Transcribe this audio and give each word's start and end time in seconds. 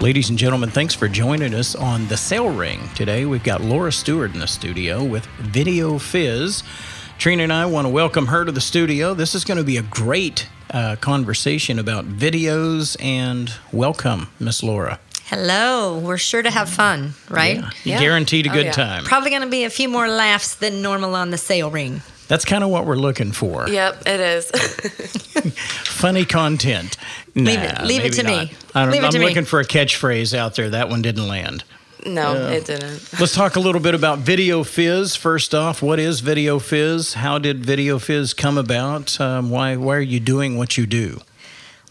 Ladies 0.00 0.28
and 0.28 0.38
gentlemen, 0.38 0.68
thanks 0.68 0.92
for 0.92 1.08
joining 1.08 1.54
us 1.54 1.74
on 1.74 2.06
the 2.08 2.16
Sale 2.16 2.50
Ring. 2.50 2.80
Today 2.94 3.24
we've 3.24 3.42
got 3.42 3.62
Laura 3.62 3.90
Steward 3.90 4.34
in 4.34 4.40
the 4.40 4.46
studio 4.46 5.02
with 5.02 5.24
Video 5.38 5.98
Fizz. 5.98 6.62
Trina 7.16 7.44
and 7.44 7.52
I 7.52 7.64
want 7.64 7.86
to 7.86 7.88
welcome 7.88 8.26
her 8.26 8.44
to 8.44 8.52
the 8.52 8.60
studio. 8.60 9.14
This 9.14 9.34
is 9.34 9.44
going 9.44 9.56
to 9.56 9.64
be 9.64 9.78
a 9.78 9.82
great 9.82 10.48
uh, 10.70 10.96
conversation 10.96 11.78
about 11.78 12.06
videos 12.06 13.02
and 13.02 13.50
welcome, 13.72 14.28
Miss 14.38 14.62
Laura. 14.62 14.98
Hello. 15.26 15.98
We're 15.98 16.18
sure 16.18 16.42
to 16.42 16.50
have 16.50 16.68
fun, 16.68 17.14
right? 17.30 17.56
Yeah. 17.56 17.70
Yeah. 17.84 18.00
Guaranteed 18.00 18.46
a 18.46 18.50
good 18.50 18.66
oh, 18.66 18.68
yeah. 18.68 18.72
time. 18.72 19.04
Probably 19.04 19.30
going 19.30 19.42
to 19.42 19.48
be 19.48 19.64
a 19.64 19.70
few 19.70 19.88
more 19.88 20.08
laughs 20.08 20.56
than 20.56 20.82
normal 20.82 21.14
on 21.14 21.30
the 21.30 21.38
sale 21.38 21.70
ring. 21.70 22.02
That's 22.28 22.44
kind 22.44 22.64
of 22.64 22.70
what 22.70 22.86
we're 22.86 22.96
looking 22.96 23.32
for. 23.32 23.68
Yep, 23.68 24.02
it 24.06 24.20
is. 24.20 24.50
Funny 25.84 26.24
content. 26.24 26.96
Nah, 27.34 27.50
leave 27.50 27.60
it, 27.60 27.82
leave 27.82 28.04
it 28.04 28.12
to 28.14 28.22
not. 28.22 28.46
me. 28.46 28.52
I 28.74 28.86
leave 28.86 29.04
I'm 29.04 29.10
to 29.10 29.18
looking 29.18 29.38
me. 29.38 29.44
for 29.44 29.60
a 29.60 29.64
catchphrase 29.64 30.36
out 30.36 30.54
there. 30.54 30.70
That 30.70 30.88
one 30.88 31.02
didn't 31.02 31.26
land. 31.26 31.64
No, 32.06 32.32
uh, 32.32 32.50
it 32.50 32.66
didn't. 32.66 33.12
let's 33.20 33.34
talk 33.34 33.56
a 33.56 33.60
little 33.60 33.80
bit 33.80 33.94
about 33.94 34.18
Video 34.18 34.62
Fizz. 34.62 35.16
First 35.16 35.54
off, 35.54 35.82
what 35.82 35.98
is 35.98 36.20
Video 36.20 36.58
Fizz? 36.58 37.14
How 37.14 37.38
did 37.38 37.64
Video 37.64 37.98
Fizz 37.98 38.34
come 38.34 38.58
about? 38.58 39.18
Um, 39.20 39.50
why, 39.50 39.76
why 39.76 39.96
are 39.96 40.00
you 40.00 40.20
doing 40.20 40.56
what 40.56 40.76
you 40.76 40.86
do? 40.86 41.20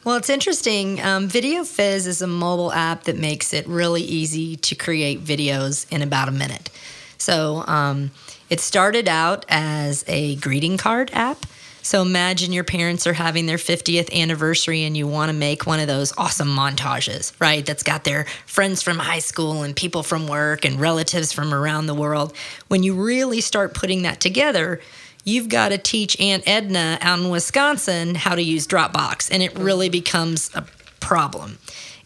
Well, 0.03 0.15
it's 0.15 0.29
interesting. 0.29 1.01
Um, 1.01 1.27
Video 1.27 1.63
Fizz 1.63 2.07
is 2.07 2.21
a 2.21 2.27
mobile 2.27 2.71
app 2.71 3.03
that 3.03 3.17
makes 3.17 3.53
it 3.53 3.67
really 3.67 4.03
easy 4.03 4.55
to 4.57 4.75
create 4.75 5.23
videos 5.23 5.91
in 5.91 6.01
about 6.01 6.27
a 6.27 6.31
minute. 6.31 6.69
So, 7.17 7.63
um, 7.67 8.11
it 8.49 8.59
started 8.59 9.07
out 9.07 9.45
as 9.49 10.03
a 10.07 10.35
greeting 10.35 10.77
card 10.77 11.09
app. 11.13 11.45
So 11.83 12.01
imagine 12.01 12.53
your 12.53 12.63
parents 12.63 13.05
are 13.07 13.13
having 13.13 13.45
their 13.45 13.57
50th 13.57 14.11
anniversary 14.13 14.85
and 14.85 14.95
you 14.95 15.05
want 15.05 15.29
to 15.29 15.33
make 15.33 15.67
one 15.67 15.81
of 15.81 15.87
those 15.87 16.13
awesome 16.17 16.47
montages, 16.47 17.33
right? 17.41 17.65
That's 17.65 17.83
got 17.83 18.05
their 18.05 18.23
friends 18.45 18.81
from 18.81 18.99
high 18.99 19.19
school 19.19 19.63
and 19.63 19.75
people 19.75 20.01
from 20.01 20.25
work 20.25 20.63
and 20.63 20.79
relatives 20.79 21.33
from 21.33 21.53
around 21.53 21.87
the 21.87 21.93
world. 21.93 22.33
When 22.69 22.83
you 22.83 22.93
really 22.93 23.41
start 23.41 23.73
putting 23.73 24.03
that 24.03 24.21
together, 24.21 24.79
you've 25.25 25.49
got 25.49 25.69
to 25.69 25.77
teach 25.77 26.17
Aunt 26.21 26.43
Edna 26.47 26.97
out 27.01 27.19
in 27.19 27.29
Wisconsin 27.29 28.15
how 28.15 28.35
to 28.35 28.41
use 28.41 28.65
Dropbox, 28.65 29.29
and 29.29 29.43
it 29.43 29.57
really 29.59 29.89
becomes 29.89 30.51
a 30.55 30.65
problem. 31.01 31.57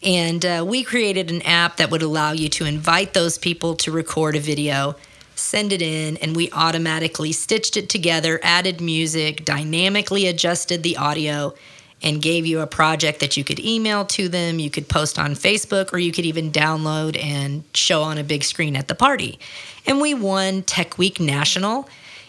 And 0.02 0.44
uh, 0.44 0.64
we 0.66 0.82
created 0.82 1.30
an 1.30 1.42
app 1.42 1.76
that 1.76 1.90
would 1.90 2.02
allow 2.02 2.32
you 2.32 2.48
to 2.50 2.64
invite 2.64 3.14
those 3.14 3.38
people 3.38 3.76
to 3.76 3.92
record 3.92 4.34
a 4.34 4.40
video 4.40 4.96
send 5.38 5.72
it 5.72 5.82
in, 5.82 6.16
and 6.18 6.34
we 6.34 6.50
automatically 6.52 7.32
stitched 7.32 7.76
it 7.76 7.88
together, 7.88 8.40
added 8.42 8.80
music, 8.80 9.44
dynamically 9.44 10.26
adjusted 10.26 10.82
the 10.82 10.96
audio, 10.96 11.54
and 12.02 12.22
gave 12.22 12.46
you 12.46 12.60
a 12.60 12.66
project 12.66 13.20
that 13.20 13.36
you 13.36 13.42
could 13.42 13.58
email 13.58 14.04
to 14.04 14.28
them, 14.28 14.58
you 14.58 14.70
could 14.70 14.88
post 14.88 15.18
on 15.18 15.34
Facebook, 15.34 15.92
or 15.92 15.98
you 15.98 16.12
could 16.12 16.24
even 16.24 16.50
download 16.52 17.22
and 17.22 17.64
show 17.74 18.02
on 18.02 18.18
a 18.18 18.24
big 18.24 18.44
screen 18.44 18.76
at 18.76 18.88
the 18.88 18.94
party. 18.94 19.38
And 19.86 20.00
we 20.00 20.14
won 20.14 20.62
Tech 20.62 20.98
Week 20.98 21.18
National 21.18 21.88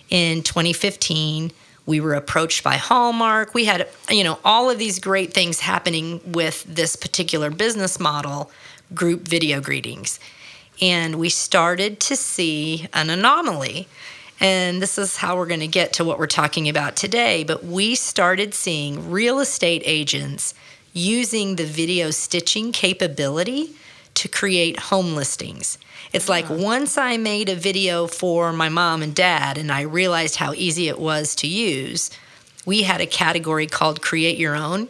in 0.09 0.41
2015 0.43 1.51
we 1.85 1.99
were 1.99 2.13
approached 2.13 2.63
by 2.63 2.75
Hallmark. 2.75 3.55
We 3.55 3.65
had, 3.65 3.87
you 4.11 4.23
know, 4.23 4.37
all 4.45 4.69
of 4.69 4.77
these 4.77 4.99
great 4.99 5.33
things 5.33 5.59
happening 5.59 6.21
with 6.23 6.63
this 6.65 6.95
particular 6.95 7.49
business 7.49 7.99
model, 7.99 8.51
group 8.93 9.27
video 9.27 9.59
greetings 9.59 10.19
and 10.81 11.15
we 11.15 11.29
started 11.29 11.99
to 12.01 12.15
see 12.15 12.87
an 12.93 13.09
anomaly. 13.09 13.87
And 14.39 14.81
this 14.81 14.97
is 14.97 15.17
how 15.17 15.35
we're 15.35 15.45
going 15.45 15.59
to 15.59 15.67
get 15.67 15.93
to 15.93 16.05
what 16.05 16.17
we're 16.17 16.27
talking 16.27 16.69
about 16.69 16.95
today. 16.95 17.43
But 17.43 17.63
we 17.63 17.95
started 17.95 18.53
seeing 18.53 19.11
real 19.11 19.39
estate 19.39 19.81
agents 19.85 20.53
using 20.93 21.55
the 21.55 21.65
video 21.65 22.11
stitching 22.11 22.71
capability 22.71 23.71
to 24.15 24.27
create 24.27 24.79
home 24.79 25.15
listings. 25.15 25.77
It's 26.11 26.29
like 26.29 26.49
once 26.49 26.97
I 26.97 27.17
made 27.17 27.49
a 27.49 27.55
video 27.55 28.07
for 28.07 28.51
my 28.51 28.69
mom 28.69 29.03
and 29.03 29.13
dad 29.13 29.57
and 29.57 29.71
I 29.71 29.81
realized 29.81 30.37
how 30.37 30.53
easy 30.53 30.87
it 30.87 30.99
was 30.99 31.35
to 31.35 31.47
use, 31.47 32.09
we 32.65 32.83
had 32.83 33.01
a 33.01 33.05
category 33.05 33.67
called 33.67 34.01
Create 34.01 34.37
Your 34.37 34.55
Own. 34.55 34.89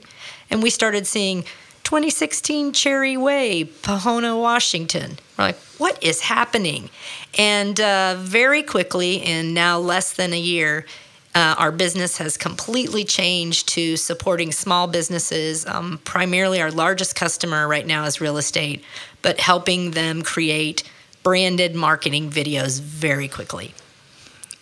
And 0.50 0.64
we 0.64 0.70
started 0.70 1.06
seeing 1.06 1.44
2016 1.90 2.72
Cherry 2.72 3.18
Way, 3.18 3.66
Pohona, 3.66 4.40
Washington. 4.40 5.18
We're 5.36 5.46
like, 5.46 5.58
what 5.80 6.04
is 6.04 6.22
happening? 6.22 6.92
And 7.36 7.82
uh, 7.82 8.14
very 8.20 8.62
quickly, 8.62 9.16
in 9.16 9.56
now 9.56 9.80
less 9.80 10.14
than 10.14 10.32
a 10.32 10.40
year, 10.40 10.86
uh, 11.34 11.56
our 11.58 11.72
business 11.72 12.20
has 12.20 12.38
completely 12.38 13.04
changed 13.04 13.70
to 13.70 13.98
supporting 13.98 14.52
small 14.52 14.86
businesses. 14.86 15.66
Um, 15.66 16.00
primarily, 16.04 16.62
our 16.62 16.70
largest 16.70 17.16
customer 17.16 17.68
right 17.68 17.88
now 17.88 18.06
is 18.06 18.22
real 18.22 18.38
estate, 18.38 18.84
but 19.24 19.40
helping 19.40 19.90
them 19.90 20.22
create 20.22 20.84
branded 21.24 21.74
marketing 21.74 22.30
videos 22.30 22.80
very 22.80 23.28
quickly. 23.28 23.74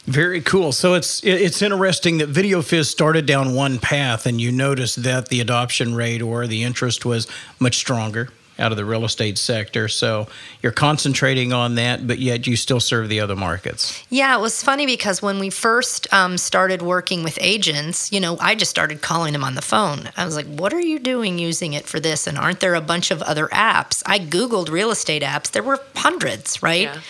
Very 0.07 0.39
cool. 0.39 0.71
So 0.71 0.93
it's 0.93 1.21
it's 1.23 1.61
interesting 1.61 2.19
that 2.19 2.29
Video 2.29 2.61
Fizz 2.61 2.89
started 2.89 3.25
down 3.25 3.53
one 3.53 3.77
path, 3.77 4.25
and 4.25 4.39
you 4.39 4.53
noticed 4.53 5.03
that 5.03 5.27
the 5.27 5.41
adoption 5.41 5.93
rate 5.93 6.21
or 6.21 6.47
the 6.47 6.63
interest 6.63 7.05
was 7.05 7.27
much 7.59 7.75
stronger 7.75 8.29
out 8.57 8.71
of 8.71 8.77
the 8.77 8.85
real 8.85 9.03
estate 9.03 9.37
sector. 9.37 9.89
So 9.89 10.27
you're 10.63 10.71
concentrating 10.71 11.51
on 11.51 11.75
that, 11.75 12.07
but 12.07 12.19
yet 12.19 12.47
you 12.47 12.55
still 12.55 12.79
serve 12.79 13.09
the 13.09 13.19
other 13.19 13.35
markets. 13.35 14.01
Yeah, 14.09 14.35
it 14.35 14.41
was 14.41 14.63
funny 14.63 14.85
because 14.85 15.21
when 15.21 15.39
we 15.39 15.49
first 15.49 16.11
um, 16.13 16.37
started 16.37 16.81
working 16.81 17.21
with 17.21 17.37
agents, 17.41 18.11
you 18.11 18.19
know, 18.19 18.37
I 18.39 18.55
just 18.55 18.71
started 18.71 19.01
calling 19.01 19.33
them 19.33 19.43
on 19.43 19.55
the 19.55 19.61
phone. 19.61 20.09
I 20.15 20.25
was 20.25 20.35
like, 20.35 20.47
what 20.47 20.73
are 20.73 20.81
you 20.81 20.99
doing 20.99 21.37
using 21.37 21.73
it 21.73 21.85
for 21.85 21.99
this? 21.99 22.25
And 22.25 22.37
aren't 22.37 22.61
there 22.61 22.75
a 22.75 22.81
bunch 22.81 23.11
of 23.11 23.21
other 23.21 23.47
apps? 23.49 24.01
I 24.05 24.19
Googled 24.19 24.69
real 24.69 24.89
estate 24.89 25.21
apps, 25.21 25.51
there 25.51 25.63
were 25.63 25.81
hundreds, 25.95 26.63
right? 26.63 26.83
Yeah. 26.83 27.01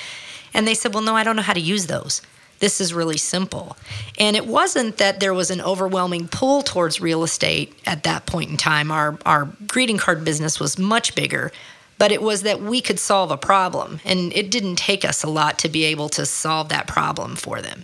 And 0.54 0.68
they 0.68 0.74
said, 0.74 0.94
well, 0.94 1.04
no, 1.04 1.16
I 1.16 1.24
don't 1.24 1.36
know 1.36 1.44
how 1.44 1.54
to 1.54 1.62
use 1.62 1.88
those 1.88 2.22
this 2.60 2.82
is 2.82 2.94
really 2.94 3.18
simple. 3.18 3.78
And 4.20 4.36
it 4.36 4.48
wasn't 4.48 4.98
that 4.98 5.20
there 5.20 5.34
was 5.34 5.52
an 5.52 5.62
overwhelming 5.62 6.28
pull 6.28 6.62
towards 6.62 7.00
real 7.00 7.24
estate 7.24 7.74
at 7.86 8.04
that 8.04 8.26
point 8.26 8.50
in 8.50 8.58
time. 8.58 8.92
Our, 8.92 9.18
our 9.26 9.50
greeting 9.68 9.98
card 9.98 10.26
business 10.26 10.60
was 10.60 10.78
much 10.78 11.16
bigger, 11.16 11.52
but 11.98 12.12
it 12.12 12.22
was 12.22 12.44
that 12.44 12.62
we 12.62 12.82
could 12.82 13.00
solve 13.00 13.32
a 13.32 13.38
problem. 13.38 14.00
And 14.06 14.34
it 14.34 14.52
didn't 14.52 14.78
take 14.78 15.06
us 15.06 15.24
a 15.24 15.30
lot 15.30 15.60
to 15.60 15.70
be 15.70 15.84
able 15.86 16.10
to 16.10 16.26
solve 16.26 16.70
that 16.70 16.88
problem 16.88 17.36
for 17.36 17.62
them. 17.62 17.84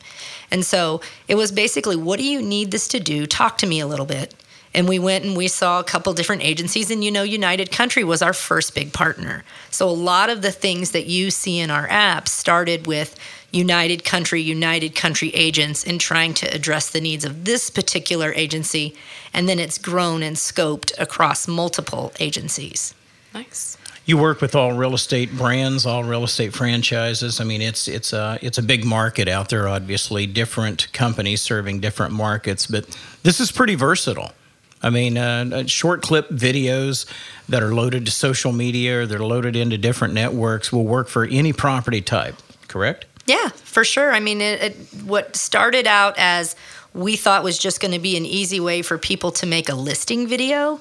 And 0.52 0.66
so 0.66 1.02
it 1.28 1.36
was 1.36 1.52
basically, 1.52 1.96
what 1.96 2.20
do 2.20 2.26
you 2.26 2.42
need 2.42 2.72
this 2.72 2.88
to 2.90 3.00
do? 3.00 3.26
Talk 3.26 3.58
to 3.60 3.68
me 3.68 3.80
a 3.80 3.88
little 3.88 4.06
bit. 4.06 4.36
And 4.76 4.88
we 4.88 4.98
went 4.98 5.24
and 5.24 5.38
we 5.38 5.48
saw 5.48 5.80
a 5.80 5.84
couple 5.84 6.14
different 6.14 6.44
agencies, 6.44 6.90
and 6.90 7.04
you 7.04 7.12
know, 7.12 7.22
United 7.22 7.72
Country 7.72 8.04
was 8.04 8.24
our 8.24 8.34
first 8.34 8.74
big 8.74 8.92
partner. 8.92 9.44
So 9.70 9.88
a 9.88 9.92
lot 9.92 10.32
of 10.32 10.42
the 10.42 10.52
things 10.52 10.92
that 10.92 11.06
you 11.06 11.30
see 11.30 11.60
in 11.60 11.70
our 11.70 11.88
app 11.90 12.28
started 12.28 12.88
with 12.88 13.16
United 13.54 14.04
Country, 14.04 14.42
United 14.42 14.96
Country 14.96 15.30
agents 15.30 15.84
in 15.84 16.00
trying 16.00 16.34
to 16.34 16.48
address 16.54 16.90
the 16.90 17.00
needs 17.00 17.24
of 17.24 17.46
this 17.46 17.70
particular 17.70 18.34
agency. 18.34 18.96
And 19.34 19.48
then 19.48 19.60
it's 19.60 19.78
grown 19.78 20.24
and 20.24 20.36
scoped 20.36 20.92
across 21.00 21.48
multiple 21.48 22.12
agencies. 22.20 22.96
Nice. 23.34 23.78
You 24.06 24.18
work 24.18 24.42
with 24.42 24.54
all 24.54 24.74
real 24.74 24.96
estate 24.96 25.32
brands, 25.38 25.86
all 25.86 26.04
real 26.04 26.24
estate 26.24 26.54
franchises. 26.54 27.40
I 27.40 27.46
mean, 27.46 27.62
it's 27.62 27.88
it's 27.88 28.12
a 28.12 28.38
it's 28.42 28.58
a 28.58 28.62
big 28.62 28.84
market 28.84 29.30
out 29.30 29.48
there. 29.48 29.68
Obviously, 29.70 30.26
different 30.28 30.92
companies 30.92 31.42
serving 31.42 31.80
different 31.80 32.12
markets, 32.12 32.68
but 32.68 32.86
this 33.24 33.40
is 33.40 33.52
pretty 33.52 33.76
versatile. 33.76 34.34
I 34.82 34.90
mean, 34.90 35.18
uh, 35.18 35.50
uh 35.54 35.66
short 35.68 36.02
clip 36.02 36.30
videos 36.30 37.06
that 37.48 37.64
are 37.64 37.74
loaded 37.74 38.06
to 38.08 38.12
social 38.12 38.52
media 38.52 39.02
or 39.02 39.06
they're 39.06 39.20
loaded 39.20 39.56
into 39.56 39.78
different 39.78 40.14
networks 40.14 40.74
will 40.74 40.84
work 40.84 41.08
for 41.08 41.24
any 41.24 41.54
property 41.54 42.02
type. 42.02 42.36
Correct? 42.68 43.06
Yeah, 43.26 43.50
for 43.50 43.84
sure. 43.84 44.12
I 44.12 44.20
mean, 44.20 44.42
it, 44.42 44.62
it, 44.62 44.76
what 45.04 45.36
started 45.36 45.88
out 45.88 46.16
as 46.18 46.56
we 46.94 47.16
thought 47.16 47.44
was 47.44 47.58
just 47.58 47.80
going 47.80 47.94
to 47.94 48.00
be 48.00 48.18
an 48.18 48.26
easy 48.26 48.60
way 48.60 48.82
for 48.82 48.98
people 48.98 49.32
to 49.32 49.46
make 49.46 49.70
a 49.70 49.76
listing 49.76 50.28
video, 50.28 50.80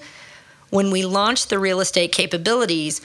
when 0.71 0.91
we 0.91 1.05
launched 1.05 1.51
the 1.51 1.59
real 1.59 1.81
estate 1.81 2.13
capabilities, 2.13 3.01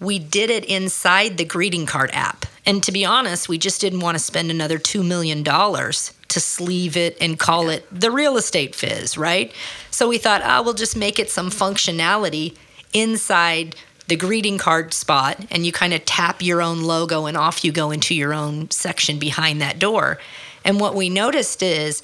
we 0.00 0.18
did 0.18 0.50
it 0.50 0.64
inside 0.64 1.36
the 1.36 1.44
greeting 1.44 1.84
card 1.84 2.10
app. 2.12 2.46
And 2.64 2.82
to 2.84 2.92
be 2.92 3.04
honest, 3.04 3.48
we 3.48 3.58
just 3.58 3.80
didn't 3.80 4.00
want 4.00 4.16
to 4.16 4.22
spend 4.22 4.50
another 4.50 4.78
$2 4.78 5.04
million 5.04 5.42
to 5.42 6.40
sleeve 6.40 6.96
it 6.96 7.16
and 7.20 7.38
call 7.38 7.68
it 7.70 7.86
the 7.90 8.10
real 8.10 8.36
estate 8.36 8.74
fizz, 8.74 9.18
right? 9.18 9.52
So 9.90 10.08
we 10.08 10.18
thought, 10.18 10.42
oh, 10.44 10.62
we'll 10.62 10.74
just 10.74 10.96
make 10.96 11.18
it 11.18 11.30
some 11.30 11.50
functionality 11.50 12.56
inside 12.92 13.74
the 14.08 14.16
greeting 14.16 14.58
card 14.58 14.92
spot 14.92 15.38
and 15.50 15.64
you 15.64 15.72
kind 15.72 15.92
of 15.92 16.04
tap 16.04 16.42
your 16.42 16.60
own 16.60 16.82
logo 16.82 17.26
and 17.26 17.36
off 17.36 17.62
you 17.64 17.70
go 17.70 17.90
into 17.90 18.14
your 18.14 18.32
own 18.34 18.70
section 18.70 19.18
behind 19.18 19.60
that 19.60 19.78
door. 19.78 20.18
And 20.64 20.80
what 20.80 20.94
we 20.94 21.08
noticed 21.08 21.62
is 21.62 22.02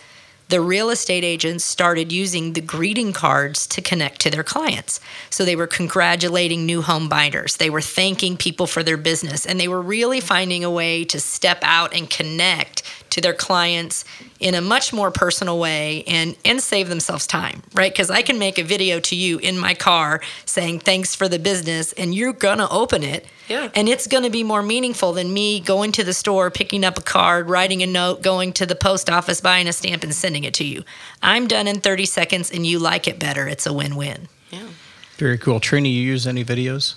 the 0.49 0.61
real 0.61 0.91
estate 0.91 1.25
agents 1.25 1.65
started 1.65 2.13
using 2.13 2.53
the 2.53 2.61
greeting 2.61 3.15
cards 3.15 3.67
to 3.69 3.81
connect 3.81 4.21
to 4.21 4.31
their 4.31 4.45
clients. 4.45 5.01
So 5.31 5.45
they 5.45 5.57
were 5.57 5.67
congratulating 5.67 6.67
new 6.67 6.83
home 6.83 7.09
buyers, 7.09 7.57
they 7.57 7.71
were 7.71 7.81
thanking 7.81 8.37
people 8.37 8.67
for 8.67 8.83
their 8.83 8.99
business, 8.99 9.47
and 9.47 9.59
they 9.59 9.69
were 9.69 9.81
really 9.81 10.21
finding 10.21 10.63
a 10.63 10.71
way 10.71 11.05
to 11.07 11.19
step 11.19 11.59
out 11.63 11.95
and 11.95 12.09
connect 12.11 12.83
to 13.11 13.21
their 13.21 13.33
clients 13.33 14.05
in 14.45 14.55
a 14.55 14.61
much 14.61 14.93
more 14.93 15.11
personal 15.11 15.59
way 15.59 16.05
and 16.07 16.37
and 16.45 16.61
save 16.61 16.91
themselves 16.91 17.27
time, 17.27 17.63
right? 17.73 17.91
Because 17.91 18.11
I 18.11 18.21
can 18.21 18.39
make 18.39 18.59
a 18.59 18.63
video 18.63 19.01
to 19.01 19.17
you 19.17 19.39
in 19.39 19.59
my 19.59 19.73
car 19.73 20.21
saying 20.45 20.81
thanks 20.81 21.15
for 21.15 21.29
the 21.29 21.39
business, 21.39 21.95
and 21.95 22.15
you're 22.15 22.35
gonna 22.35 22.69
open 22.71 23.03
it, 23.03 23.25
Yeah. 23.49 23.71
and 23.75 23.89
it's 23.89 24.07
gonna 24.07 24.29
be 24.29 24.45
more 24.45 24.63
meaningful 24.63 25.15
than 25.15 25.33
me 25.33 25.61
going 25.61 25.93
to 25.93 26.05
the 26.05 26.13
store, 26.13 26.51
picking 26.51 26.85
up 26.85 26.99
a 26.99 27.01
card, 27.03 27.49
writing 27.49 27.83
a 27.83 27.87
note, 27.87 28.21
going 28.21 28.53
to 28.53 28.67
the 28.67 28.75
post 28.77 29.09
office, 29.09 29.41
buying 29.41 29.67
a 29.67 29.73
stamp, 29.73 30.05
and 30.05 30.15
sending 30.15 30.45
it 30.45 30.53
to 30.55 30.65
you. 30.65 30.85
I'm 31.23 31.47
done 31.49 31.67
in 31.67 31.81
30 31.81 32.05
seconds, 32.05 32.51
and 32.51 32.67
you 32.67 32.79
like 32.79 33.09
it 33.09 33.19
better. 33.19 33.49
It's 33.49 33.65
a 33.67 33.73
win-win. 33.73 34.29
Yeah. 34.51 34.69
Very 35.17 35.39
cool. 35.39 35.59
Trina, 35.59 35.89
you 35.89 36.03
use 36.03 36.27
any 36.27 36.45
videos? 36.45 36.97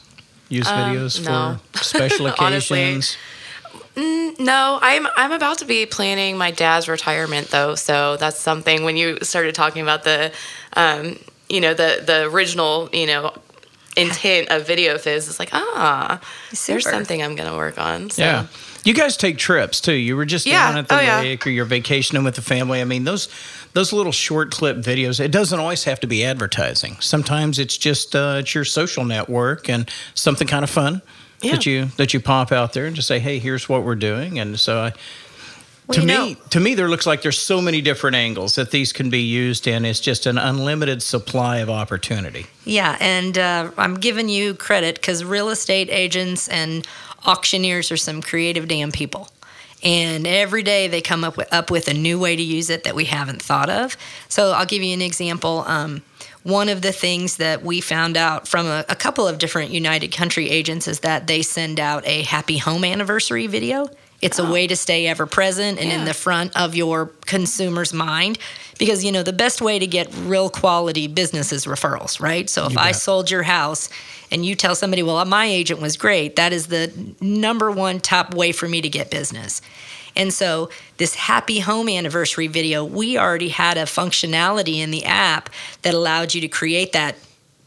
Use 0.50 0.68
Um, 0.68 0.74
videos 0.96 1.24
no. 1.24 1.60
for 1.72 1.84
special 1.86 2.34
Honestly. 2.40 3.00
Occasions? 3.98 4.40
No, 4.40 4.80
I'm 4.82 5.08
I'm 5.16 5.32
about 5.32 5.60
to 5.60 5.66
be 5.66 5.86
planning 5.86 6.38
my 6.38 6.52
dad's 6.52 6.88
retirement 6.88 7.48
though, 7.50 7.76
so 7.76 8.18
that's 8.18 8.40
something. 8.40 8.84
When 8.84 8.98
you 8.98 9.18
started 9.22 9.56
talking 9.56 9.82
about 9.82 10.04
the, 10.04 10.32
um, 10.74 11.18
you 11.50 11.62
know, 11.62 11.74
the 11.74 12.04
the 12.06 12.26
original, 12.30 12.90
you 12.94 13.08
know, 13.08 13.34
intent 13.96 14.50
of 14.50 14.68
Video 14.68 14.98
Fizz, 14.98 15.28
it's 15.28 15.40
like 15.40 15.50
ah, 15.54 16.20
there's 16.68 16.90
something 16.90 17.22
I'm 17.22 17.36
gonna 17.36 17.56
work 17.58 17.78
on. 17.78 18.10
So. 18.10 18.22
Yeah. 18.22 18.46
You 18.84 18.94
guys 18.94 19.18
take 19.18 19.38
trips 19.38 19.82
too. 19.82 19.92
You 19.92 20.16
were 20.16 20.24
just 20.24 20.46
Yeah. 20.46 20.70
down 20.70 20.78
at 20.78 20.88
the 20.88 20.96
Oh, 20.98 21.02
yeah. 21.02 21.20
lake 21.20 21.46
or 21.46 21.50
you're 21.50 21.66
vacationing 21.66 22.24
with 22.24 22.36
the 22.36 22.42
family. 22.42 22.80
I 22.80 22.86
mean, 22.86 23.04
those 23.04 23.28
those 23.74 23.92
little 23.92 24.14
short 24.14 24.50
clip 24.52 24.78
videos, 24.78 25.20
it 25.20 25.30
doesn't 25.30 25.60
always 25.60 25.84
have 25.84 26.00
to 26.02 26.08
be 26.08 26.24
advertising. 26.24 26.96
Sometimes 27.02 27.60
it's 27.60 27.76
just 27.78 28.16
uh, 28.16 28.38
it's 28.40 28.56
your 28.56 28.64
social 28.64 29.04
network 29.04 29.68
and 29.68 29.90
something 30.14 30.48
kind 30.48 30.64
of 30.64 30.70
fun 30.70 31.02
that 31.42 31.66
you 31.66 31.86
that 31.98 32.14
you 32.14 32.20
pop 32.20 32.52
out 32.52 32.74
there 32.74 32.86
and 32.86 32.96
just 32.96 33.08
say, 33.08 33.20
"Hey, 33.20 33.40
here's 33.40 33.68
what 33.70 33.84
we're 33.84 33.96
doing." 33.96 34.40
And 34.40 34.60
so 34.60 34.80
I 34.80 34.94
Well, 35.88 36.00
to 36.00 36.02
me, 36.02 36.06
know- 36.06 36.36
to 36.50 36.60
me, 36.60 36.76
there 36.76 36.90
looks 36.90 37.06
like 37.06 37.22
there's 37.22 37.40
so 37.40 37.62
many 37.62 37.82
different 37.82 38.16
angles 38.16 38.56
that 38.56 38.72
these 38.72 38.92
can 38.92 39.10
be 39.10 39.22
used 39.22 39.68
in. 39.68 39.86
It's 39.86 40.00
just 40.02 40.26
an 40.26 40.38
unlimited 40.38 41.02
supply 41.02 41.58
of 41.60 41.70
opportunity. 41.70 42.48
Yeah, 42.66 42.98
and 43.00 43.38
uh, 43.38 43.72
I'm 43.78 43.96
giving 43.96 44.28
you 44.30 44.54
credit 44.54 44.96
because 44.96 45.24
real 45.24 45.50
estate 45.50 45.90
agents 45.90 46.48
and 46.50 46.86
auctioneers 47.26 47.92
are 47.92 47.98
some 47.98 48.22
creative 48.22 48.68
damn 48.68 48.92
people. 48.92 49.30
And 49.84 50.26
every 50.26 50.64
day 50.64 50.88
they 50.88 51.02
come 51.02 51.24
up 51.24 51.38
with, 51.38 51.54
up 51.54 51.70
with 51.70 51.88
a 51.88 51.94
new 51.94 52.18
way 52.20 52.36
to 52.36 52.42
use 52.42 52.70
it 52.72 52.84
that 52.84 52.96
we 52.96 53.06
haven't 53.06 53.42
thought 53.44 53.70
of. 53.70 53.96
So 54.28 54.52
I'll 54.52 54.66
give 54.66 54.82
you 54.82 54.92
an 54.94 55.04
example. 55.04 55.64
Um, 55.68 56.02
one 56.48 56.70
of 56.70 56.82
the 56.82 56.94
things 56.94 57.38
that 57.38 57.62
we 57.62 57.82
found 57.82 58.16
out 58.16 58.48
from 58.48 58.68
a, 58.68 58.86
a 58.88 58.96
couple 58.96 59.28
of 59.28 59.38
different 59.38 59.72
United 59.72 60.14
Country 60.14 60.50
agents 60.50 60.88
is 60.88 61.02
that 61.02 61.28
they 61.28 61.42
send 61.42 61.78
out 61.78 62.08
a 62.08 62.22
happy 62.22 62.58
home 62.58 62.86
anniversary 62.86 63.48
video. 63.48 63.90
It's 64.22 64.40
a 64.40 64.48
oh. 64.48 64.52
way 64.52 64.66
to 64.66 64.78
stay 64.78 65.08
ever 65.08 65.26
present 65.26 65.78
and 65.78 65.92
in 65.92 66.06
the 66.06 66.14
front 66.14 66.56
of 66.56 66.74
your 66.74 67.08
consumer's 67.26 67.92
mind 67.92 68.40
because 68.80 69.04
you 69.04 69.12
know 69.12 69.24
the 69.24 69.34
best 69.34 69.62
way 69.62 69.78
to 69.78 69.86
get 69.86 70.08
real 70.20 70.50
quality 70.50 71.08
business 71.08 71.52
is 71.52 71.66
referrals 71.66 72.22
right 72.22 72.48
so 72.48 72.68
if 72.68 72.78
i 72.78 72.90
bet. 72.90 72.96
sold 72.96 73.32
your 73.32 73.42
house 73.42 73.90
and 74.30 74.46
you 74.46 74.54
tell 74.54 74.76
somebody 74.76 75.02
well 75.02 75.24
my 75.26 75.46
agent 75.46 75.82
was 75.82 75.98
great 75.98 76.36
that 76.36 76.54
is 76.54 76.68
the 76.68 76.94
number 77.20 77.72
one 77.72 78.00
top 78.00 78.36
way 78.36 78.52
for 78.52 78.68
me 78.68 78.80
to 78.80 78.90
get 78.90 79.10
business 79.10 79.64
and 80.18 80.34
so 80.34 80.70
this 80.98 81.16
happy 81.16 81.60
home 81.60 81.88
anniversary 81.88 82.48
video 82.48 82.84
we 82.84 83.18
already 83.18 83.50
had 83.50 83.78
a 83.78 83.84
functionality 83.84 84.80
in 84.80 84.92
the 84.92 85.06
app 85.06 85.50
that 85.84 85.94
allowed 85.94 86.34
you 86.34 86.42
to 86.42 86.48
create 86.50 86.92
that 86.92 87.16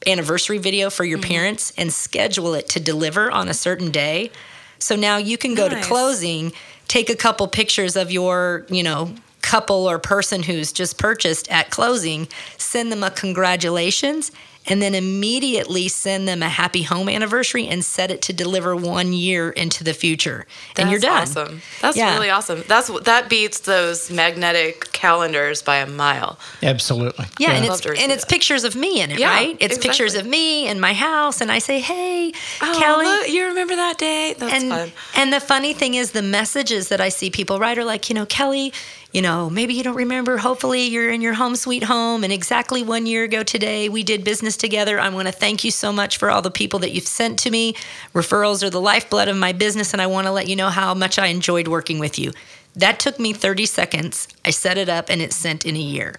anniversary 0.07 0.59
video 0.59 0.91
for 0.91 1.05
your 1.05 1.19
mm-hmm. 1.19 1.33
parents 1.33 1.73
and 1.77 1.93
schedule 1.93 2.55
it 2.55 2.69
to 2.69 2.81
deliver 2.81 3.31
on 3.31 3.49
a 3.49 3.55
certain 3.55 3.91
day. 3.91 4.31
So 4.79 4.97
now 4.97 5.19
you 5.19 5.37
can 5.37 5.55
go 5.55 5.69
to 5.69 5.81
closing, 5.83 6.53
take 6.89 7.11
a 7.11 7.17
couple 7.17 7.47
pictures 7.49 7.97
of 7.97 8.11
your, 8.11 8.67
you 8.71 8.83
know, 8.83 9.15
couple 9.43 9.89
or 9.89 9.99
person 9.99 10.43
who's 10.43 10.73
just 10.73 10.99
purchased 10.99 11.51
at 11.51 11.71
closing, 11.71 12.29
send 12.57 12.93
them 12.93 13.03
a 13.03 13.11
congratulations, 13.11 14.31
and 14.67 14.81
then 14.83 14.95
immediately 14.95 15.89
send 15.89 16.29
them 16.29 16.43
a 16.43 16.49
happy 16.49 16.83
home 16.83 17.09
anniversary 17.09 17.67
and 17.67 17.85
set 17.85 18.11
it 18.11 18.21
to 18.23 18.33
deliver 18.33 18.77
one 18.77 19.13
year 19.13 19.51
into 19.51 19.83
the 19.83 19.95
future. 19.95 20.47
and 20.77 20.91
you're 20.91 21.01
done. 21.01 21.19
That's 21.21 21.37
Awesome. 21.37 21.63
That's 21.81 21.97
Yeah. 21.97 22.15
really 22.15 22.31
awesome. 22.31 22.65
That's 22.69 22.89
that 23.05 23.29
beats 23.29 23.61
those 23.61 24.11
magnetic 24.11 24.93
calendars 24.93 25.63
by 25.63 25.77
a 25.77 25.87
mile. 25.87 26.39
Absolutely. 26.63 27.27
Yeah, 27.39 27.53
and 27.53 27.65
it's 27.65 27.85
and 27.85 28.13
it's 28.13 28.25
that. 28.25 28.31
pictures 28.31 28.65
of 28.65 28.75
me 28.77 29.01
in 29.01 29.11
it, 29.11 29.19
Yeah, 29.19 29.31
right? 29.35 29.57
It's 29.61 29.79
pictures 29.79 30.15
of 30.15 30.27
me 30.27 30.67
and 30.67 30.81
my 30.81 30.93
house, 30.95 31.41
and 31.41 31.51
I 31.51 31.59
say, 31.59 31.81
"Hey, 31.81 32.33
Oh, 32.61 32.77
Kelly." 32.79 33.07
look, 33.07 33.29
you 33.29 33.47
remember 33.47 33.77
that 33.77 33.99
day? 33.99 34.35
That's 34.39 34.53
and 34.53 34.69
fun. 34.71 34.93
and 35.17 35.33
the 35.33 35.41
funny 35.41 35.73
thing 35.75 35.95
is, 35.95 36.11
the 36.13 36.23
messages 36.23 36.89
that 36.89 37.01
I 37.01 37.09
see 37.09 37.31
people 37.31 37.59
write 37.59 37.79
are 37.79 37.85
like, 37.85 38.09
you 38.09 38.15
know, 38.15 38.27
Kelly, 38.27 38.73
you 39.13 39.23
know, 39.23 39.51
maybe 39.51 39.75
you 39.75 39.83
don't 39.83 39.97
remember. 39.97 40.37
Hopefully, 40.39 40.83
you're 40.87 41.11
in 41.11 41.21
your 41.21 41.35
home 41.35 41.57
sweet 41.57 41.83
home, 41.83 42.23
and 42.23 42.33
exactly 42.33 42.83
one 42.83 43.07
year 43.07 43.25
ago 43.25 43.43
today, 43.43 43.89
we 43.89 44.05
did 44.05 44.23
business 44.23 44.57
together. 44.57 45.01
I 45.01 45.09
want 45.09 45.27
to 45.27 45.33
thank 45.33 45.65
you 45.65 45.71
so 45.73 45.93
much 45.93 46.17
for 46.17 46.31
all 46.31 46.43
the 46.43 46.51
people 46.51 46.79
that 46.81 46.93
you've 46.93 47.09
sent 47.09 47.39
to 47.41 47.51
me. 47.51 47.75
Referrals 48.15 48.63
are 48.63 48.71
the 48.71 48.81
lifeblood 48.81 49.29
of 49.29 49.37
my 49.37 49.53
business, 49.53 49.93
and 49.93 50.01
I 50.01 50.07
want 50.07 50.27
to 50.29 50.31
let 50.31 50.47
you 50.47 50.55
know 50.55 50.69
how 50.69 50.95
much 50.95 51.19
I 51.19 51.27
enjoyed 51.27 51.67
working 51.67 51.99
with 51.99 52.19
you. 52.19 52.33
That 52.77 53.01
took 53.01 53.19
me 53.19 53.33
30 53.33 53.67
seconds. 53.67 54.29
I 54.45 54.51
set 54.51 54.79
it 54.79 54.89
up, 54.89 55.11
and 55.11 55.21
it 55.21 55.33
sent 55.33 55.67
in 55.67 55.75
a 55.75 55.81
year. 55.81 56.15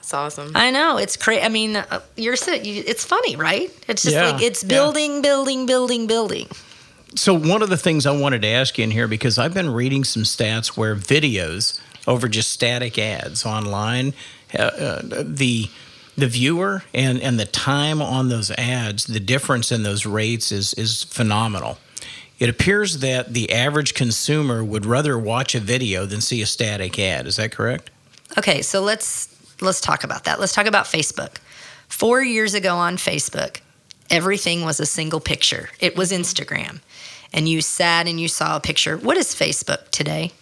It's 0.00 0.12
awesome. 0.12 0.50
I 0.56 0.72
know 0.72 0.96
it's 0.96 1.16
crazy. 1.16 1.42
I 1.42 1.48
mean, 1.48 1.76
uh, 1.76 2.00
you're 2.16 2.34
so, 2.34 2.54
you, 2.54 2.82
it's 2.84 3.04
funny, 3.04 3.36
right? 3.36 3.70
It's 3.86 4.02
just 4.02 4.16
Yeah, 4.16 4.32
like 4.32 4.42
it's 4.42 4.64
yeah. 4.64 4.68
building, 4.68 5.22
building, 5.22 5.64
building, 5.64 6.08
building. 6.08 6.48
So 7.14 7.34
one 7.34 7.62
of 7.62 7.68
the 7.68 7.76
things 7.76 8.04
I 8.04 8.10
wanted 8.10 8.42
to 8.42 8.48
ask 8.48 8.78
you 8.78 8.84
in 8.84 8.90
here 8.90 9.06
because 9.06 9.38
I've 9.38 9.54
been 9.54 9.70
reading 9.70 10.02
some 10.02 10.24
stats 10.24 10.76
where 10.76 10.96
videos 10.96 11.78
over 12.06 12.28
just 12.28 12.50
static 12.50 12.98
ads 12.98 13.44
online, 13.46 14.14
uh, 14.58 14.62
uh, 14.62 15.02
the 15.24 15.68
the 16.16 16.26
viewer 16.26 16.82
and 16.92 17.20
and 17.20 17.38
the 17.38 17.46
time 17.46 18.02
on 18.02 18.28
those 18.28 18.50
ads, 18.52 19.06
the 19.06 19.20
difference 19.20 19.72
in 19.72 19.82
those 19.82 20.04
rates 20.04 20.52
is 20.52 20.74
is 20.74 21.04
phenomenal. 21.04 21.78
It 22.38 22.48
appears 22.48 22.98
that 22.98 23.34
the 23.34 23.52
average 23.52 23.94
consumer 23.94 24.64
would 24.64 24.84
rather 24.84 25.16
watch 25.16 25.54
a 25.54 25.60
video 25.60 26.06
than 26.06 26.20
see 26.20 26.42
a 26.42 26.46
static 26.46 26.98
ad. 26.98 27.26
Is 27.26 27.36
that 27.36 27.52
correct? 27.52 27.90
Okay, 28.36 28.62
so 28.62 28.82
let's 28.82 29.28
let's 29.60 29.80
talk 29.80 30.04
about 30.04 30.24
that. 30.24 30.40
Let's 30.40 30.52
talk 30.52 30.66
about 30.66 30.86
Facebook. 30.86 31.36
Four 31.88 32.22
years 32.22 32.54
ago 32.54 32.74
on 32.74 32.96
Facebook, 32.96 33.60
everything 34.10 34.64
was 34.64 34.80
a 34.80 34.86
single 34.86 35.20
picture. 35.20 35.68
It 35.78 35.96
was 35.96 36.10
Instagram, 36.10 36.80
and 37.32 37.48
you 37.48 37.60
sat 37.60 38.06
and 38.08 38.20
you 38.20 38.28
saw 38.28 38.56
a 38.56 38.60
picture. 38.60 38.96
What 38.96 39.16
is 39.16 39.34
Facebook 39.34 39.90
today? 39.90 40.32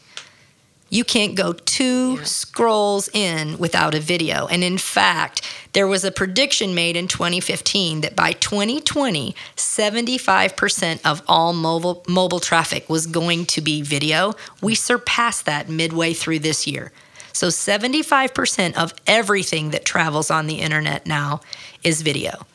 You 0.91 1.05
can't 1.05 1.37
go 1.37 1.53
two 1.53 2.23
scrolls 2.25 3.09
in 3.13 3.57
without 3.59 3.95
a 3.95 4.01
video. 4.01 4.49
And 4.49 4.65
in 4.65 4.77
fact, 4.77 5.49
there 5.73 5.87
was 5.87 6.05
a 6.05 6.11
prediction 6.11 6.75
made 6.75 6.97
in 6.97 7.07
2015 7.07 8.01
that 8.01 8.17
by 8.17 8.33
2020, 8.33 9.37
75% 9.57 11.01
of 11.05 11.23
all 11.29 11.53
mobile 11.53 12.05
mobile 12.09 12.41
traffic 12.41 12.89
was 12.89 13.07
going 13.07 13.47
to 13.47 13.61
be 13.61 13.83
video. 13.83 14.33
We 14.61 14.75
surpassed 14.75 15.47
that 15.47 15.69
midway 15.69 16.13
through 16.13 16.41
this 16.41 16.67
year. 16.67 16.91
So 17.33 17.47
75% 17.47 18.77
of 18.77 18.93
everything 19.07 19.71
that 19.71 19.85
travels 19.85 20.31
on 20.31 20.49
the 20.49 20.57
internet 20.57 21.07
now 21.07 21.41
is 21.85 22.03
video. 22.03 22.47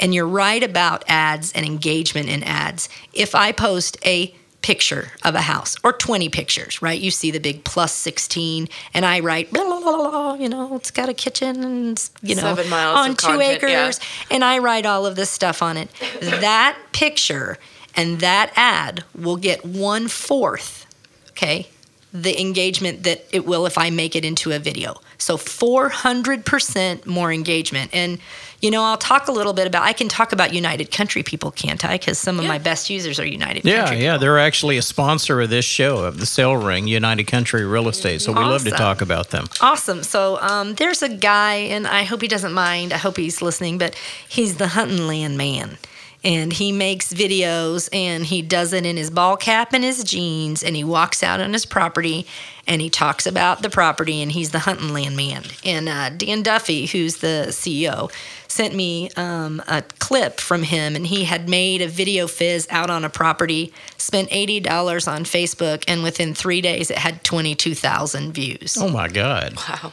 And 0.00 0.14
you're 0.14 0.26
right 0.26 0.62
about 0.62 1.04
ads 1.06 1.52
and 1.52 1.66
engagement 1.66 2.30
in 2.30 2.42
ads. 2.42 2.88
If 3.12 3.34
I 3.34 3.52
post 3.52 3.98
a 4.06 4.34
picture 4.62 5.12
of 5.24 5.34
a 5.34 5.40
house 5.42 5.76
or 5.82 5.92
20 5.92 6.28
pictures, 6.28 6.80
right? 6.80 7.00
You 7.00 7.10
see 7.10 7.30
the 7.30 7.40
big 7.40 7.64
plus 7.64 7.92
16 7.92 8.68
and 8.94 9.04
I 9.04 9.20
write, 9.20 9.50
blah, 9.52 9.64
blah, 9.64 9.80
blah, 9.80 9.96
blah, 10.10 10.34
you 10.34 10.48
know, 10.48 10.76
it's 10.76 10.90
got 10.90 11.08
a 11.08 11.14
kitchen 11.14 11.64
and, 11.64 12.10
you 12.22 12.34
know, 12.36 12.42
Seven 12.42 12.68
miles 12.70 12.96
on 12.98 13.10
two 13.16 13.26
content, 13.26 13.62
acres. 13.64 13.70
yeah. 13.70 14.34
And 14.34 14.44
I 14.44 14.58
write 14.58 14.86
all 14.86 15.04
of 15.04 15.16
this 15.16 15.30
stuff 15.30 15.62
on 15.62 15.76
it. 15.76 15.90
that 16.20 16.78
picture 16.92 17.58
and 17.96 18.20
that 18.20 18.52
ad 18.56 19.04
will 19.14 19.36
get 19.36 19.64
one 19.64 20.08
fourth, 20.08 20.86
okay, 21.30 21.68
the 22.14 22.38
engagement 22.40 23.04
that 23.04 23.24
it 23.32 23.46
will 23.46 23.64
if 23.64 23.78
I 23.78 23.88
make 23.90 24.14
it 24.14 24.24
into 24.24 24.52
a 24.52 24.58
video. 24.58 25.00
So 25.16 25.36
400% 25.38 27.06
more 27.06 27.32
engagement. 27.32 27.90
And, 27.94 28.18
you 28.60 28.70
know, 28.70 28.82
I'll 28.82 28.98
talk 28.98 29.28
a 29.28 29.32
little 29.32 29.52
bit 29.54 29.66
about, 29.66 29.82
I 29.82 29.92
can 29.92 30.08
talk 30.08 30.32
about 30.32 30.52
United 30.52 30.90
Country 30.90 31.22
people, 31.22 31.50
can't 31.50 31.84
I? 31.84 31.94
Because 31.96 32.18
some 32.18 32.38
of 32.38 32.42
Yeah. 32.44 32.48
my 32.48 32.58
best 32.58 32.90
users 32.90 33.18
are 33.18 33.26
United 33.26 33.64
Yeah, 33.64 33.84
Country. 33.86 34.02
yeah. 34.02 34.18
They're 34.18 34.38
actually 34.38 34.76
a 34.76 34.82
sponsor 34.82 35.40
of 35.40 35.48
this 35.50 35.64
show 35.64 35.98
of 35.98 36.20
the 36.20 36.26
Sale 36.26 36.56
Ring, 36.56 36.86
United 36.86 37.24
Country 37.24 37.64
Real 37.64 37.88
Estate. 37.88 38.20
So 38.20 38.32
we 38.32 38.40
love 38.40 38.64
to 38.64 38.70
talk 38.72 39.00
about 39.00 39.30
them. 39.30 39.46
Awesome. 39.60 40.02
So 40.02 40.38
um, 40.42 40.74
there's 40.74 41.02
a 41.02 41.08
guy, 41.08 41.54
and 41.54 41.86
I 41.86 42.02
hope 42.02 42.20
he 42.20 42.28
doesn't 42.28 42.52
mind. 42.52 42.92
I 42.92 42.98
hope 42.98 43.16
he's 43.16 43.40
listening, 43.40 43.78
but 43.78 43.94
he's 44.28 44.56
the 44.56 44.68
hunting 44.68 45.06
land 45.06 45.38
man. 45.38 45.78
And 46.24 46.52
he 46.52 46.70
makes 46.72 47.12
videos 47.12 47.88
and 47.92 48.24
he 48.26 48.42
does 48.42 48.72
it 48.72 48.86
in 48.86 48.96
his 48.96 49.10
ball 49.10 49.36
cap 49.36 49.72
and 49.72 49.82
his 49.82 50.04
jeans 50.04 50.62
and 50.62 50.76
he 50.76 50.84
walks 50.84 51.22
out 51.22 51.40
on 51.40 51.52
his 51.52 51.66
property 51.66 52.26
and 52.66 52.80
he 52.80 52.88
talks 52.88 53.26
about 53.26 53.62
the 53.62 53.68
property 53.70 54.22
and 54.22 54.30
he's 54.32 54.50
the 54.50 54.60
hunting 54.60 54.92
land 54.92 55.16
man 55.16 55.42
and 55.64 55.88
uh, 55.88 56.10
dan 56.10 56.42
duffy 56.42 56.86
who's 56.86 57.16
the 57.16 57.46
ceo 57.48 58.10
sent 58.46 58.74
me 58.74 59.10
um, 59.16 59.60
a 59.66 59.82
clip 59.98 60.38
from 60.38 60.62
him 60.62 60.94
and 60.94 61.06
he 61.08 61.24
had 61.24 61.48
made 61.48 61.80
a 61.82 61.88
video 61.88 62.26
fizz 62.28 62.68
out 62.70 62.88
on 62.90 63.04
a 63.04 63.08
property 63.10 63.72
spent 63.96 64.28
$80 64.30 65.08
on 65.10 65.24
facebook 65.24 65.82
and 65.88 66.02
within 66.02 66.34
three 66.34 66.60
days 66.60 66.90
it 66.90 66.98
had 66.98 67.24
22000 67.24 68.32
views 68.32 68.76
Oh 68.80 68.88
my 68.88 69.08
God. 69.08 69.54
Wow. 69.56 69.92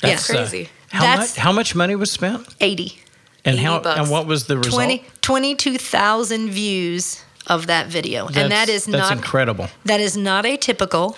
That's 0.00 0.28
Yeah. 0.28 0.36
uh, 0.36 0.38
Crazy. 0.42 0.68
how 0.90 1.00
That's- 1.00 1.36
much? 1.36 1.42
How 1.42 1.52
much 1.52 1.74
money 1.74 1.94
was 1.96 2.10
spent? 2.10 2.46
80 2.60 3.00
And 3.44 3.58
how? 3.58 3.80
bucks. 3.80 3.98
And 4.00 4.10
what 4.10 4.26
was 4.26 4.46
the 4.46 4.56
result? 4.58 4.74
20 4.74 5.04
22,000 5.22 6.50
views 6.50 7.22
of 7.46 7.66
that 7.66 7.86
video. 7.88 8.26
and 8.26 8.52
That's- 8.52 8.68
is 8.68 8.84
that's 8.84 9.10
not 9.10 9.12
incredible. 9.12 9.68
that 9.84 10.00
is 10.00 10.16
not 10.16 10.44
atypical 10.44 11.16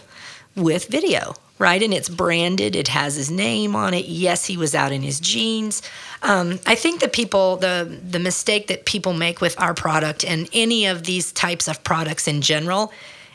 with 0.56 0.86
video, 0.88 1.34
right? 1.58 1.82
And 1.82 1.92
it's 1.92 2.08
branded, 2.08 2.76
it 2.76 2.88
has 2.88 3.16
his 3.16 3.30
name 3.30 3.74
on 3.76 3.92
it. 3.92 4.06
Yes, 4.06 4.46
he 4.46 4.56
was 4.56 4.74
out 4.74 4.92
in 4.92 5.02
his 5.02 5.20
jeans. 5.20 5.82
Um, 6.22 6.60
I 6.66 6.74
think 6.76 7.00
that 7.00 7.12
people, 7.12 7.56
the 7.56 7.98
the 8.10 8.18
mistake 8.18 8.68
that 8.68 8.84
people 8.86 9.12
make 9.12 9.40
with 9.40 9.58
our 9.60 9.74
product 9.74 10.24
and 10.24 10.48
any 10.52 10.86
of 10.86 11.02
these 11.04 11.32
types 11.32 11.68
of 11.68 11.82
products 11.84 12.26
in 12.28 12.40
general, 12.40 12.92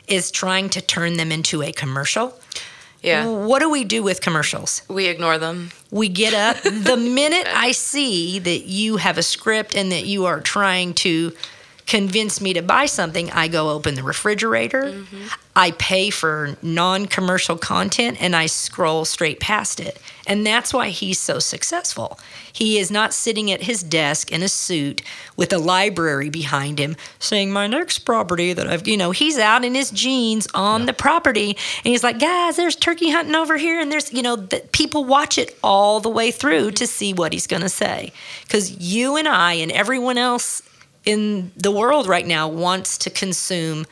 is 0.08 0.30
trying 0.32 0.68
to 0.70 0.80
turn 0.80 1.16
them 1.16 1.30
into 1.30 1.62
a 1.62 1.70
commercial. 1.72 2.34
Yeah. 3.02 3.26
What 3.26 3.60
do 3.60 3.70
we 3.70 3.84
do 3.84 4.02
with 4.02 4.20
commercials? 4.20 4.82
We 4.88 5.06
ignore 5.06 5.38
them. 5.38 5.70
We 5.90 6.08
get 6.08 6.34
up 6.34 6.62
the 6.62 6.96
minute 6.96 7.46
I 7.46 7.72
see 7.72 8.38
that 8.38 8.64
you 8.64 8.98
have 8.98 9.18
a 9.18 9.22
script 9.22 9.74
and 9.74 9.90
that 9.92 10.06
you 10.06 10.26
are 10.26 10.40
trying 10.40 10.94
to 10.94 11.32
convince 11.90 12.40
me 12.40 12.52
to 12.52 12.62
buy 12.62 12.86
something, 12.86 13.32
I 13.32 13.48
go 13.48 13.70
open 13.70 13.96
the 13.96 14.04
refrigerator. 14.04 14.84
Mm-hmm. 14.84 15.26
I 15.56 15.72
pay 15.72 16.10
for 16.10 16.56
non 16.62 17.06
commercial 17.06 17.58
content 17.58 18.22
and 18.22 18.36
I 18.36 18.46
scroll 18.46 19.04
straight 19.04 19.40
past 19.40 19.80
it. 19.80 20.00
And 20.24 20.46
that's 20.46 20.72
why 20.72 20.90
he's 20.90 21.18
so 21.18 21.40
successful. 21.40 22.20
He 22.52 22.78
is 22.78 22.92
not 22.92 23.12
sitting 23.12 23.50
at 23.50 23.64
his 23.64 23.82
desk 23.82 24.30
in 24.30 24.40
a 24.40 24.48
suit 24.48 25.02
with 25.36 25.52
a 25.52 25.58
library 25.58 26.30
behind 26.30 26.78
him 26.78 26.94
saying, 27.18 27.50
My 27.50 27.66
next 27.66 28.00
property 28.00 28.52
that 28.52 28.68
I've, 28.68 28.86
you 28.86 28.96
know, 28.96 29.10
he's 29.10 29.36
out 29.36 29.64
in 29.64 29.74
his 29.74 29.90
jeans 29.90 30.46
on 30.54 30.86
the 30.86 30.92
property 30.92 31.48
and 31.48 31.86
he's 31.86 32.04
like, 32.04 32.20
Guys, 32.20 32.54
there's 32.54 32.76
turkey 32.76 33.10
hunting 33.10 33.34
over 33.34 33.56
here. 33.56 33.80
And 33.80 33.90
there's, 33.90 34.12
you 34.12 34.22
know, 34.22 34.36
that 34.36 34.70
people 34.70 35.04
watch 35.04 35.38
it 35.38 35.58
all 35.64 35.98
the 35.98 36.08
way 36.08 36.30
through 36.30 36.70
to 36.70 36.84
mm-hmm. 36.84 36.88
see 36.88 37.12
what 37.12 37.32
he's 37.32 37.48
going 37.48 37.62
to 37.62 37.68
say. 37.68 38.12
Because 38.44 38.78
you 38.78 39.16
and 39.16 39.26
I 39.26 39.54
and 39.54 39.72
everyone 39.72 40.18
else 40.18 40.62
in 41.10 41.52
the 41.56 41.70
world 41.70 42.06
right 42.06 42.26
now 42.26 42.48
wants 42.48 42.98
to 42.98 43.10
consume 43.10 43.86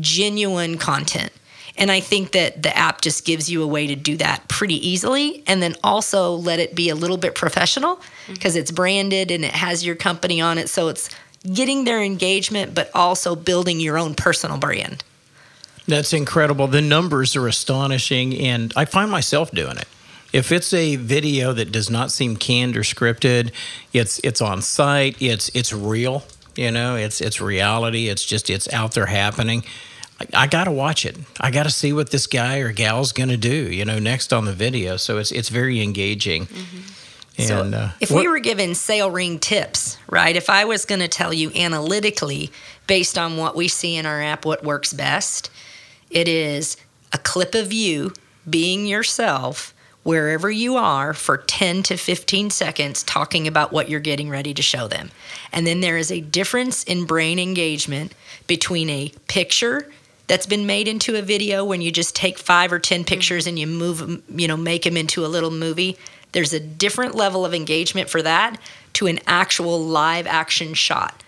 genuine 0.00 0.78
content. 0.78 1.32
And 1.76 1.90
I 1.90 2.00
think 2.00 2.32
that 2.32 2.62
the 2.62 2.76
app 2.76 3.00
just 3.00 3.24
gives 3.24 3.50
you 3.50 3.62
a 3.62 3.66
way 3.66 3.86
to 3.86 3.96
do 3.96 4.16
that 4.18 4.48
pretty 4.48 4.86
easily 4.86 5.42
and 5.46 5.62
then 5.62 5.76
also 5.82 6.34
let 6.34 6.58
it 6.58 6.74
be 6.74 6.90
a 6.90 6.94
little 6.94 7.16
bit 7.16 7.34
professional 7.34 7.96
mm-hmm. 7.96 8.34
because 8.34 8.54
it's 8.54 8.70
branded 8.70 9.30
and 9.30 9.44
it 9.44 9.52
has 9.52 9.84
your 9.84 9.96
company 9.96 10.40
on 10.40 10.58
it. 10.58 10.68
So 10.68 10.88
it's 10.88 11.08
getting 11.52 11.84
their 11.84 12.02
engagement, 12.02 12.74
but 12.74 12.90
also 12.94 13.34
building 13.34 13.80
your 13.80 13.96
own 13.96 14.14
personal 14.14 14.58
brand. 14.58 15.02
That's 15.88 16.12
incredible. 16.12 16.66
The 16.66 16.82
numbers 16.82 17.34
are 17.34 17.48
astonishing, 17.48 18.38
and 18.38 18.72
I 18.76 18.84
find 18.84 19.10
myself 19.10 19.50
doing 19.50 19.76
it. 19.76 19.88
If 20.32 20.52
it's 20.52 20.72
a 20.72 20.96
video 20.96 21.52
that 21.52 21.72
does 21.72 21.90
not 21.90 22.12
seem 22.12 22.36
canned 22.36 22.76
or 22.76 22.82
scripted, 22.82 23.52
it's 23.92 24.20
it's 24.22 24.40
on 24.40 24.62
site, 24.62 25.20
it's 25.20 25.50
it's 25.54 25.72
real. 25.72 26.22
You 26.56 26.70
know, 26.70 26.96
it's 26.96 27.20
it's 27.20 27.40
reality. 27.40 28.08
It's 28.08 28.24
just 28.24 28.50
it's 28.50 28.72
out 28.72 28.92
there 28.92 29.06
happening. 29.06 29.64
I, 30.20 30.26
I 30.42 30.46
got 30.46 30.64
to 30.64 30.70
watch 30.72 31.06
it. 31.06 31.16
I 31.40 31.50
got 31.50 31.62
to 31.64 31.70
see 31.70 31.92
what 31.92 32.10
this 32.10 32.26
guy 32.26 32.58
or 32.58 32.72
gal's 32.72 33.12
going 33.12 33.28
to 33.30 33.36
do. 33.36 33.70
You 33.72 33.84
know, 33.84 33.98
next 33.98 34.32
on 34.32 34.44
the 34.44 34.52
video. 34.52 34.96
So 34.96 35.18
it's 35.18 35.30
it's 35.32 35.48
very 35.48 35.80
engaging. 35.80 36.48
So 37.38 37.62
And 37.62 37.74
uh, 37.74 37.88
if 38.00 38.10
what- 38.10 38.20
we 38.20 38.28
were 38.28 38.40
given 38.40 38.74
sale 38.74 39.10
ring 39.10 39.38
tips, 39.38 39.96
right? 40.10 40.36
If 40.36 40.50
I 40.50 40.64
was 40.64 40.84
going 40.84 41.00
to 41.00 41.08
tell 41.08 41.32
you 41.32 41.50
analytically, 41.54 42.50
based 42.86 43.16
on 43.16 43.36
what 43.38 43.56
we 43.56 43.66
see 43.68 43.96
in 43.96 44.04
our 44.04 44.20
app, 44.22 44.44
what 44.44 44.62
works 44.62 44.92
best, 44.92 45.50
it 46.10 46.28
is 46.28 46.76
a 47.12 47.18
clip 47.18 47.54
of 47.54 47.72
you 47.72 48.12
being 48.48 48.86
yourself 48.86 49.72
wherever 50.02 50.50
you 50.50 50.76
are 50.76 51.12
for 51.12 51.36
10 51.36 51.82
to 51.84 51.96
15 51.96 52.50
seconds 52.50 53.02
talking 53.02 53.46
about 53.46 53.72
what 53.72 53.88
you're 53.88 54.00
getting 54.00 54.30
ready 54.30 54.54
to 54.54 54.62
show 54.62 54.88
them. 54.88 55.10
And 55.52 55.66
then 55.66 55.80
there 55.80 55.98
is 55.98 56.10
a 56.10 56.20
difference 56.20 56.84
in 56.84 57.04
brain 57.04 57.38
engagement 57.38 58.14
between 58.46 58.88
a 58.88 59.12
picture 59.28 59.90
that's 60.26 60.46
been 60.46 60.64
made 60.64 60.88
into 60.88 61.16
a 61.16 61.22
video 61.22 61.64
when 61.64 61.82
you 61.82 61.90
just 61.90 62.14
take 62.14 62.38
5 62.38 62.72
or 62.72 62.78
10 62.78 63.00
mm-hmm. 63.00 63.06
pictures 63.06 63.46
and 63.46 63.58
you 63.58 63.66
move 63.66 64.22
you 64.28 64.48
know 64.48 64.56
make 64.56 64.84
them 64.84 64.96
into 64.96 65.26
a 65.26 65.28
little 65.28 65.50
movie. 65.50 65.98
There's 66.32 66.52
a 66.52 66.60
different 66.60 67.14
level 67.14 67.44
of 67.44 67.52
engagement 67.52 68.08
for 68.08 68.22
that 68.22 68.56
to 68.94 69.06
an 69.06 69.18
actual 69.26 69.80
live 69.80 70.26
action 70.26 70.74
shot 70.74 71.22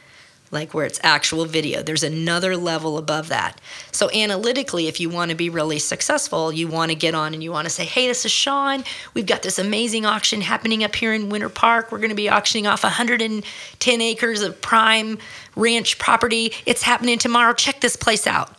like 0.53 0.75
where 0.75 0.87
it's 0.87 1.01
actual 1.03 1.47
video. 1.47 1.83
There's 1.83 2.05
another 2.05 2.57
level 2.57 2.99
above 2.99 3.29
that. 3.29 3.61
So 3.91 4.11
analytically, 4.13 4.87
if 4.87 5.01
you 5.01 5.09
want 5.09 5.31
to 5.31 5.35
be 5.35 5.51
really 5.51 5.81
successful, 5.81 6.53
you 6.53 6.69
want 6.69 6.91
to 6.91 6.95
get 6.95 7.15
on 7.15 7.35
and 7.35 7.43
you 7.43 7.51
want 7.51 7.65
to 7.65 7.71
say, 7.71 7.85
"Hey, 7.85 8.07
this 8.07 8.25
is 8.25 8.31
Sean. 8.31 8.85
We've 9.15 9.27
got 9.27 9.43
this 9.43 9.59
amazing 9.59 10.07
auction 10.07 10.43
happening 10.43 10.85
up 10.85 10.95
here 10.95 11.13
in 11.15 11.31
Winter 11.31 11.49
Park. 11.49 11.91
We're 11.91 11.99
going 11.99 12.11
to 12.11 12.15
be 12.15 12.29
auctioning 12.29 12.67
off 12.67 12.85
110 12.85 14.01
acres 14.01 14.43
of 14.43 14.61
prime 14.61 15.19
ranch 15.57 15.99
property. 15.99 16.53
It's 16.67 16.83
happening 16.83 17.19
tomorrow. 17.19 17.55
Check 17.55 17.81
this 17.81 17.97
place 17.97 18.27
out." 18.27 18.55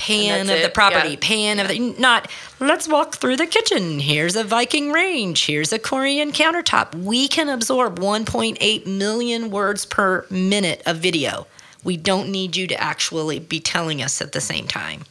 Pan 0.00 0.48
of 0.48 0.62
the 0.62 0.70
property, 0.70 1.10
yeah. 1.10 1.16
pan 1.20 1.60
of 1.60 1.68
the 1.68 1.78
not. 1.78 2.30
Let's 2.58 2.88
walk 2.88 3.16
through 3.16 3.36
the 3.36 3.46
kitchen. 3.46 4.00
Here's 4.00 4.34
a 4.34 4.42
Viking 4.42 4.92
range. 4.92 5.44
Here's 5.44 5.74
a 5.74 5.78
Corian 5.78 6.32
countertop. 6.32 6.94
We 6.94 7.28
can 7.28 7.50
absorb 7.50 7.98
1.8 7.98 8.86
million 8.86 9.50
words 9.50 9.84
per 9.84 10.24
minute 10.30 10.82
of 10.86 10.96
video. 10.96 11.46
We 11.84 11.98
don't 11.98 12.30
need 12.30 12.56
you 12.56 12.66
to 12.68 12.80
actually 12.80 13.40
be 13.40 13.60
telling 13.60 14.00
us 14.00 14.22
at 14.22 14.32
the 14.32 14.40
same 14.40 14.66
time. 14.66 15.02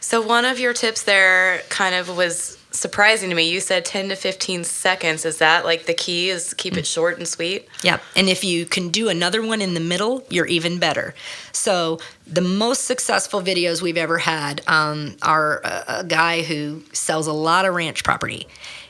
So 0.00 0.20
one 0.20 0.44
of 0.44 0.58
your 0.58 0.74
tips 0.74 1.02
there 1.04 1.62
kind 1.70 1.94
of 1.94 2.14
was 2.14 2.58
surprising 2.74 3.30
to 3.30 3.36
me. 3.36 3.48
You 3.48 3.60
said 3.60 3.84
10 3.84 4.10
to 4.10 4.16
15 4.16 4.64
seconds. 4.64 5.24
Is 5.24 5.38
that 5.38 5.64
like 5.64 5.86
the 5.86 5.94
key 5.94 6.28
is 6.28 6.54
keep 6.54 6.76
it 6.76 6.86
short 6.86 7.18
and 7.18 7.26
sweet? 7.26 7.68
Yep. 7.82 8.02
And 8.16 8.28
if 8.28 8.44
you 8.44 8.66
can 8.66 8.88
do 8.88 9.08
another 9.08 9.42
one 9.46 9.62
in 9.62 9.74
the 9.74 9.80
middle, 9.80 10.24
you're 10.28 10.46
even 10.46 10.78
better. 10.78 11.14
So, 11.52 11.98
the 12.26 12.40
most 12.40 12.84
successful 12.84 13.42
videos 13.42 13.82
we've 13.82 13.96
ever 13.96 14.18
had 14.18 14.62
um, 14.66 15.16
are 15.22 15.60
a, 15.62 15.84
a 16.00 16.04
guy 16.04 16.42
who 16.42 16.82
sells 16.92 17.26
a 17.26 17.32
lot 17.32 17.64
of 17.64 17.74
ranch 17.74 18.02
property. 18.02 18.46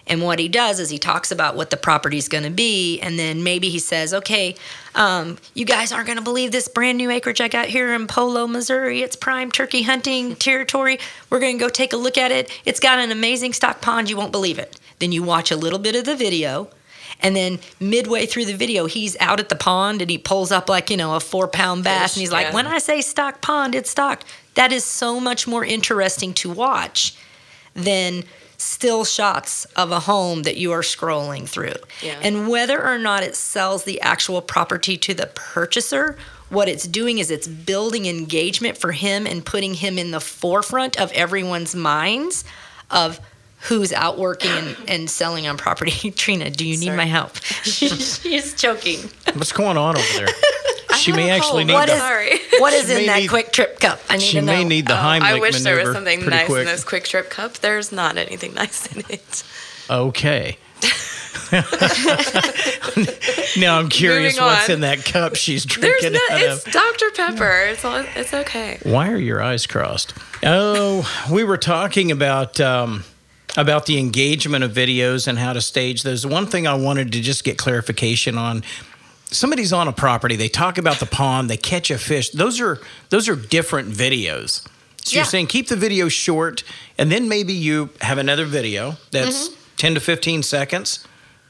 And 0.07 0.23
what 0.23 0.39
he 0.39 0.49
does 0.49 0.81
is 0.81 0.91
he 0.91 0.99
talks 0.99 1.31
about 1.31 1.57
what 1.57 1.71
the 1.71 1.77
property's 1.77 2.29
going 2.29 2.45
to 2.45 2.51
be, 2.51 3.01
and 3.01 3.19
then 3.19 3.43
maybe 3.43 3.71
he 3.71 3.79
says, 3.79 4.13
"Okay, 4.13 4.55
um, 4.95 5.39
you 5.55 5.65
guys 5.65 5.93
aren't 5.93 6.07
going 6.07 6.19
to 6.19 6.25
believe 6.25 6.53
this 6.53 6.69
brand 6.69 6.99
new 6.99 7.11
acreage 7.11 7.41
I 7.41 7.49
got 7.49 7.69
here 7.69 7.95
in 7.95 8.07
Polo, 8.07 8.47
Missouri. 8.47 9.01
It's 9.03 9.17
prime 9.17 9.51
turkey 9.51 9.83
hunting 9.83 10.37
territory. 10.37 10.99
We're 11.31 11.41
going 11.41 11.59
to 11.59 11.65
go 11.65 11.71
take 11.71 11.93
a 11.93 11.97
look 11.97 12.19
at 12.19 12.31
it. 12.31 12.51
It's 12.67 12.81
got 12.81 12.99
an 12.99 13.11
amazing 13.11 13.55
stock 13.55 13.81
pond. 13.81 14.11
You 14.11 14.17
won't 14.17 14.33
believe 14.33 14.59
it." 14.59 14.79
Then 14.99 15.11
you 15.11 15.23
watch 15.23 15.51
a 15.51 15.57
little 15.57 15.79
bit 15.79 15.97
of 15.97 16.05
the 16.05 16.15
video, 16.15 16.69
and 17.21 17.35
then 17.35 17.59
midway 17.81 18.27
through 18.27 18.45
the 18.45 18.55
video, 18.55 18.87
he's 18.87 19.17
out 19.21 19.41
at 19.41 19.49
the 19.49 19.57
pond 19.57 20.03
and 20.03 20.11
he 20.11 20.19
pulls 20.19 20.53
up 20.53 20.69
like, 20.69 20.91
you 20.91 20.97
know, 20.97 21.15
a 21.15 21.21
four 21.21 21.49
pound 21.49 21.85
bass. 21.85 22.13
Fish, 22.13 22.17
and 22.17 22.21
he's 22.21 22.33
like, 22.33 22.53
when 22.53 22.67
I 22.67 22.79
say 22.79 23.01
stock 23.01 23.41
pond, 23.41 23.75
it's 23.75 23.91
stocked. 23.91 24.25
That 24.55 24.73
is 24.73 24.85
so 24.85 25.19
much 25.19 25.47
more 25.47 25.65
interesting 25.65 26.33
to 26.35 26.51
watch 26.51 27.17
than 27.75 28.25
still 28.65 29.05
shots 29.05 29.65
of 29.77 29.91
a 29.91 30.01
home 30.01 30.43
that 30.43 30.57
you 30.57 30.73
are 30.73 30.81
scrolling 30.81 31.49
through. 31.49 31.75
Yeah. 32.03 32.19
And 32.23 32.49
whether 32.49 32.85
or 32.85 32.99
not 32.99 33.23
it 33.23 33.37
sells 33.37 33.85
the 33.85 34.01
actual 34.01 34.41
property 34.43 34.97
to 34.99 35.15
the 35.15 35.27
purchaser, 35.35 36.17
what 36.49 36.69
it's 36.69 36.87
doing 36.87 37.19
is 37.19 37.31
it's 37.31 37.49
building 37.49 38.07
engagement 38.07 38.79
for 38.79 38.93
him 38.93 39.27
and 39.27 39.45
putting 39.45 39.75
him 39.75 39.99
in 39.99 40.11
the 40.11 40.21
forefront 40.21 41.01
of 41.01 41.13
everyone's 41.13 41.75
minds 41.75 42.45
of 42.91 43.21
who's 43.69 43.93
out 43.93 44.19
working 44.19 44.51
and, 44.51 44.77
and 44.89 45.11
selling 45.11 45.47
on 45.47 45.57
property. 45.57 46.11
Trina, 46.13 46.51
do 46.51 46.67
you 46.67 46.79
need 46.79 46.95
my 46.95 47.07
help? 47.07 47.37
She's 47.63 48.55
choking. 48.55 49.01
what's 49.35 49.53
going 49.53 49.77
on 49.77 49.97
over 49.97 50.13
there? 50.15 50.29
she 50.97 51.13
may 51.13 51.31
actually 51.31 51.65
need 51.65 51.73
What 51.75 51.87
the, 51.89 51.95
is 51.95 52.61
what 52.61 52.73
is 52.73 52.91
in 52.91 53.07
that 53.07 53.21
need- 53.21 53.31
QuikTrip 53.31 53.81
cup? 53.81 54.01
I 54.09 54.17
need 54.17 54.23
she 54.23 54.39
to 54.41 54.43
know. 54.45 54.53
may 54.53 54.65
need 54.65 54.87
the 54.87 54.95
Heimlich 54.95 55.23
I 55.23 55.39
wish 55.41 55.61
there 55.63 55.77
was 55.77 55.93
something 55.95 56.25
nice 56.27 56.47
quick. 56.47 56.61
in 56.61 56.67
this 56.67 56.85
QuikTrip 56.85 57.31
cup. 57.31 57.55
There's 57.55 57.93
not 57.93 58.17
anything 58.17 58.55
nice 58.63 58.87
in 58.95 59.03
it. 59.09 59.43
Okay. 59.91 60.59
now 63.57 63.79
I'm 63.79 63.89
curious 63.89 64.39
what's 64.39 64.69
in 64.69 64.81
that 64.81 65.05
cup 65.05 65.37
she's 65.37 65.65
drinking 65.65 66.13
no. 66.13 66.19
out 66.31 66.41
It's 66.41 66.67
of. 66.67 66.73
Dr 66.73 67.11
Pepper. 67.15 67.67
It's 67.71 67.85
all. 67.85 68.05
It's 68.17 68.33
okay. 68.35 68.79
Why 68.83 69.11
are 69.11 69.19
your 69.19 69.43
eyes 69.43 69.67
crossed? 69.67 70.15
Oh, 70.43 71.09
we 71.31 71.45
were 71.45 71.57
talking 71.59 72.11
about 72.11 72.61
um, 72.61 73.05
about 73.57 73.87
the 73.87 73.99
engagement 73.99 74.65
of 74.65 74.73
videos 74.73 75.27
and 75.29 75.39
how 75.39 75.53
to 75.53 75.61
stage 75.61 76.03
those. 76.03 76.27
One 76.27 76.47
thing 76.47 76.67
I 76.67 76.75
wanted 76.75 77.13
to 77.13 77.21
just 77.21 77.45
get 77.45 77.59
clarification 77.59 78.37
on. 78.39 78.63
Somebody's 79.35 79.73
on 79.73 79.89
a 79.89 79.93
property, 79.93 80.37
they 80.37 80.49
talk 80.49 80.79
about 80.79 81.01
the 81.01 81.07
pond, 81.07 81.51
they 81.51 81.57
catch 81.57 81.91
a 81.91 81.99
fish. 81.99 82.31
Those 82.31 82.61
are 82.61 82.81
those 83.11 83.29
are 83.29 83.37
different 83.37 83.91
videos. 83.91 84.63
So 85.05 85.13
Yeah. 85.13 85.19
you're 85.19 85.25
saying 85.27 85.49
keep 85.49 85.69
the 85.69 85.77
video 85.77 86.09
short, 86.09 86.65
and 86.97 87.11
then 87.13 87.29
maybe 87.29 87.53
you 87.53 87.91
have 88.01 88.19
another 88.19 88.47
video 88.47 88.97
that's 89.11 89.49
Mm-hmm. 89.49 89.55
10 89.77 89.95
to 89.95 90.01
15 90.01 90.43
seconds. 90.43 91.01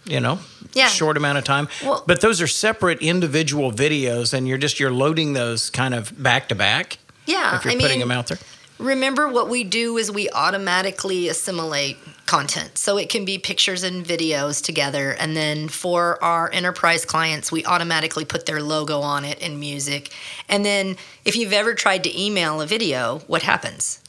You 0.06 0.20
know, 0.20 0.38
Yeah. 0.74 0.88
short 0.88 1.16
amount 1.16 1.38
of 1.38 1.44
time. 1.44 1.66
Well- 1.82 2.04
but 2.06 2.20
those 2.20 2.42
are 2.42 2.46
separate 2.46 3.00
individual 3.00 3.72
videos, 3.72 4.34
and 4.34 4.46
you're 4.46 4.58
just 4.58 4.78
you're 4.80 4.90
loading 4.90 5.32
those 5.32 5.70
kind 5.70 5.94
of 5.94 6.22
back 6.22 6.48
to 6.50 6.54
back. 6.54 6.98
Yeah, 7.26 7.56
if 7.56 7.64
you're 7.64 7.72
I 7.72 7.76
putting 7.76 7.88
mean- 7.92 8.00
them 8.00 8.10
out 8.10 8.26
there. 8.26 8.38
Remember, 8.78 9.28
what 9.28 9.48
we 9.48 9.62
do 9.64 9.96
is 9.96 10.10
we 10.10 10.28
automatically 10.30 11.28
assimilate 11.28 11.96
content. 12.26 12.78
So 12.78 12.96
it 12.96 13.08
can 13.08 13.24
be 13.24 13.38
pictures 13.38 13.82
and 13.82 14.04
videos 14.04 14.62
together. 14.62 15.10
And 15.12 15.36
then 15.36 15.68
for 15.68 16.22
our 16.22 16.50
enterprise 16.52 17.04
clients, 17.04 17.52
we 17.52 17.64
automatically 17.64 18.24
put 18.24 18.46
their 18.46 18.62
logo 18.62 19.00
on 19.00 19.24
it 19.24 19.42
and 19.42 19.60
music. 19.60 20.10
And 20.48 20.64
then 20.64 20.96
if 21.24 21.36
you've 21.36 21.52
ever 21.52 21.74
tried 21.74 22.04
to 22.04 22.20
email 22.20 22.60
a 22.60 22.66
video, 22.66 23.18
what 23.26 23.42
happens? 23.42 24.00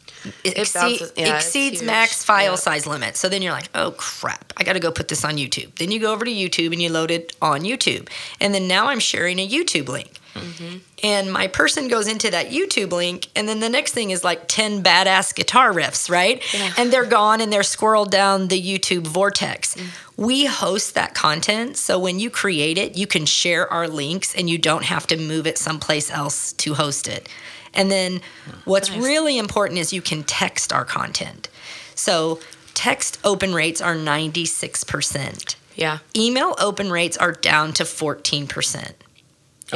It, 0.43 0.57
exceed- 0.57 1.01
yeah, 1.17 1.35
exceeds 1.35 1.83
max 1.83 2.23
file 2.23 2.53
Yeah. 2.53 2.55
size 2.55 2.87
limit. 2.87 3.15
So 3.15 3.29
then 3.29 3.41
you're 3.43 3.51
like, 3.53 3.69
oh 3.75 3.91
crap, 3.91 4.53
I 4.57 4.63
got 4.63 4.73
to 4.73 4.79
go 4.79 4.91
put 4.91 5.07
this 5.07 5.23
on 5.23 5.35
YouTube. 5.35 5.75
Then 5.75 5.91
you 5.91 5.99
go 5.99 6.11
over 6.11 6.25
to 6.25 6.31
YouTube 6.31 6.71
and 6.71 6.81
you 6.81 6.89
load 6.89 7.11
it 7.11 7.35
on 7.41 7.61
YouTube. 7.61 8.09
And 8.41 8.53
then 8.53 8.67
now 8.67 8.87
I'm 8.87 8.99
sharing 8.99 9.37
a 9.39 9.47
YouTube 9.47 9.87
link. 9.87 10.19
Mm-hmm. 10.35 10.77
And 11.03 11.31
my 11.31 11.47
person 11.47 11.87
goes 11.87 12.07
into 12.07 12.29
that 12.31 12.49
YouTube 12.49 12.91
link, 12.91 13.27
and 13.35 13.47
then 13.47 13.59
the 13.61 13.69
next 13.69 13.93
thing 13.93 14.11
is 14.11 14.23
like 14.23 14.47
10 14.47 14.83
badass 14.83 15.33
guitar 15.33 15.71
riffs, 15.71 16.09
right? 16.09 16.43
Yeah. 16.53 16.73
And 16.77 16.91
they're 16.91 17.05
gone 17.05 17.41
and 17.41 17.51
they're 17.51 17.61
squirreled 17.61 18.11
down 18.11 18.49
the 18.49 18.61
YouTube 18.61 19.07
vortex. 19.07 19.75
Mm. 19.75 19.85
We 20.17 20.45
host 20.45 20.93
that 20.95 21.13
content. 21.13 21.77
So 21.77 21.97
when 21.97 22.19
you 22.19 22.29
create 22.29 22.77
it, 22.77 22.97
you 22.97 23.07
can 23.07 23.25
share 23.25 23.71
our 23.71 23.87
links 23.87 24.35
and 24.35 24.49
you 24.49 24.57
don't 24.57 24.83
have 24.83 25.07
to 25.07 25.17
move 25.17 25.47
it 25.47 25.57
someplace 25.57 26.11
else 26.11 26.53
to 26.53 26.73
host 26.73 27.07
it. 27.07 27.29
And 27.73 27.91
then 27.91 28.21
what's 28.65 28.89
Nice. 28.89 29.03
really 29.03 29.37
important 29.37 29.79
is 29.79 29.91
you 29.93 30.01
can 30.01 30.23
text 30.23 30.71
our 30.71 30.85
content. 30.85 31.49
So 31.95 32.39
text 32.73 33.19
open 33.23 33.53
rates 33.53 33.81
are 33.81 33.95
96%. 33.95 35.55
Yeah. 35.75 35.99
Email 36.15 36.55
open 36.59 36.91
rates 36.91 37.17
are 37.17 37.33
down 37.33 37.73
to 37.73 37.83
14%. 37.83 38.93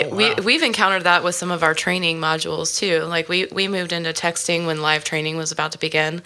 Oh, 0.05 0.09
wow. 0.09 0.15
we, 0.15 0.33
we've 0.43 0.63
encountered 0.63 1.03
that 1.03 1.23
with 1.23 1.35
some 1.35 1.51
of 1.51 1.63
our 1.63 1.73
training 1.73 2.19
modules 2.19 2.77
too. 2.77 3.03
Like 3.03 3.29
we, 3.29 3.45
we 3.51 3.67
moved 3.67 3.91
into 3.91 4.11
texting 4.11 4.65
when 4.65 4.81
live 4.81 5.03
training 5.03 5.37
was 5.37 5.51
about 5.51 5.71
to 5.73 5.79
begin, 5.79 6.21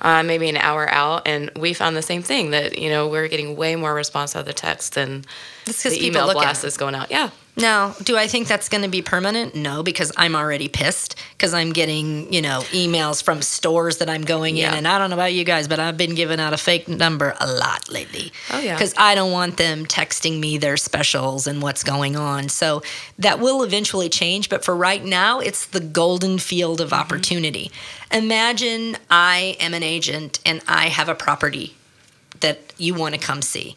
uh, 0.00 0.22
maybe 0.22 0.48
an 0.48 0.56
hour 0.56 0.88
out, 0.88 1.26
and 1.26 1.50
we 1.56 1.72
found 1.72 1.96
the 1.96 2.02
same 2.02 2.22
thing 2.22 2.50
that 2.50 2.78
you 2.78 2.88
know 2.88 3.08
we're 3.08 3.28
getting 3.28 3.56
way 3.56 3.76
more 3.76 3.94
response 3.94 4.36
out 4.36 4.40
of 4.40 4.46
the 4.46 4.52
text 4.52 4.94
than 4.94 5.24
the 5.64 5.98
email 6.06 6.32
blast 6.32 6.64
is 6.64 6.76
going 6.76 6.94
out. 6.94 7.10
Yeah, 7.10 7.30
Now, 7.58 7.94
do 8.04 8.16
I 8.16 8.28
think 8.28 8.46
that's 8.46 8.68
going 8.68 8.82
to 8.82 8.88
be 8.88 9.02
permanent? 9.02 9.56
No, 9.56 9.82
because 9.82 10.12
I'm 10.16 10.36
already 10.36 10.68
pissed 10.68 11.16
because 11.32 11.52
I'm 11.52 11.72
getting, 11.72 12.32
you 12.32 12.40
know, 12.40 12.60
emails 12.70 13.20
from 13.20 13.42
stores 13.42 13.96
that 13.98 14.08
I'm 14.08 14.22
going 14.22 14.56
Yeah. 14.56 14.70
in. 14.70 14.78
And 14.78 14.88
I 14.88 14.96
don't 14.96 15.10
know 15.10 15.16
about 15.16 15.32
you 15.32 15.42
guys, 15.42 15.66
but 15.66 15.80
I've 15.80 15.96
been 15.96 16.14
giving 16.14 16.38
out 16.38 16.52
a 16.52 16.56
fake 16.56 16.86
number 16.86 17.34
a 17.40 17.48
lot 17.48 17.90
lately. 17.90 18.32
Oh, 18.50 18.60
yeah. 18.60 18.74
Because 18.74 18.94
I 18.96 19.16
don't 19.16 19.32
want 19.32 19.56
them 19.56 19.86
texting 19.86 20.38
me 20.38 20.56
their 20.56 20.76
specials 20.76 21.48
and 21.48 21.60
what's 21.60 21.82
going 21.82 22.14
on. 22.14 22.48
So 22.48 22.82
that 23.18 23.40
will 23.40 23.64
eventually 23.64 24.08
change. 24.08 24.48
But 24.48 24.64
for 24.64 24.76
right 24.76 25.04
now, 25.04 25.40
it's 25.40 25.66
the 25.66 25.80
golden 25.80 26.38
field 26.38 26.80
of 26.80 26.90
mm-hmm. 26.90 27.00
opportunity. 27.00 27.72
Imagine 28.12 28.96
I 29.10 29.56
am 29.58 29.74
an 29.74 29.82
agent 29.82 30.38
and 30.46 30.62
I 30.68 30.90
have 30.90 31.08
a 31.08 31.14
property 31.16 31.74
that 32.38 32.72
you 32.78 32.94
want 32.94 33.16
to 33.16 33.20
come 33.20 33.42
see. 33.42 33.76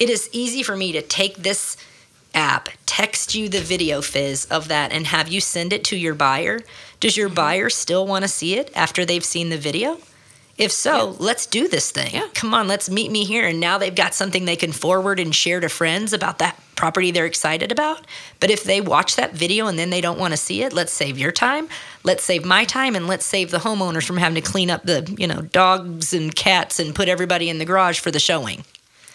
It 0.00 0.10
is 0.10 0.28
easy 0.32 0.64
for 0.64 0.76
me 0.76 0.90
to 0.90 1.02
take 1.02 1.36
this 1.36 1.76
app, 2.34 2.68
text 2.86 3.34
you 3.34 3.48
the 3.48 3.60
video 3.60 4.00
fizz 4.00 4.46
of 4.46 4.68
that, 4.68 4.92
and 4.92 5.06
have 5.06 5.28
you 5.28 5.40
send 5.40 5.72
it 5.72 5.84
to 5.84 5.96
your 5.96 6.14
buyer. 6.14 6.60
Does 7.00 7.16
your 7.16 7.28
mm-hmm. 7.28 7.36
buyer 7.36 7.70
still 7.70 8.06
want 8.06 8.22
to 8.22 8.28
see 8.28 8.56
it 8.56 8.70
after 8.74 9.04
they've 9.04 9.24
seen 9.24 9.50
the 9.50 9.58
video? 9.58 9.98
If 10.58 10.70
so, 10.70 11.16
let's 11.18 11.46
do 11.46 11.66
this 11.66 11.90
thing. 11.90 12.14
Yeah. 12.14 12.28
Come 12.34 12.52
on, 12.52 12.68
let's 12.68 12.90
meet 12.90 13.10
me 13.10 13.24
here. 13.24 13.46
And 13.48 13.58
now 13.58 13.78
they've 13.78 13.94
got 13.94 14.14
something 14.14 14.44
they 14.44 14.54
can 14.54 14.70
forward 14.70 15.18
and 15.18 15.34
share 15.34 15.60
to 15.60 15.68
friends 15.68 16.12
about 16.12 16.38
that 16.38 16.60
property 16.76 17.10
they're 17.10 17.26
excited 17.26 17.72
about. 17.72 18.06
But 18.38 18.50
if 18.50 18.62
they 18.62 18.80
watch 18.80 19.16
that 19.16 19.32
video 19.32 19.66
and 19.66 19.78
then 19.78 19.90
they 19.90 20.00
don't 20.00 20.18
want 20.18 20.32
to 20.32 20.36
see 20.36 20.62
it, 20.62 20.72
let's 20.72 20.92
save 20.92 21.18
your 21.18 21.32
time. 21.32 21.68
Let's 22.04 22.22
save 22.22 22.44
my 22.44 22.64
time 22.64 22.94
and 22.94 23.06
let's 23.06 23.24
save 23.24 23.50
the 23.50 23.58
homeowners 23.58 24.04
from 24.06 24.18
having 24.18 24.34
to 24.34 24.48
clean 24.48 24.70
up 24.70 24.82
the, 24.84 25.12
you 25.18 25.26
know, 25.26 25.40
dogs 25.40 26.12
and 26.12 26.34
cats 26.34 26.78
and 26.78 26.94
put 26.94 27.08
everybody 27.08 27.48
in 27.48 27.58
the 27.58 27.64
garage 27.64 27.98
for 27.98 28.10
the 28.10 28.20
showing. 28.20 28.64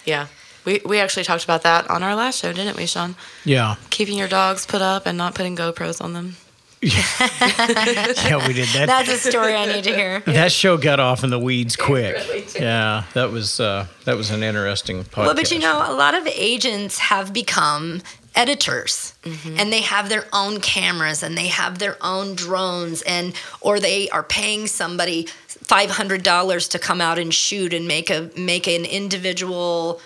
yeah. 0.05 0.27
We, 0.67 0.81
we 0.83 0.99
actually 0.99 1.23
talked 1.23 1.45
about 1.45 1.63
that 1.63 1.89
on 1.89 2.03
our 2.03 2.13
last 2.13 2.41
show, 2.41 2.51
didn't 2.51 2.75
we, 2.75 2.87
Sean? 2.87 3.15
Yeah, 3.45 3.75
Keeping 3.89 4.17
your 4.17 4.27
dogs 4.27 4.65
put 4.65 4.81
up 4.81 5.05
and 5.05 5.17
not 5.17 5.33
putting 5.33 5.55
GoPros 5.55 6.03
on 6.03 6.11
them. 6.11 6.35
yeah, 6.81 6.91
yeah, 8.27 8.45
we 8.45 8.51
did 8.51 8.67
that. 8.75 8.83
That's 8.85 9.07
a 9.09 9.17
story 9.17 9.55
I 9.55 9.65
need 9.65 9.85
to 9.85 9.95
hear. 9.95 10.19
that 10.25 10.51
show 10.51 10.75
got 10.75 10.99
off 10.99 11.23
in 11.23 11.29
the 11.29 11.39
weeds 11.39 11.77
quick. 11.77 12.15
really 12.15 12.45
yeah, 12.59 13.05
that 13.13 13.31
was 13.31 13.61
uh, 13.61 13.87
that 14.03 14.17
was 14.17 14.29
an 14.29 14.43
interesting 14.43 15.05
podcast. 15.05 15.25
Well, 15.25 15.35
but 15.35 15.51
you 15.51 15.59
know, 15.59 15.77
a 15.89 15.95
lot 15.95 16.15
of 16.15 16.27
agents 16.27 16.99
have 16.99 17.31
become 17.31 18.01
editors 18.35 19.13
and 19.23 19.71
they 19.71 19.81
have 19.81 20.09
their 20.09 20.25
own 20.33 20.59
cameras 20.59 21.23
and 21.23 21.37
they 21.37 21.47
have 21.47 21.79
their 21.79 21.97
own 22.01 22.35
drones 22.35 23.01
and 23.03 23.33
or 23.61 23.79
they 23.79 24.09
are 24.09 24.21
paying 24.21 24.67
somebody 24.67 25.27
$500 25.65 26.69
to 26.69 26.77
come 26.77 27.01
out 27.01 27.17
and 27.17 27.33
shoot 27.33 27.73
and 27.73 27.87
make 27.87 28.09
a 28.09 28.29
make 28.37 28.67
an 28.67 28.85
individual 28.85 29.99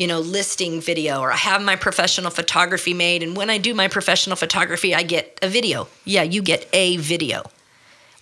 you 0.00 0.06
know 0.06 0.18
listing 0.18 0.80
video 0.80 1.20
or 1.20 1.30
I 1.30 1.36
have 1.36 1.62
my 1.62 1.76
professional 1.76 2.30
photography 2.30 2.94
made 2.94 3.22
and 3.22 3.36
when 3.36 3.50
I 3.50 3.58
do 3.58 3.74
my 3.74 3.86
professional 3.86 4.34
photography 4.34 4.94
I 4.94 5.02
get 5.02 5.38
a 5.42 5.48
video. 5.48 5.88
Yeah, 6.06 6.22
you 6.22 6.40
get 6.42 6.66
a 6.72 6.96
video. 6.96 7.44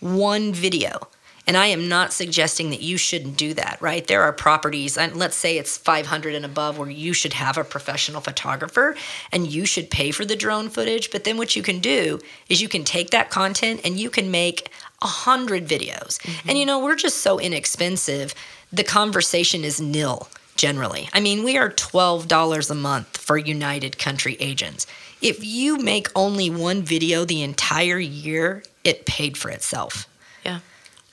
One 0.01 0.53
video. 0.53 1.09
And 1.47 1.57
I 1.57 1.69
am 1.69 1.88
not 1.88 2.12
suggesting 2.12 2.69
that 2.71 2.83
you 2.83 2.99
shouldn't 2.99 3.38
do 3.38 3.55
that, 3.55 3.79
right? 3.81 4.07
There 4.07 4.23
are 4.23 4.35
properties, 4.35 4.99
and 4.99 5.17
let's 5.17 5.35
say 5.35 5.57
it's 5.57 5.79
500 5.79 6.35
and 6.35 6.45
above, 6.45 6.77
where 6.77 6.91
you 6.91 7.14
should 7.14 7.33
have 7.33 7.57
a 7.57 7.64
professional 7.64 8.21
photographer 8.21 8.95
and 9.33 9.51
you 9.51 9.64
should 9.64 9.91
pay 9.91 10.11
for 10.11 10.27
the 10.27 10.37
drone 10.37 10.69
footage. 10.69 11.11
But 11.11 11.25
then 11.25 11.38
what 11.38 11.57
you 11.57 11.62
can 11.62 11.79
do 11.79 12.19
is 12.51 12.61
you 12.61 12.69
can 12.69 12.85
take 12.85 13.11
that 13.11 13.31
content 13.31 13.81
and 13.83 13.99
you 13.99 14.11
can 14.11 14.31
make 14.31 14.71
a 15.01 15.07
hundred 15.07 15.67
videos. 15.67 16.23
And 16.23 16.35
mm-hmm. 16.35 16.57
you 16.57 16.67
know, 16.67 16.85
we're 16.85 16.97
just 16.97 17.23
so 17.23 17.41
inexpensive. 17.41 18.35
The 18.71 18.85
conversation 18.85 19.64
is 19.64 19.81
nil 19.81 20.29
generally. 20.62 21.09
I 21.14 21.21
mean, 21.21 21.42
we 21.44 21.57
are 21.57 21.71
$12 21.71 22.71
a 22.71 22.75
month 22.75 23.16
for 23.16 23.38
United 23.38 23.97
Country 23.97 24.37
agents. 24.40 24.87
If 25.23 25.42
you 25.44 25.79
make 25.79 26.09
only 26.14 26.51
one 26.51 26.83
video 26.83 27.25
the 27.25 27.42
entire 27.42 27.99
year, 27.99 28.62
it 28.85 29.07
paid 29.07 29.38
for 29.38 29.49
itself. 29.51 30.07
Yeah. 30.44 30.59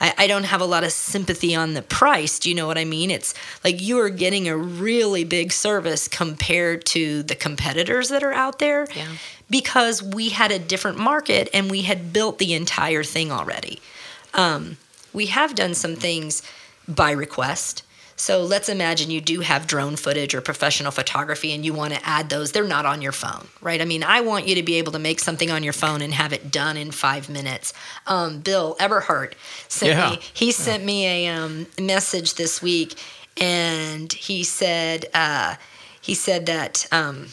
I, 0.02 0.14
I 0.18 0.28
don't 0.28 0.44
have 0.46 0.62
a 0.62 0.66
lot 0.66 0.84
of 0.84 0.92
sympathy 0.92 1.56
on 1.56 1.76
the 1.76 1.82
price. 1.84 2.40
Do 2.40 2.50
you 2.50 2.56
know 2.56 2.68
what 2.68 2.78
I 2.78 2.86
mean? 2.86 3.10
It's 3.12 3.34
like 3.64 3.82
you 3.82 4.00
are 4.00 4.10
getting 4.10 4.48
a 4.50 4.58
really 4.58 5.24
big 5.24 5.52
service 5.54 6.08
compared 6.08 6.84
to 6.88 7.24
the 7.24 7.36
competitors 7.36 8.10
that 8.10 8.24
are 8.24 8.34
out 8.34 8.60
there 8.60 8.88
Yeah. 8.96 9.08
because 9.50 10.02
we 10.04 10.30
had 10.30 10.52
a 10.52 10.60
different 10.60 10.98
market 10.98 11.50
and 11.54 11.70
we 11.72 11.84
had 11.84 12.12
built 12.12 12.40
the 12.40 12.54
entire 12.54 13.04
thing 13.04 13.32
already. 13.32 13.80
Um, 14.34 14.78
we 15.14 15.28
have 15.28 15.56
done 15.56 15.76
some 15.76 15.96
things 15.96 16.42
by 16.88 17.12
request. 17.12 17.84
So 18.18 18.44
let's 18.44 18.70
imagine 18.70 19.12
you 19.12 19.20
do 19.20 19.42
have 19.42 19.68
drone 19.68 19.98
footage 19.98 20.34
or 20.34 20.40
professional 20.42 20.92
photography 20.92 21.52
and 21.54 21.66
you 21.66 21.74
want 21.74 21.94
to 21.94 22.00
add 22.06 22.30
those. 22.30 22.54
They're 22.54 22.64
not 22.64 22.86
on 22.86 23.02
your 23.02 23.12
phone, 23.12 23.50
right? 23.62 23.82
I 23.82 23.86
mean, 23.86 24.04
I 24.04 24.22
want 24.22 24.48
you 24.48 24.56
to 24.56 24.64
be 24.64 24.76
able 24.76 24.94
to 24.94 25.00
make 25.00 25.20
something 25.20 25.52
on 25.52 25.64
your 25.64 25.74
phone 25.74 26.02
and 26.02 26.14
have 26.14 26.32
it 26.32 26.50
done 26.50 26.78
in 26.78 26.92
five 26.92 27.30
minutes. 27.30 27.74
Um, 28.08 28.40
Bill 28.40 28.78
Eberhardt 28.80 29.36
sent 29.68 29.92
Yeah. 29.92 30.12
me, 30.12 30.20
he 30.34 30.52
sent 30.54 30.86
me 30.86 31.26
a 31.26 31.28
um, 31.36 31.68
message 31.80 32.36
this 32.36 32.62
week 32.62 32.96
and 33.36 34.12
he 34.14 34.44
said, 34.46 35.08
uh, 35.14 35.56
he 36.00 36.14
said 36.14 36.46
that 36.46 36.88
um, 36.94 37.28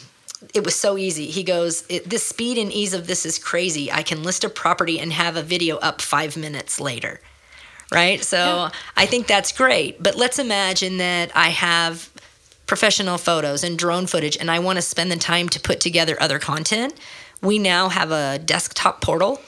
it 0.53 0.65
was 0.65 0.75
so 0.75 0.97
easy. 0.97 1.27
He 1.27 1.43
goes, 1.43 1.83
"The 1.83 2.17
speed 2.17 2.57
and 2.57 2.73
ease 2.73 2.93
of 2.93 3.07
this 3.07 3.25
is 3.25 3.39
crazy. 3.39 3.89
I 3.89 4.03
can 4.03 4.23
list 4.23 4.43
a 4.43 4.49
property 4.49 4.99
and 4.99 5.13
have 5.13 5.37
a 5.37 5.43
video 5.43 5.77
up 5.77 6.01
five 6.01 6.35
minutes 6.35 6.79
later." 6.81 7.21
Right. 7.93 8.23
So 8.23 8.69
I 8.97 9.05
think 9.05 9.27
that's 9.27 9.51
great. 9.51 10.01
But 10.01 10.15
let's 10.15 10.39
imagine 10.39 10.97
that 10.97 11.31
I 11.35 11.49
have 11.49 12.09
professional 12.65 13.17
photos 13.17 13.63
and 13.63 13.77
drone 13.77 14.07
footage, 14.07 14.37
and 14.37 14.49
I 14.49 14.59
want 14.59 14.77
to 14.77 14.81
spend 14.81 15.11
the 15.11 15.17
time 15.17 15.49
to 15.49 15.59
put 15.59 15.79
together 15.79 16.17
other 16.19 16.39
content. 16.39 16.93
We 17.41 17.59
now 17.59 17.89
have 17.89 18.11
a 18.11 18.39
desktop 18.39 19.01
portal 19.01 19.39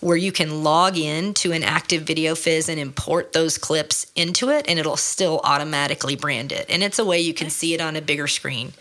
where 0.00 0.16
you 0.16 0.30
can 0.30 0.62
log 0.62 0.96
in 0.96 1.34
to 1.34 1.52
an 1.52 1.64
active 1.64 2.02
video 2.02 2.34
fizz 2.34 2.68
and 2.68 2.78
import 2.78 3.32
those 3.32 3.58
clips 3.58 4.06
into 4.14 4.48
it 4.48 4.64
and 4.68 4.78
it'll 4.78 4.96
still 4.96 5.40
automatically 5.42 6.14
brand 6.14 6.52
it 6.52 6.66
and 6.68 6.82
it's 6.84 6.98
a 6.98 7.04
way 7.04 7.18
you 7.18 7.34
can 7.34 7.50
see 7.50 7.74
it 7.74 7.80
on 7.80 7.96
a 7.96 8.00
bigger 8.00 8.28
screen 8.28 8.72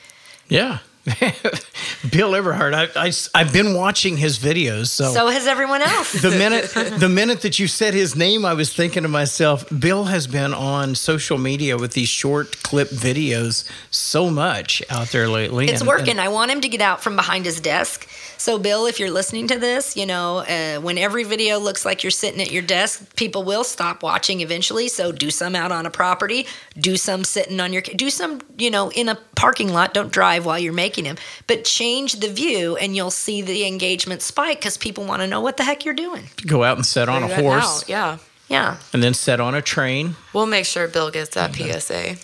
Yeah. 0.47 0.80
Bill 2.12 2.32
Everhart, 2.34 2.74
I, 2.74 3.12
I, 3.34 3.43
have 3.43 3.54
been 3.54 3.74
watching 3.74 4.17
his 4.17 4.38
videos. 4.38 4.88
So, 4.88 5.13
so 5.13 5.28
has 5.30 5.48
everyone 5.48 5.82
else. 5.82 6.22
the 6.22 6.32
minute 6.32 7.00
the 7.00 7.08
minute 7.08 7.41
that 7.41 7.60
you 7.60 7.67
said 7.67 7.93
his 7.93 8.13
name, 8.13 8.43
I 8.43 8.54
was 8.54 8.74
thinking 8.74 9.04
to 9.04 9.10
myself, 9.10 9.65
Bill 9.80 10.06
has 10.06 10.28
been 10.28 10.54
on 10.54 10.96
social 10.96 11.38
media 11.38 11.78
with 11.78 11.93
these 11.93 12.10
short 12.10 12.62
clip 12.62 12.89
videos 12.89 13.63
so 13.89 14.30
much 14.30 14.84
out 14.89 15.08
there 15.12 15.30
lately. 15.30 15.67
It's 15.67 15.80
and, 15.80 15.88
working. 15.88 16.10
And 16.10 16.22
I 16.22 16.28
want 16.28 16.52
him 16.52 16.60
to 16.60 16.67
get 16.67 16.82
out 16.82 17.02
from 17.02 17.15
behind 17.15 17.46
his 17.46 17.62
desk. 17.62 18.06
So, 18.38 18.60
Bill, 18.60 18.86
if 18.86 19.00
you're 19.00 19.12
listening 19.12 19.47
to 19.47 19.58
this, 19.58 19.95
you 19.97 20.06
know, 20.06 20.39
uh, 20.39 20.80
when 20.80 20.97
every 20.97 21.23
video 21.23 21.60
looks 21.60 21.86
like 21.86 22.04
you're 22.04 22.12
sitting 22.12 22.41
at 22.41 22.52
your 22.52 22.62
desk, 22.62 23.15
people 23.15 23.43
will 23.43 23.63
stop 23.63 24.04
watching 24.04 24.41
eventually. 24.41 24.88
So, 24.88 25.12
do 25.12 25.30
some 25.32 25.56
out 25.56 25.71
on 25.71 25.86
a 25.86 25.89
property, 25.89 26.47
do 26.78 26.97
some 26.97 27.23
sitting 27.23 27.60
on 27.60 27.73
your, 27.73 27.82
do 27.82 28.10
some, 28.10 28.41
you 28.58 28.69
know, 28.69 28.91
in 28.91 29.10
a 29.10 29.15
parking 29.36 29.73
lot. 29.73 29.93
Don't 29.93 30.12
drive 30.12 30.45
while 30.45 30.60
you're 30.60 30.73
making 30.73 31.06
them, 31.06 31.17
but 31.47 31.65
change 31.65 32.13
the 32.13 32.30
view 32.30 32.78
and 32.78 32.95
you'll 32.95 33.12
see 33.12 33.41
the 33.41 33.65
engagement 33.65 34.21
spike 34.21 34.60
because 34.60 34.78
people 34.78 35.06
want 35.06 35.21
to 35.21 35.28
know 35.28 35.41
what 35.41 35.58
the 35.58 35.63
heck 35.63 35.86
you're 35.86 35.93
doing. 35.93 36.26
Go 36.45 36.63
out 36.63 36.78
and 36.78 36.86
sit 36.86 37.10
on 37.10 37.23
a 37.23 37.28
horse. 37.28 37.84
Out. 37.84 37.89
Yeah. 37.89 38.17
Yeah. 38.50 38.78
And 38.93 39.04
then 39.04 39.13
sit 39.13 39.39
on 39.39 39.56
a 39.56 39.62
train. 39.62 40.15
We'll 40.34 40.45
make 40.45 40.65
sure 40.65 40.88
Bill 40.88 41.12
gets 41.12 41.36
that 41.36 41.54
PSA. 41.54 42.15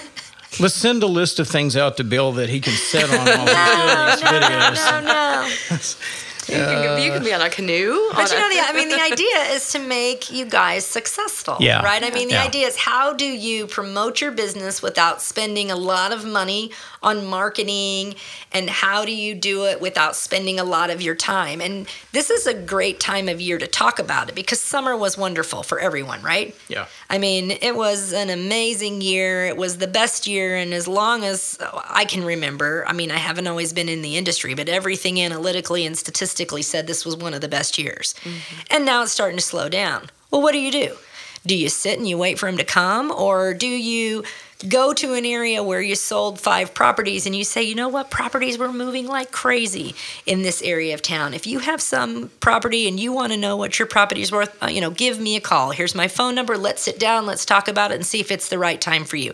Let's 0.58 0.74
send 0.74 1.02
a 1.02 1.06
list 1.06 1.38
of 1.38 1.48
things 1.48 1.76
out 1.76 1.96
to 1.98 2.04
Bill 2.04 2.32
that 2.32 2.48
he 2.48 2.60
can 2.60 2.72
set 2.72 3.04
on 3.04 3.24
no, 3.24 3.36
these 3.36 4.22
no, 4.22 4.30
videos. 4.30 4.90
No, 4.90 5.00
no, 5.00 5.48
no. 5.70 5.76
You 6.50 6.64
can, 6.64 7.02
you 7.02 7.12
can 7.12 7.22
be 7.22 7.32
on 7.32 7.40
a 7.40 7.50
canoe. 7.50 8.10
But 8.12 8.30
you 8.30 8.38
know, 8.38 8.48
the, 8.48 8.60
I 8.60 8.72
mean, 8.74 8.88
the 8.88 9.00
idea 9.12 9.54
is 9.54 9.72
to 9.72 9.78
make 9.78 10.30
you 10.32 10.44
guys 10.44 10.84
successful, 10.84 11.56
yeah. 11.60 11.82
right? 11.82 12.02
I 12.02 12.10
mean, 12.10 12.28
the 12.28 12.34
yeah. 12.34 12.44
idea 12.44 12.66
is 12.66 12.76
how 12.76 13.12
do 13.12 13.24
you 13.24 13.66
promote 13.66 14.20
your 14.20 14.32
business 14.32 14.82
without 14.82 15.22
spending 15.22 15.70
a 15.70 15.76
lot 15.76 16.12
of 16.12 16.24
money 16.24 16.72
on 17.02 17.24
marketing, 17.26 18.14
and 18.52 18.68
how 18.68 19.04
do 19.04 19.12
you 19.12 19.34
do 19.34 19.66
it 19.66 19.80
without 19.80 20.16
spending 20.16 20.58
a 20.58 20.64
lot 20.64 20.90
of 20.90 21.00
your 21.00 21.14
time? 21.14 21.60
And 21.60 21.86
this 22.12 22.30
is 22.30 22.46
a 22.46 22.54
great 22.54 23.00
time 23.00 23.28
of 23.28 23.40
year 23.40 23.58
to 23.58 23.66
talk 23.66 23.98
about 23.98 24.28
it 24.28 24.34
because 24.34 24.60
summer 24.60 24.96
was 24.96 25.16
wonderful 25.16 25.62
for 25.62 25.78
everyone, 25.78 26.20
right? 26.22 26.54
Yeah. 26.68 26.86
I 27.08 27.18
mean, 27.18 27.50
it 27.50 27.76
was 27.76 28.12
an 28.12 28.30
amazing 28.30 29.00
year. 29.00 29.46
It 29.46 29.56
was 29.56 29.78
the 29.78 29.86
best 29.86 30.26
year, 30.26 30.56
and 30.56 30.74
as 30.74 30.88
long 30.88 31.24
as 31.24 31.58
I 31.88 32.04
can 32.04 32.24
remember, 32.24 32.84
I 32.86 32.92
mean, 32.92 33.10
I 33.10 33.16
haven't 33.16 33.46
always 33.46 33.72
been 33.72 33.88
in 33.88 34.02
the 34.02 34.16
industry, 34.16 34.54
but 34.54 34.68
everything 34.68 35.20
analytically 35.20 35.86
and 35.86 35.96
statistically 35.96 36.39
statistically 36.40 36.62
said 36.62 36.86
this 36.86 37.04
was 37.04 37.16
one 37.16 37.34
of 37.34 37.42
the 37.42 37.48
best 37.48 37.76
years. 37.78 38.14
Mm-hmm. 38.24 38.60
And 38.70 38.86
now 38.86 39.02
it's 39.02 39.12
starting 39.12 39.36
to 39.36 39.44
slow 39.44 39.68
down. 39.68 40.08
Well, 40.30 40.40
what 40.40 40.52
do 40.52 40.58
you 40.58 40.72
do? 40.72 40.96
Do 41.44 41.54
you 41.54 41.68
sit 41.68 41.98
and 41.98 42.08
you 42.08 42.16
wait 42.16 42.38
for 42.38 42.48
him 42.48 42.56
to 42.56 42.64
come? 42.64 43.10
Or 43.10 43.54
do 43.54 43.66
you 43.66 44.24
go 44.68 44.92
to 44.92 45.14
an 45.14 45.24
area 45.24 45.62
where 45.62 45.80
you 45.82 45.94
sold 45.94 46.38
five 46.38 46.72
properties 46.74 47.26
and 47.26 47.34
you 47.34 47.44
say, 47.44 47.62
you 47.62 47.74
know 47.74 47.88
what, 47.88 48.10
properties 48.10 48.58
were 48.58 48.72
moving 48.72 49.06
like 49.06 49.32
crazy 49.32 49.94
in 50.26 50.42
this 50.42 50.62
area 50.62 50.94
of 50.94 51.00
town. 51.02 51.34
If 51.34 51.46
you 51.46 51.60
have 51.60 51.80
some 51.80 52.30
property 52.40 52.86
and 52.88 53.00
you 53.00 53.12
want 53.12 53.32
to 53.32 53.38
know 53.38 53.56
what 53.56 53.78
your 53.78 53.88
property 53.88 54.22
is 54.22 54.30
worth, 54.30 54.54
uh, 54.62 54.68
you 54.68 54.80
know, 54.80 54.90
give 54.90 55.18
me 55.18 55.36
a 55.36 55.40
call. 55.40 55.70
Here's 55.70 55.94
my 55.94 56.08
phone 56.08 56.34
number. 56.34 56.56
Let's 56.56 56.82
sit 56.82 56.98
down, 56.98 57.26
let's 57.26 57.46
talk 57.46 57.68
about 57.68 57.90
it 57.90 57.94
and 57.94 58.06
see 58.06 58.20
if 58.20 58.30
it's 58.30 58.48
the 58.48 58.58
right 58.58 58.80
time 58.80 59.04
for 59.04 59.16
you. 59.16 59.32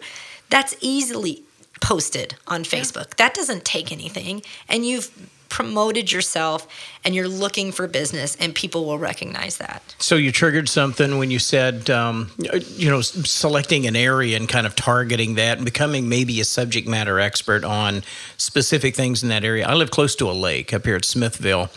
That's 0.48 0.76
easily 0.80 1.42
posted 1.80 2.36
on 2.46 2.62
Facebook. 2.62 3.08
Yeah. 3.08 3.26
That 3.26 3.34
doesn't 3.34 3.64
take 3.64 3.90
anything. 3.90 4.42
And 4.68 4.86
you've 4.86 5.10
promoted 5.48 6.12
yourself 6.12 6.66
and 7.04 7.14
you're 7.14 7.28
looking 7.28 7.72
for 7.72 7.86
business 7.86 8.36
and 8.36 8.54
people 8.54 8.84
will 8.84 8.98
recognize 8.98 9.58
that. 9.58 9.94
So 9.98 10.16
you 10.16 10.32
triggered 10.32 10.68
something 10.68 11.18
when 11.18 11.30
you 11.30 11.38
said 11.38 11.88
um, 11.90 12.30
you 12.38 12.90
know 12.90 13.00
selecting 13.00 13.86
an 13.86 13.96
area 13.96 14.36
and 14.36 14.48
kind 14.48 14.66
of 14.66 14.76
targeting 14.76 15.34
that 15.34 15.58
and 15.58 15.64
becoming 15.64 16.08
maybe 16.08 16.40
a 16.40 16.44
subject 16.44 16.88
matter 16.88 17.20
expert 17.20 17.64
on 17.64 18.02
specific 18.36 18.94
things 18.94 19.22
in 19.22 19.28
that 19.28 19.44
area. 19.44 19.66
I 19.66 19.74
live 19.74 19.90
close 19.90 20.14
to 20.16 20.30
a 20.30 20.32
lake 20.32 20.72
up 20.72 20.84
here 20.84 20.96
at 20.96 21.04
smithville 21.04 21.70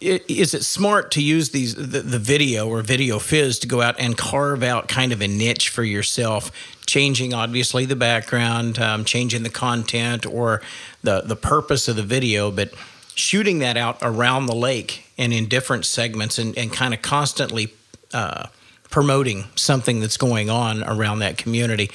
is 0.00 0.54
it 0.54 0.64
smart 0.64 1.10
to 1.12 1.22
use 1.22 1.50
these 1.50 1.74
the, 1.74 2.00
the, 2.00 2.18
video 2.18 2.68
or 2.68 2.82
video 2.82 3.18
fizz 3.18 3.58
to 3.60 3.66
go 3.66 3.80
out 3.80 3.94
and 3.98 4.16
carve 4.16 4.62
out 4.62 4.88
kind 4.88 5.12
of 5.12 5.20
a 5.20 5.28
niche 5.28 5.68
for 5.68 5.82
yourself 5.82 6.50
changing 6.86 7.32
obviously 7.32 7.84
the 7.84 7.96
background 7.96 8.78
um, 8.78 9.04
changing 9.04 9.42
the 9.42 9.50
content 9.50 10.26
or 10.26 10.60
the 11.02 11.22
the 11.22 11.36
purpose 11.36 11.88
of 11.88 11.96
the 11.96 12.02
video 12.02 12.50
but 12.50 12.72
shooting 13.14 13.60
that 13.60 13.76
out 13.76 13.98
around 14.02 14.46
the 14.46 14.54
lake 14.54 15.06
and 15.16 15.32
in 15.32 15.46
different 15.46 15.84
segments 15.84 16.38
and, 16.38 16.56
and 16.58 16.72
kind 16.72 16.92
of 16.92 17.00
constantly 17.00 17.72
uh, 18.12 18.46
promoting 18.90 19.44
something 19.54 20.00
that's 20.00 20.16
going 20.16 20.50
on 20.50 20.84
around 20.84 21.20
that 21.20 21.36
community 21.38 21.90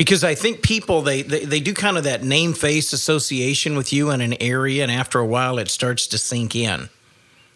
because 0.00 0.24
I 0.24 0.34
think 0.34 0.62
people 0.62 1.02
they, 1.02 1.20
they 1.20 1.44
they 1.44 1.60
do 1.60 1.74
kind 1.74 1.98
of 1.98 2.04
that 2.04 2.24
name 2.24 2.54
face 2.54 2.94
association 2.94 3.76
with 3.76 3.92
you 3.92 4.10
in 4.10 4.22
an 4.22 4.32
area, 4.40 4.82
and 4.82 4.90
after 4.90 5.18
a 5.18 5.26
while, 5.26 5.58
it 5.58 5.68
starts 5.68 6.06
to 6.06 6.16
sink 6.16 6.56
in. 6.56 6.88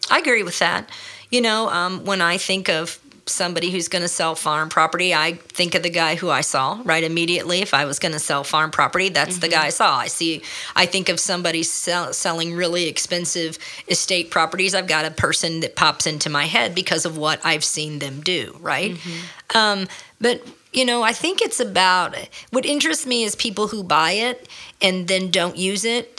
I 0.09 0.19
agree 0.19 0.43
with 0.43 0.59
that. 0.59 0.89
You 1.29 1.41
know, 1.41 1.69
um, 1.69 2.05
when 2.05 2.21
I 2.21 2.37
think 2.37 2.69
of 2.69 2.99
somebody 3.27 3.71
who's 3.71 3.87
going 3.87 4.01
to 4.01 4.07
sell 4.07 4.35
farm 4.35 4.69
property, 4.69 5.13
I 5.13 5.33
think 5.33 5.73
of 5.75 5.83
the 5.83 5.89
guy 5.89 6.15
who 6.15 6.29
I 6.29 6.41
saw 6.41 6.81
right 6.83 7.03
immediately. 7.03 7.61
If 7.61 7.73
I 7.73 7.85
was 7.85 7.99
going 7.99 8.11
to 8.11 8.19
sell 8.19 8.43
farm 8.43 8.71
property, 8.71 9.09
that's 9.09 9.33
mm-hmm. 9.33 9.41
the 9.41 9.47
guy 9.49 9.65
I 9.65 9.69
saw. 9.69 9.97
I 9.97 10.07
see. 10.07 10.43
I 10.75 10.85
think 10.85 11.09
of 11.09 11.19
somebody 11.19 11.63
sell, 11.63 12.13
selling 12.13 12.53
really 12.53 12.87
expensive 12.87 13.57
estate 13.87 14.29
properties. 14.29 14.75
I've 14.75 14.87
got 14.87 15.05
a 15.05 15.11
person 15.11 15.61
that 15.61 15.75
pops 15.75 16.05
into 16.05 16.29
my 16.29 16.45
head 16.45 16.75
because 16.75 17.05
of 17.05 17.17
what 17.17 17.43
I've 17.43 17.63
seen 17.63 17.99
them 17.99 18.21
do. 18.21 18.57
Right. 18.61 18.93
Mm-hmm. 18.93 19.57
Um, 19.57 19.87
but 20.21 20.45
you 20.71 20.85
know, 20.85 21.03
I 21.03 21.13
think 21.13 21.41
it's 21.41 21.59
about 21.59 22.15
what 22.51 22.65
interests 22.65 23.05
me 23.05 23.23
is 23.23 23.35
people 23.35 23.69
who 23.69 23.81
buy 23.83 24.11
it 24.11 24.47
and 24.81 25.07
then 25.07 25.31
don't 25.31 25.55
use 25.55 25.85
it 25.85 26.14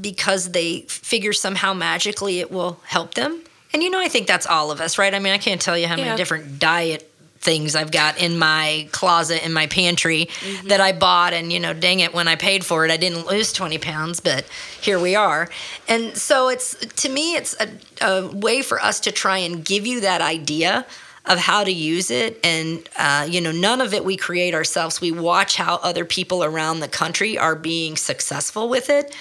because 0.00 0.52
they 0.52 0.80
figure 0.82 1.32
somehow 1.32 1.74
magically 1.74 2.40
it 2.40 2.50
will 2.50 2.80
help 2.84 3.14
them. 3.14 3.42
And 3.72 3.82
you 3.82 3.90
know, 3.90 4.00
I 4.00 4.08
think 4.08 4.26
that's 4.26 4.46
all 4.46 4.70
of 4.70 4.80
us, 4.80 4.98
right? 4.98 5.14
I 5.14 5.18
mean, 5.18 5.32
I 5.32 5.38
can't 5.38 5.60
tell 5.60 5.78
you 5.78 5.86
how 5.86 5.96
yeah. 5.96 6.04
many 6.04 6.16
different 6.16 6.58
diet 6.58 7.08
things 7.42 7.74
I've 7.74 7.90
got 7.90 8.18
in 8.18 8.38
my 8.38 8.88
closet 8.92 9.44
in 9.44 9.52
my 9.52 9.66
pantry 9.66 10.26
mm-hmm. 10.26 10.68
that 10.68 10.80
I 10.80 10.92
bought 10.92 11.32
and 11.32 11.52
you 11.52 11.58
know 11.58 11.74
dang 11.74 11.98
it 11.98 12.14
when 12.14 12.28
I 12.28 12.36
paid 12.36 12.64
for 12.64 12.84
it 12.84 12.90
I 12.92 12.96
didn't 12.96 13.26
lose 13.26 13.52
20 13.52 13.78
pounds 13.78 14.20
but 14.20 14.46
here 14.80 15.00
we 15.00 15.16
are 15.16 15.50
and 15.88 16.16
so 16.16 16.48
it's 16.48 16.76
to 16.76 17.08
me 17.08 17.34
it's 17.34 17.56
a, 17.60 17.68
a 18.00 18.28
way 18.28 18.62
for 18.62 18.80
us 18.80 19.00
to 19.00 19.12
try 19.12 19.38
and 19.38 19.64
give 19.64 19.88
you 19.88 20.02
that 20.02 20.20
idea 20.20 20.86
of 21.26 21.38
how 21.38 21.64
to 21.64 21.72
use 21.72 22.12
it 22.12 22.38
and 22.44 22.88
uh, 22.96 23.26
you 23.28 23.40
know 23.40 23.52
none 23.52 23.80
of 23.80 23.92
it 23.92 24.04
we 24.04 24.16
create 24.16 24.54
ourselves 24.54 25.00
we 25.00 25.10
watch 25.10 25.56
how 25.56 25.76
other 25.82 26.04
people 26.04 26.44
around 26.44 26.78
the 26.78 26.88
country 26.88 27.36
are 27.36 27.56
being 27.56 27.96
successful 27.96 28.68
with 28.68 28.88
it 28.88 29.12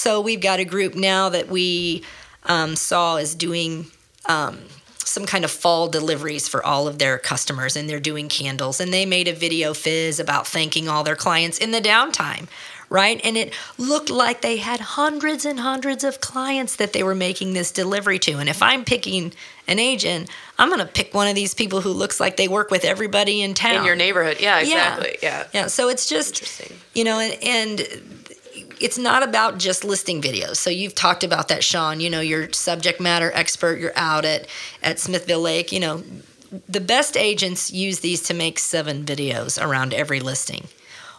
so 0.00 0.18
we've 0.22 0.40
got 0.40 0.60
a 0.60 0.64
group 0.64 0.94
now 0.94 1.28
that 1.28 1.48
we 1.48 2.02
um, 2.44 2.74
saw 2.74 3.16
is 3.16 3.34
doing 3.34 3.86
um, 4.24 4.58
some 4.96 5.26
kind 5.26 5.44
of 5.44 5.50
fall 5.50 5.88
deliveries 5.88 6.48
for 6.48 6.64
all 6.64 6.88
of 6.88 6.98
their 6.98 7.18
customers, 7.18 7.76
and 7.76 7.86
they're 7.86 8.00
doing 8.00 8.30
candles. 8.30 8.80
And 8.80 8.94
they 8.94 9.04
made 9.04 9.28
a 9.28 9.34
video 9.34 9.74
fizz 9.74 10.18
about 10.18 10.46
thanking 10.46 10.88
all 10.88 11.04
their 11.04 11.16
clients 11.16 11.58
in 11.58 11.72
the 11.72 11.82
downtime, 11.82 12.48
right? 12.88 13.20
And 13.22 13.36
it 13.36 13.52
looked 13.76 14.08
like 14.08 14.40
they 14.40 14.56
had 14.56 14.80
hundreds 14.80 15.44
and 15.44 15.60
hundreds 15.60 16.02
of 16.02 16.22
clients 16.22 16.76
that 16.76 16.94
they 16.94 17.02
were 17.02 17.14
making 17.14 17.52
this 17.52 17.70
delivery 17.70 18.18
to. 18.20 18.38
And 18.38 18.48
if 18.48 18.62
I'm 18.62 18.86
picking 18.86 19.34
an 19.68 19.78
agent, 19.78 20.30
I'm 20.58 20.70
going 20.70 20.80
to 20.80 20.86
pick 20.86 21.12
one 21.12 21.28
of 21.28 21.34
these 21.34 21.52
people 21.52 21.82
who 21.82 21.90
looks 21.90 22.20
like 22.20 22.38
they 22.38 22.48
work 22.48 22.70
with 22.70 22.86
everybody 22.86 23.42
in 23.42 23.52
town. 23.52 23.76
In 23.76 23.84
your 23.84 23.96
neighborhood. 23.96 24.38
Yeah, 24.40 24.60
exactly. 24.60 25.18
Yeah. 25.22 25.40
Yeah. 25.40 25.46
yeah. 25.52 25.66
So 25.66 25.90
it's 25.90 26.08
just, 26.08 26.62
you 26.94 27.04
know, 27.04 27.18
and, 27.18 27.36
and 27.42 28.19
it's 28.80 28.98
not 28.98 29.22
about 29.22 29.58
just 29.58 29.84
listing 29.84 30.20
videos. 30.22 30.56
So 30.56 30.70
you've 30.70 30.94
talked 30.94 31.22
about 31.22 31.48
that, 31.48 31.62
Sean. 31.62 32.00
You 32.00 32.10
know, 32.10 32.20
you're 32.20 32.52
subject 32.52 33.00
matter 33.00 33.30
expert. 33.34 33.78
You're 33.78 33.96
out 33.96 34.24
at 34.24 34.46
at 34.82 34.98
Smithville 34.98 35.40
Lake. 35.40 35.70
You 35.72 35.80
know, 35.80 36.02
the 36.68 36.80
best 36.80 37.16
agents 37.16 37.70
use 37.70 38.00
these 38.00 38.22
to 38.22 38.34
make 38.34 38.58
seven 38.58 39.04
videos 39.04 39.62
around 39.62 39.94
every 39.94 40.20
listing. 40.20 40.68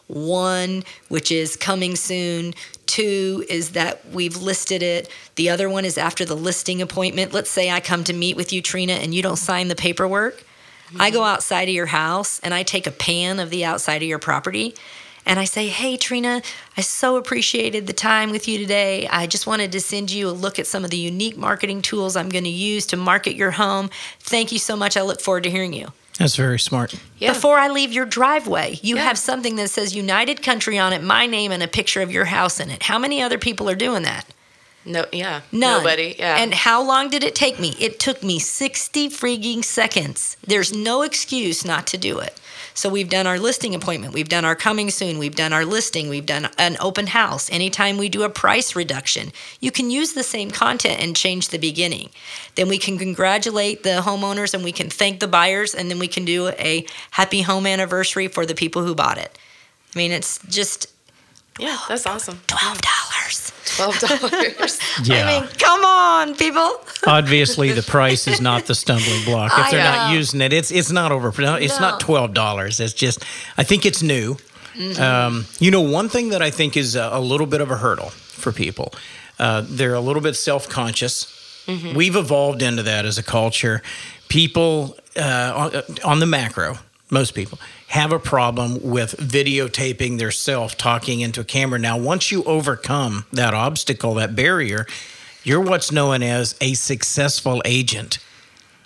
One, 0.08 0.84
which 1.08 1.32
is 1.32 1.56
coming 1.56 1.96
soon. 1.96 2.54
Two 2.86 3.46
is 3.48 3.72
that 3.72 4.06
we've 4.12 4.36
listed 4.36 4.84
it. 4.84 5.10
The 5.36 5.50
other 5.50 5.70
one 5.70 5.86
is 5.86 5.98
after 5.98 6.26
the 6.26 6.36
listing 6.36 6.82
appointment. 6.82 7.32
Let's 7.32 7.50
say 7.50 7.72
I 7.72 7.80
come 7.80 8.04
to 8.04 8.14
meet 8.14 8.36
with 8.36 8.52
you, 8.52 8.62
Trina, 8.62 8.94
and 8.94 9.14
you 9.14 9.22
don't 9.22 9.38
sign 9.38 9.70
the 9.70 9.76
paperwork. 9.76 10.36
Mm-hmm. 10.40 11.02
I 11.02 11.12
go 11.12 11.24
outside 11.24 11.70
of 11.70 11.74
your 11.74 11.86
house 11.86 12.42
and 12.42 12.54
I 12.54 12.64
take 12.64 12.88
a 12.88 12.92
pan 12.92 13.40
of 13.40 13.50
the 13.50 13.64
outside 13.64 14.02
of 14.02 14.10
your 14.10 14.20
property 14.20 14.76
and 15.26 15.40
I 15.40 15.46
say, 15.46 15.68
Hey, 15.68 15.98
Trina, 15.98 16.42
I 16.78 16.82
so 16.82 17.16
appreciated 17.16 17.88
the 17.88 17.94
time 17.94 18.32
with 18.32 18.48
you 18.48 18.58
today. 18.58 19.08
I 19.08 19.28
just 19.28 19.48
wanted 19.48 19.72
to 19.74 19.80
send 19.80 20.12
you 20.12 20.30
a 20.30 20.32
look 20.32 20.60
at 20.60 20.68
some 20.68 20.84
of 20.84 20.92
the 20.92 20.98
unique 20.98 21.38
marketing 21.38 21.82
tools 21.82 22.16
I'm 22.16 22.30
going 22.30 22.44
to 22.44 22.50
use 22.50 22.86
to 22.88 22.98
market 22.98 23.36
your 23.36 23.52
home. 23.52 23.90
Thank 24.20 24.52
you 24.52 24.60
so 24.60 24.76
much. 24.76 24.98
I 24.98 25.02
look 25.02 25.22
forward 25.22 25.44
to 25.44 25.52
hearing 25.52 25.74
you. 25.74 25.90
That's 26.18 26.36
very 26.36 26.60
smart. 26.60 26.94
Yeah. 27.18 27.34
Before 27.34 27.58
I 27.58 27.70
leave 27.70 27.92
your 27.92 28.06
driveway, 28.06 28.80
you 28.84 28.96
yeah. 28.96 29.04
have 29.04 29.18
something 29.18 29.56
that 29.56 29.70
says 29.70 29.96
United 29.96 30.44
Country 30.44 30.78
on 30.78 30.94
it, 30.94 31.02
my 31.02 31.26
name, 31.26 31.52
and 31.52 31.64
a 31.64 31.68
picture 31.68 32.02
of 32.02 32.12
your 32.12 32.26
house 32.26 32.60
in 32.60 32.70
it. 32.70 32.84
How 32.84 33.00
many 33.00 33.22
other 33.22 33.40
people 33.40 33.70
are 33.70 33.76
doing 33.76 34.04
that? 34.04 34.26
No, 34.86 35.06
yeah, 35.12 35.42
None. 35.52 35.84
nobody. 35.84 36.16
Yeah, 36.18 36.38
And 36.38 36.54
how 36.54 36.82
long 36.84 37.10
did 37.10 37.24
it 37.24 37.36
take 37.36 37.60
me? 37.60 37.76
It 37.80 38.00
took 38.00 38.24
me 38.24 38.40
60 38.40 39.10
freaking 39.10 39.64
seconds. 39.64 40.38
There's 40.46 40.74
no 40.74 41.04
excuse 41.04 41.64
not 41.64 41.86
to 41.88 41.98
do 41.98 42.20
it. 42.20 42.40
So 42.74 42.90
we've 42.90 43.10
done 43.10 43.28
our 43.28 43.40
listing 43.40 43.76
appointment, 43.76 44.14
we've 44.14 44.30
done 44.30 44.46
our 44.46 44.56
coming 44.56 44.90
soon, 44.90 45.18
we've 45.18 45.36
done 45.36 45.54
our 45.54 45.66
listing, 45.66 46.10
we've 46.10 46.26
done 46.26 46.50
an 46.58 46.78
open 46.80 47.08
house. 47.08 47.50
Anytime 47.52 47.98
we 47.98 48.10
do 48.10 48.24
a 48.24 48.30
price 48.30 48.76
reduction, 48.76 49.32
you 49.60 49.72
can 49.72 49.90
use 49.90 50.14
the 50.14 50.24
same 50.24 50.52
content 50.52 51.02
and 51.02 51.16
change 51.16 51.50
the 51.50 51.58
beginning. 51.58 52.10
Then 52.56 52.70
we 52.70 52.78
can 52.78 52.98
congratulate 52.98 53.84
the 53.84 54.02
homeowners 54.02 54.54
and 54.54 54.64
we 54.64 54.72
can 54.72 54.90
thank 54.90 55.20
the 55.20 55.28
buyers 55.28 55.76
and 55.76 55.90
then 55.90 56.00
we 56.00 56.08
can 56.08 56.26
do 56.26 56.50
a 56.50 56.86
happy 57.12 57.42
home 57.42 57.66
anniversary 57.66 58.28
for 58.28 58.46
the 58.46 58.56
people 58.56 58.84
who 58.84 58.96
bought 58.96 59.18
it. 59.18 59.38
I 59.94 59.98
mean, 59.98 60.12
it's 60.12 60.40
just 60.48 60.88
yeah, 61.62 61.78
that's 61.88 62.06
awesome. 62.06 62.38
$12. 62.48 62.82
Twelve 63.78 64.00
dollars. 64.00 64.80
Yeah. 65.04 65.26
I 65.26 65.40
mean, 65.42 65.50
come 65.58 65.86
on, 65.86 66.36
people. 66.36 66.70
Obviously, 67.08 67.72
the 67.72 67.82
price 67.82 68.28
is 68.28 68.42
not 68.42 68.66
the 68.66 68.76
stumbling 68.76 69.24
block. 69.24 69.52
If 69.54 69.68
I 69.68 69.72
they're 69.72 69.84
not 69.84 70.14
using 70.14 70.42
it, 70.42 70.52
it's 70.52 70.72
it's 70.72 70.92
not 70.92 71.12
over. 71.12 71.30
It's 71.30 71.80
No. 71.80 71.90
not 71.90 72.00
twelve 72.00 72.34
dollars. 72.34 72.80
It's 72.80 72.94
just, 72.94 73.24
I 73.58 73.64
think 73.64 73.86
it's 73.86 74.04
new. 74.04 74.36
Mm-hmm. 74.76 75.02
Um, 75.02 75.46
you 75.60 75.72
know, 75.72 75.82
one 75.82 76.10
thing 76.10 76.30
that 76.30 76.42
I 76.42 76.52
think 76.52 76.76
is 76.76 76.96
a, 76.96 77.10
a 77.14 77.20
little 77.22 77.48
bit 77.48 77.62
of 77.62 77.72
a 77.72 77.78
hurdle 77.78 78.10
for 78.10 78.52
people. 78.52 78.94
Uh, 79.40 79.64
they're 79.66 79.96
a 79.96 80.02
little 80.02 80.22
bit 80.22 80.36
self 80.36 80.68
conscious. 80.68 81.26
Mm-hmm. 81.68 81.96
We've 81.96 82.16
evolved 82.16 82.62
into 82.62 82.84
that 82.84 83.06
as 83.06 83.18
a 83.18 83.24
culture. 83.24 83.82
People 84.28 84.98
uh, 85.16 85.72
on, 85.74 85.96
on 86.04 86.20
the 86.20 86.26
macro, 86.26 86.78
most 87.10 87.34
people 87.36 87.58
have 87.92 88.14
a 88.14 88.20
problem 88.20 88.82
with 88.82 89.18
videotaping 89.18 90.18
their 90.18 90.32
self 90.32 90.78
talking 90.78 91.20
into 91.20 91.42
a 91.42 91.44
camera. 91.44 91.78
Now, 91.78 91.98
once 91.98 92.32
you 92.32 92.42
overcome 92.46 93.26
that 93.34 93.54
obstacle, 93.54 94.14
that 94.14 94.34
barrier, 94.34 94.86
you're 95.44 95.60
what's 95.60 95.92
known 95.92 96.24
as 96.24 96.56
a 96.62 96.74
successful 96.74 97.62
agent, 97.66 98.20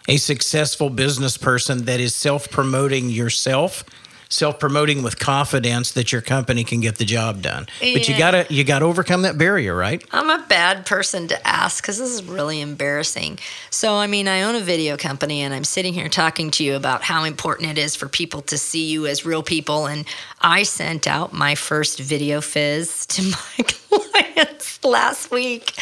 a 0.08 0.18
successful 0.18 0.90
business 0.90 1.38
person 1.38 1.86
that 1.86 2.00
is 2.00 2.16
self 2.16 2.50
promoting 2.50 3.12
yourself. 3.12 3.84
Self 4.30 4.60
promoting 4.60 5.04
with 5.04 5.20
confidence 5.20 5.92
that 5.92 6.12
your 6.12 6.22
company 6.22 6.64
can 6.64 6.82
get 6.82 6.98
the 6.98 7.06
job 7.06 7.42
done, 7.42 7.68
but 7.80 8.08
you 8.08 8.18
gotta 8.18 8.46
you 8.50 8.64
gotta 8.64 8.86
overcome 8.86 9.24
that 9.24 9.38
barrier, 9.38 9.76
right? 9.76 10.04
I'm 10.12 10.30
a 10.30 10.46
bad 10.48 10.86
person 10.86 11.28
to 11.28 11.48
ask 11.48 11.84
because 11.84 11.98
this 11.98 12.10
is 12.10 12.24
really 12.24 12.62
embarrassing. 12.62 13.40
So, 13.70 13.96
I 13.96 14.08
mean, 14.08 14.28
I 14.28 14.44
own 14.44 14.56
a 14.56 14.60
video 14.60 14.98
company 14.98 15.42
and 15.42 15.54
I'm 15.54 15.64
sitting 15.64 15.94
here 15.94 16.10
talking 16.10 16.52
to 16.52 16.64
you 16.64 16.76
about 16.76 17.04
how 17.04 17.24
important 17.24 17.72
it 17.72 17.78
is 17.78 17.96
for 17.96 18.08
people 18.08 18.42
to 18.44 18.58
see 18.58 18.86
you 18.90 19.06
as 19.08 19.26
real 19.26 19.44
people. 19.44 19.88
And 19.88 20.06
I 20.42 20.64
sent 20.64 21.08
out 21.08 21.34
my 21.34 21.56
first 21.56 22.00
video 22.00 22.42
fizz 22.42 23.06
to 23.08 23.22
my 23.58 23.64
clients 23.64 24.84
last 24.84 25.32
week. 25.32 25.74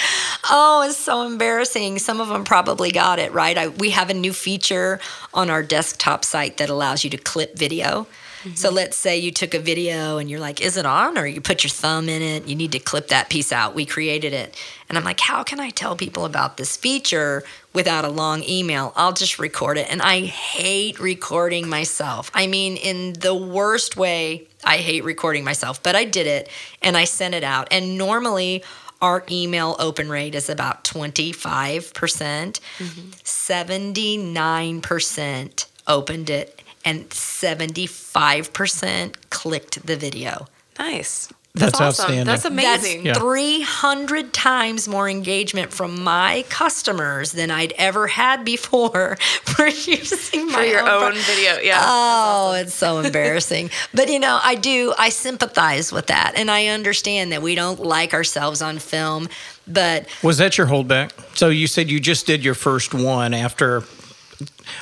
Oh, 0.49 0.85
it's 0.87 0.97
so 0.97 1.25
embarrassing. 1.25 1.99
Some 1.99 2.19
of 2.19 2.29
them 2.29 2.43
probably 2.43 2.91
got 2.91 3.19
it, 3.19 3.31
right? 3.31 3.57
I, 3.57 3.67
we 3.69 3.91
have 3.91 4.09
a 4.09 4.13
new 4.13 4.33
feature 4.33 4.99
on 5.33 5.49
our 5.49 5.63
desktop 5.63 6.25
site 6.25 6.57
that 6.57 6.69
allows 6.69 7.03
you 7.03 7.09
to 7.11 7.17
clip 7.17 7.57
video. 7.57 8.07
So 8.55 8.69
let's 8.69 8.97
say 8.97 9.17
you 9.17 9.31
took 9.31 9.53
a 9.53 9.59
video 9.59 10.17
and 10.17 10.29
you're 10.29 10.39
like, 10.39 10.61
is 10.61 10.77
it 10.77 10.85
on? 10.85 11.17
Or 11.17 11.25
you 11.25 11.41
put 11.41 11.63
your 11.63 11.69
thumb 11.69 12.09
in 12.09 12.21
it, 12.21 12.47
you 12.47 12.55
need 12.55 12.71
to 12.73 12.79
clip 12.79 13.07
that 13.07 13.29
piece 13.29 13.51
out. 13.51 13.75
We 13.75 13.85
created 13.85 14.33
it. 14.33 14.55
And 14.89 14.97
I'm 14.97 15.03
like, 15.03 15.19
how 15.19 15.43
can 15.43 15.59
I 15.59 15.69
tell 15.69 15.95
people 15.95 16.25
about 16.25 16.57
this 16.57 16.75
feature 16.77 17.43
without 17.73 18.05
a 18.05 18.09
long 18.09 18.43
email? 18.43 18.93
I'll 18.95 19.13
just 19.13 19.39
record 19.39 19.77
it. 19.77 19.87
And 19.89 20.01
I 20.01 20.21
hate 20.21 20.99
recording 20.99 21.69
myself. 21.69 22.29
I 22.33 22.47
mean, 22.47 22.77
in 22.77 23.13
the 23.13 23.35
worst 23.35 23.97
way, 23.97 24.47
I 24.63 24.77
hate 24.77 25.03
recording 25.03 25.43
myself, 25.43 25.81
but 25.81 25.95
I 25.95 26.03
did 26.03 26.27
it 26.27 26.49
and 26.81 26.97
I 26.97 27.05
sent 27.05 27.35
it 27.35 27.43
out. 27.43 27.67
And 27.71 27.97
normally, 27.97 28.63
our 29.01 29.25
email 29.29 29.75
open 29.79 30.09
rate 30.09 30.33
is 30.33 30.49
about 30.49 30.85
25%. 30.85 31.93
percent 31.93 32.61
mm-hmm. 32.77 33.09
79% 33.23 35.65
opened 35.85 36.29
it 36.29 36.62
and 36.85 37.09
75% 37.09 39.15
clicked 39.29 39.85
the 39.85 39.95
video. 39.95 40.47
Nice. 40.79 41.29
That's 41.55 41.75
awesome. 41.75 41.85
outstanding. 42.05 42.25
That's 42.25 42.45
amazing. 42.45 43.05
Yeah. 43.05 43.13
That's 43.13 43.23
300 43.23 44.33
times 44.33 44.87
more 44.87 45.07
engagement 45.07 45.71
from 45.71 46.03
my 46.03 46.45
customers 46.49 47.31
than 47.31 47.51
I'd 47.51 47.73
ever 47.73 48.07
had 48.07 48.43
before 48.43 49.17
for 49.43 49.67
using 49.67 50.47
my 50.47 50.53
For 50.53 50.63
your 50.63 50.81
pro- 50.81 51.09
own 51.09 51.13
video, 51.13 51.59
yeah. 51.59 51.79
Oh, 51.83 52.53
it's 52.57 52.73
so 52.73 52.97
embarrassing. 53.01 53.69
but 53.93 54.09
you 54.09 54.17
know, 54.17 54.39
I 54.41 54.55
do, 54.55 54.95
I 54.97 55.09
sympathize 55.09 55.91
with 55.91 56.07
that. 56.07 56.33
And 56.35 56.49
I 56.49 56.67
understand 56.67 57.31
that 57.31 57.43
we 57.43 57.53
don't 57.53 57.79
like 57.79 58.15
ourselves 58.15 58.63
on 58.63 58.79
film. 58.79 59.29
But 59.67 60.07
Was 60.23 60.39
that 60.39 60.57
your 60.57 60.65
holdback? 60.65 61.11
So 61.37 61.49
you 61.49 61.67
said 61.67 61.87
you 61.87 61.99
just 61.99 62.25
did 62.25 62.43
your 62.43 62.55
first 62.55 62.95
one 62.95 63.35
after 63.35 63.83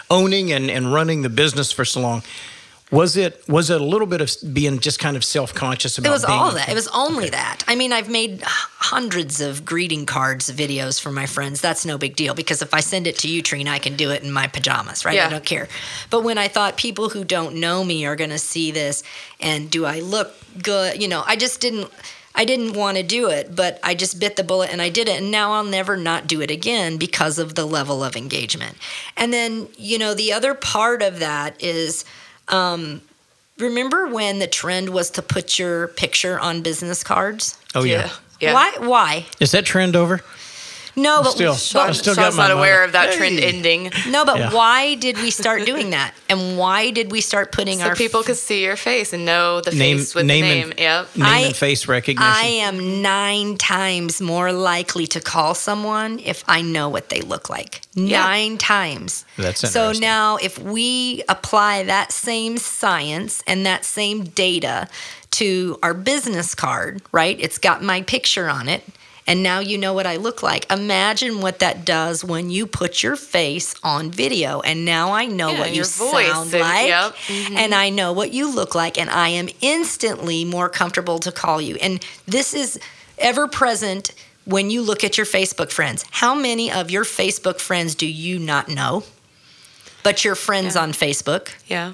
owning 0.10 0.52
and, 0.52 0.70
and 0.70 0.94
running 0.94 1.22
the 1.22 1.30
business 1.30 1.72
for 1.72 1.86
so 1.86 2.02
long. 2.02 2.24
Was 2.92 3.16
it 3.16 3.48
was 3.48 3.70
it 3.70 3.80
a 3.80 3.84
little 3.84 4.06
bit 4.06 4.20
of 4.20 4.30
being 4.54 4.80
just 4.80 5.00
kind 5.00 5.16
of 5.16 5.24
self 5.24 5.54
conscious 5.54 5.98
about? 5.98 6.10
It 6.10 6.12
was 6.12 6.26
being 6.26 6.38
all 6.38 6.52
that. 6.52 6.68
It 6.68 6.74
was 6.74 6.90
only 6.90 7.30
that. 7.30 7.64
I 7.66 7.76
mean, 7.76 7.94
I've 7.94 8.10
made 8.10 8.42
hundreds 8.44 9.40
of 9.40 9.64
greeting 9.64 10.06
cards 10.06 10.52
videos 10.52 11.00
for 11.00 11.10
my 11.10 11.26
friends. 11.26 11.62
That's 11.62 11.86
no 11.86 11.98
big 11.98 12.18
deal 12.18 12.34
because 12.34 12.62
if 12.62 12.74
I 12.74 12.82
send 12.82 13.08
it 13.08 13.18
to 13.20 13.30
you, 13.30 13.42
Trina, 13.42 13.72
I 13.72 13.80
can 13.80 13.96
do 13.96 14.12
it 14.12 14.24
in 14.24 14.32
my 14.34 14.48
pajamas, 14.48 15.06
right? 15.06 15.18
I 15.18 15.30
don't 15.30 15.46
care. 15.46 15.70
But 16.10 16.26
when 16.26 16.38
I 16.38 16.50
thought 16.50 16.76
people 16.76 17.08
who 17.08 17.24
don't 17.24 17.56
know 17.56 17.86
me 17.86 18.06
are 18.06 18.18
going 18.18 18.30
to 18.32 18.40
see 18.40 18.72
this 18.72 19.04
and 19.40 19.72
do 19.72 19.86
I 19.86 20.02
look 20.02 20.34
good? 20.62 21.02
You 21.02 21.08
know, 21.08 21.24
I 21.26 21.38
just 21.38 21.62
didn't. 21.62 21.90
I 22.34 22.46
didn't 22.46 22.74
want 22.74 22.98
to 22.98 23.04
do 23.04 23.30
it, 23.30 23.56
but 23.56 23.80
I 23.84 23.94
just 23.94 24.20
bit 24.20 24.36
the 24.36 24.44
bullet 24.44 24.72
and 24.72 24.82
I 24.82 24.90
did 24.90 25.08
it. 25.08 25.22
And 25.22 25.32
now 25.32 25.54
I'll 25.54 25.64
never 25.64 25.98
not 25.98 26.28
do 26.28 26.42
it 26.42 26.50
again 26.50 26.98
because 26.98 27.38
of 27.38 27.56
the 27.56 27.66
level 27.66 28.04
of 28.04 28.16
engagement. 28.16 28.78
And 29.18 29.34
then, 29.34 29.68
you 29.78 29.98
know, 29.98 30.14
the 30.14 30.32
other 30.34 30.54
part 30.54 31.02
of 31.02 31.20
that 31.20 31.62
is 31.62 32.06
um, 32.48 33.02
remember 33.58 34.08
when 34.08 34.40
the 34.40 34.48
trend 34.48 34.90
was 34.90 35.10
to 35.12 35.22
put 35.22 35.60
your 35.60 35.90
picture 35.90 36.40
on 36.40 36.62
business 36.62 37.04
cards? 37.04 37.58
Oh 37.76 37.84
yeah. 37.84 38.12
Yeah. 38.40 38.54
Why? 38.54 38.74
Why? 38.80 39.26
Is 39.40 39.52
that 39.52 39.66
trend 39.66 39.96
over? 39.96 40.22
No, 40.96 41.22
but 41.24 41.32
Still- 41.32 41.54
but- 41.54 41.60
Sean- 41.60 41.94
still 41.94 42.16
got 42.16 42.24
Sean's 42.26 42.38
not 42.38 42.52
aware 42.52 42.80
money. 42.80 42.86
of 42.86 42.92
that 42.94 43.14
trend 43.14 43.40
ending. 43.40 43.92
no, 44.08 44.26
but 44.26 44.38
Yeah. 44.38 44.52
why 44.52 44.96
did 44.96 45.18
we 45.18 45.32
start 45.32 45.66
doing 45.66 45.92
that? 45.92 46.14
And 46.30 46.58
why 46.58 46.90
did 46.92 47.12
we 47.12 47.22
start 47.22 47.52
putting 47.52 47.80
So 47.80 47.86
our 47.86 47.96
people 47.96 48.24
could 48.24 48.38
see 48.38 48.64
your 48.64 48.76
face 48.76 49.14
and 49.14 49.26
know 49.26 49.62
the 49.62 49.72
Name- 49.72 50.00
face 50.00 50.14
with 50.16 50.26
name 50.26 50.46
the 50.46 50.52
and- 50.52 50.70
name. 50.70 50.74
Yep. 50.78 51.16
Name 51.16 51.26
I- 51.28 51.40
and 51.40 51.56
face 51.56 51.88
recognition. 51.88 52.34
I 52.34 52.46
am 52.46 53.02
nine 53.02 53.58
times 53.58 54.20
more 54.22 54.52
likely 54.52 55.08
to 55.08 55.22
call 55.22 55.56
someone 55.56 56.20
if 56.24 56.44
I 56.48 56.62
know 56.62 56.90
what 56.90 57.10
they 57.10 57.22
look 57.22 57.50
like. 57.50 57.82
Yeah. 57.96 58.22
Nine 58.24 58.58
times. 58.58 59.26
That's 59.38 59.70
so 59.72 59.92
now, 59.94 60.38
if 60.42 60.58
we 60.60 61.24
apply 61.30 61.84
that 61.84 62.12
same 62.12 62.58
science 62.58 63.42
and 63.48 63.66
that 63.66 63.86
same 63.86 64.24
data 64.26 64.88
to 65.32 65.80
our 65.82 65.94
business 65.94 66.54
card, 66.56 67.02
right? 67.12 67.38
It's 67.40 67.58
got 67.58 67.82
my 67.82 68.02
picture 68.02 68.50
on 68.50 68.68
it. 68.68 68.84
And 69.28 69.44
now 69.44 69.60
you 69.60 69.78
know 69.78 69.94
what 69.94 70.08
I 70.08 70.16
look 70.18 70.42
like. 70.42 70.70
Imagine 70.72 71.42
what 71.42 71.60
that 71.60 71.86
does 71.86 72.24
when 72.24 72.50
you 72.50 72.66
put 72.66 73.04
your 73.04 73.16
face 73.16 73.76
on 73.84 74.10
video. 74.12 74.62
And 74.62 74.84
now 74.84 75.12
I 75.14 75.26
know 75.28 75.52
Yeah, 75.52 75.60
what 75.60 75.76
you 75.76 75.84
voice 75.84 76.28
sound 76.32 76.54
and- 76.54 76.62
like. 76.62 76.88
yep. 76.88 77.16
Mm-hmm. 77.28 77.56
And 77.58 77.76
I 77.76 77.90
know 77.90 78.14
what 78.14 78.34
you 78.34 78.54
look 78.54 78.74
like. 78.76 78.98
And 78.98 79.10
I 79.10 79.30
am 79.30 79.48
instantly 79.62 80.44
more 80.44 80.70
comfortable 80.70 81.20
to 81.20 81.32
call 81.32 81.62
you. 81.62 81.76
And 81.76 82.04
this 82.26 82.54
is 82.54 82.80
ever 83.20 83.48
present 83.48 84.12
when 84.46 84.72
you 84.72 84.82
look 84.82 85.04
at 85.04 85.18
your 85.18 85.28
Facebook 85.28 85.72
friends. 85.72 86.04
How 86.10 86.34
many 86.34 86.72
of 86.72 86.90
your 86.90 87.04
Facebook 87.06 87.60
friends 87.60 87.94
do 87.94 88.08
you 88.08 88.40
not 88.40 88.70
know? 88.70 89.04
But 90.04 90.26
you're 90.26 90.34
friends 90.36 90.74
Yeah. 90.76 90.82
on 90.82 90.94
Facebook. 90.94 91.50
Yeah. 91.68 91.94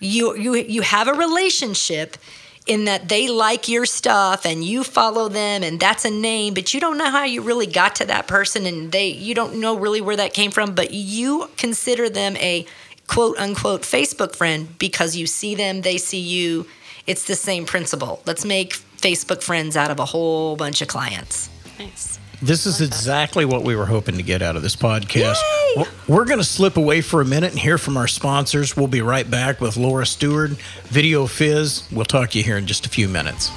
You 0.00 0.36
you 0.36 0.54
you 0.56 0.82
have 0.82 1.08
a 1.08 1.14
relationship 1.14 2.18
in 2.66 2.86
that 2.86 3.08
they 3.08 3.28
like 3.28 3.68
your 3.68 3.84
stuff 3.84 4.46
and 4.46 4.64
you 4.64 4.82
follow 4.82 5.28
them 5.28 5.62
and 5.62 5.78
that's 5.78 6.06
a 6.06 6.10
name 6.10 6.54
but 6.54 6.72
you 6.72 6.80
don't 6.80 6.96
know 6.96 7.10
how 7.10 7.22
you 7.22 7.42
really 7.42 7.66
got 7.66 7.96
to 7.96 8.06
that 8.06 8.26
person 8.26 8.64
and 8.64 8.90
they 8.90 9.08
you 9.08 9.34
don't 9.34 9.60
know 9.60 9.76
really 9.76 10.00
where 10.00 10.16
that 10.16 10.32
came 10.32 10.50
from 10.50 10.74
but 10.74 10.90
you 10.90 11.50
consider 11.58 12.08
them 12.08 12.34
a 12.38 12.66
quote 13.06 13.36
unquote 13.38 13.82
Facebook 13.82 14.34
friend 14.34 14.78
because 14.78 15.16
you 15.16 15.26
see 15.26 15.54
them 15.54 15.82
they 15.82 15.98
see 15.98 16.20
you. 16.20 16.66
It's 17.06 17.26
the 17.26 17.34
same 17.34 17.66
principle. 17.66 18.22
Let's 18.24 18.44
make 18.44 18.72
Facebook 18.72 19.42
friends 19.42 19.76
out 19.76 19.90
of 19.90 20.00
a 20.00 20.06
whole 20.06 20.56
bunch 20.56 20.80
of 20.80 20.88
clients. 20.88 21.50
Nice. 21.78 22.18
This 22.44 22.66
is 22.66 22.82
exactly 22.82 23.46
what 23.46 23.62
we 23.64 23.74
were 23.74 23.86
hoping 23.86 24.16
to 24.16 24.22
get 24.22 24.42
out 24.42 24.54
of 24.54 24.62
this 24.62 24.76
podcast. 24.76 25.36
Yay! 25.36 25.72
We're- 25.76 25.90
We're 26.06 26.24
going 26.26 26.38
to 26.38 26.44
slip 26.44 26.76
away 26.76 27.00
for 27.00 27.22
a 27.22 27.24
minute 27.24 27.50
and 27.52 27.58
hear 27.58 27.78
from 27.78 27.96
our 27.96 28.06
sponsors. 28.06 28.76
We'll 28.76 28.86
be 28.86 29.00
right 29.00 29.28
back 29.28 29.62
with 29.62 29.78
Laura 29.78 30.04
Steward, 30.04 30.58
Video 30.84 31.26
Fizz. 31.26 31.84
We'll 31.90 32.04
talk 32.04 32.30
to 32.32 32.38
you 32.38 32.44
here 32.44 32.58
in 32.58 32.66
just 32.66 32.84
a 32.84 32.90
few 32.90 33.08
minutes. 33.08 33.50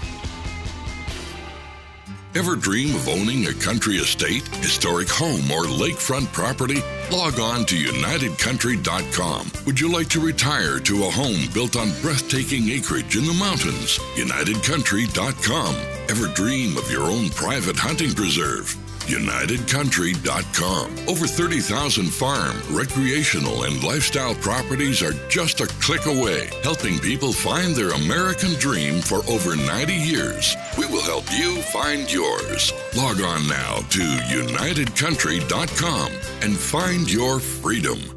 Ever 2.37 2.55
dream 2.55 2.93
of 2.93 3.09
owning 3.09 3.47
a 3.47 3.53
country 3.53 3.95
estate, 3.95 4.47
historic 4.57 5.09
home, 5.09 5.49
or 5.49 5.63
lakefront 5.63 6.31
property? 6.33 6.83
Log 7.11 7.39
on 7.39 7.65
to 7.65 7.75
UnitedCountry.com. 7.75 9.51
Would 9.65 9.79
you 9.79 9.91
like 9.91 10.07
to 10.09 10.19
retire 10.19 10.79
to 10.81 11.05
a 11.05 11.09
home 11.09 11.47
built 11.51 11.75
on 11.75 11.89
breathtaking 11.99 12.69
acreage 12.69 13.17
in 13.17 13.25
the 13.25 13.33
mountains? 13.33 13.97
UnitedCountry.com. 14.17 15.75
Ever 16.09 16.27
dream 16.35 16.77
of 16.77 16.91
your 16.91 17.05
own 17.05 17.31
private 17.31 17.75
hunting 17.75 18.13
preserve? 18.13 18.86
UnitedCountry.com. 19.07 21.07
Over 21.07 21.27
30,000 21.27 22.05
farm, 22.05 22.55
recreational, 22.71 23.63
and 23.63 23.83
lifestyle 23.83 24.35
properties 24.35 25.01
are 25.01 25.13
just 25.29 25.61
a 25.61 25.67
click 25.81 26.05
away, 26.05 26.49
helping 26.63 26.99
people 26.99 27.33
find 27.33 27.75
their 27.75 27.91
American 27.91 28.53
dream 28.55 29.01
for 29.01 29.17
over 29.29 29.55
90 29.55 29.93
years. 29.93 30.55
We 30.77 30.85
will 30.87 31.03
help 31.03 31.25
you 31.31 31.61
find 31.63 32.11
yours. 32.11 32.73
Log 32.95 33.21
on 33.21 33.47
now 33.47 33.77
to 33.77 33.99
UnitedCountry.com 33.99 36.11
and 36.41 36.57
find 36.57 37.11
your 37.11 37.39
freedom. 37.39 38.16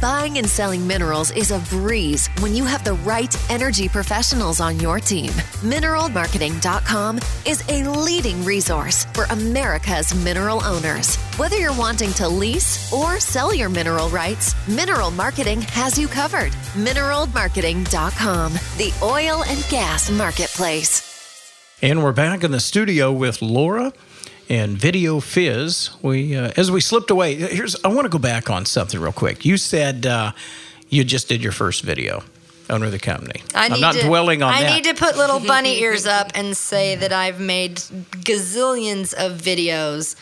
Buying 0.00 0.38
and 0.38 0.48
selling 0.48 0.86
minerals 0.86 1.30
is 1.32 1.50
a 1.50 1.58
breeze 1.68 2.28
when 2.40 2.54
you 2.54 2.64
have 2.64 2.84
the 2.84 2.94
right 2.94 3.36
energy 3.50 3.86
professionals 3.86 4.58
on 4.58 4.80
your 4.80 4.98
team. 4.98 5.28
Mineralmarketing.com 5.60 7.20
is 7.44 7.62
a 7.68 7.84
leading 7.84 8.42
resource 8.42 9.04
for 9.12 9.24
America's 9.24 10.14
mineral 10.24 10.64
owners. 10.64 11.16
Whether 11.36 11.56
you're 11.56 11.76
wanting 11.76 12.14
to 12.14 12.26
lease 12.28 12.90
or 12.94 13.20
sell 13.20 13.54
your 13.54 13.68
mineral 13.68 14.08
rights, 14.08 14.54
Mineral 14.66 15.10
Marketing 15.10 15.60
has 15.60 15.98
you 15.98 16.08
covered. 16.08 16.52
Mineralmarketing.com, 16.72 18.52
the 18.78 18.94
oil 19.02 19.44
and 19.44 19.66
gas 19.68 20.10
marketplace. 20.10 21.06
And 21.82 22.02
we're 22.02 22.12
back 22.12 22.42
in 22.42 22.52
the 22.52 22.60
studio 22.60 23.12
with 23.12 23.42
Laura 23.42 23.92
and 24.50 24.76
Video 24.76 25.20
Fizz. 25.20 25.90
We, 26.02 26.36
uh, 26.36 26.50
as 26.56 26.70
we 26.70 26.80
slipped 26.80 27.10
away, 27.10 27.36
here's 27.36 27.76
I 27.84 27.88
want 27.88 28.04
to 28.04 28.10
go 28.10 28.18
back 28.18 28.50
on 28.50 28.66
something 28.66 29.00
real 29.00 29.12
quick. 29.12 29.44
You 29.44 29.56
said 29.56 30.04
uh, 30.04 30.32
you 30.90 31.04
just 31.04 31.28
did 31.28 31.42
your 31.42 31.52
first 31.52 31.82
video 31.82 32.24
under 32.68 32.90
the 32.90 32.98
company. 32.98 33.42
I 33.54 33.66
am 33.66 33.80
not 33.80 33.94
to, 33.94 34.02
dwelling 34.02 34.42
on 34.42 34.52
I 34.52 34.62
that. 34.62 34.74
need 34.74 34.84
to 34.84 34.94
put 34.94 35.16
little 35.16 35.40
bunny 35.40 35.78
ears 35.80 36.04
up 36.04 36.32
and 36.34 36.56
say 36.56 36.96
that 36.96 37.12
I've 37.12 37.40
made 37.40 37.76
gazillions 37.76 39.14
of 39.14 39.40
videos. 39.40 40.16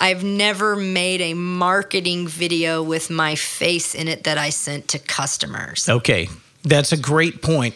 I've 0.00 0.22
never 0.22 0.76
made 0.76 1.20
a 1.20 1.34
marketing 1.34 2.28
video 2.28 2.82
with 2.82 3.10
my 3.10 3.34
face 3.34 3.94
in 3.94 4.06
it 4.06 4.24
that 4.24 4.38
I 4.38 4.50
sent 4.50 4.88
to 4.88 4.98
customers. 4.98 5.88
Okay, 5.88 6.28
that's 6.62 6.92
a 6.92 6.96
great 6.96 7.42
point. 7.42 7.74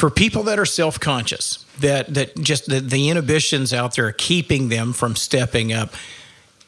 For 0.00 0.08
people 0.08 0.42
that 0.44 0.58
are 0.58 0.64
self-conscious, 0.64 1.66
that 1.80 2.14
that 2.14 2.34
just 2.40 2.70
the, 2.70 2.80
the 2.80 3.10
inhibitions 3.10 3.74
out 3.74 3.96
there 3.96 4.06
are 4.06 4.12
keeping 4.12 4.70
them 4.70 4.94
from 4.94 5.14
stepping 5.14 5.74
up. 5.74 5.92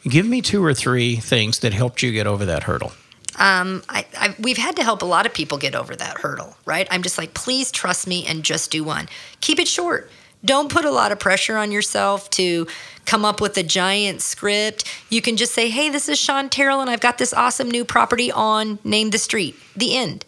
Give 0.03 0.27
me 0.27 0.43
two 0.43 0.63
or 0.63 0.75
three 0.75 1.17
things 1.17 1.61
that 1.61 1.73
helped 1.73 2.03
you 2.03 2.13
get 2.13 2.27
over 2.27 2.45
that 2.45 2.65
hurdle. 2.65 2.93
um, 3.39 3.83
I, 3.89 4.05
I, 4.19 4.35
we've 4.39 4.59
had 4.59 4.77
to 4.77 4.85
help 4.85 5.01
a 5.01 5.07
lot 5.07 5.25
of 5.25 5.33
people 5.33 5.57
get 5.57 5.75
over 5.75 5.97
that 5.97 6.19
hurdle, 6.19 6.57
right? 6.67 6.87
I'm 6.91 7.03
just 7.03 7.17
like, 7.17 7.33
please 7.33 7.73
trust 7.73 8.07
me 8.07 8.27
and 8.27 8.45
just 8.45 8.71
do 8.71 8.85
one. 8.85 9.09
Keep 9.41 9.61
it 9.61 9.69
short. 9.69 10.11
Don't 10.45 10.71
put 10.71 10.85
a 10.85 10.91
lot 10.91 11.13
of 11.13 11.19
pressure 11.19 11.57
on 11.57 11.73
yourself 11.73 12.29
to 12.31 12.67
come 13.07 13.25
up 13.25 13.41
with 13.41 13.57
a 13.57 13.63
giant 13.63 14.21
script. 14.21 14.85
You 15.09 15.23
can 15.23 15.39
just 15.39 15.55
say, 15.55 15.71
hey, 15.71 15.89
this 15.89 16.09
is 16.09 16.19
Sean 16.19 16.51
Terrell, 16.51 16.83
and 16.83 16.91
I've 16.91 17.01
got 17.01 17.17
this 17.17 17.33
awesome 17.33 17.71
new 17.71 17.85
property 17.85 18.31
on 18.31 18.79
Name 18.85 19.11
the 19.11 19.19
Street. 19.19 19.57
The 19.75 19.97
end. 19.97 20.27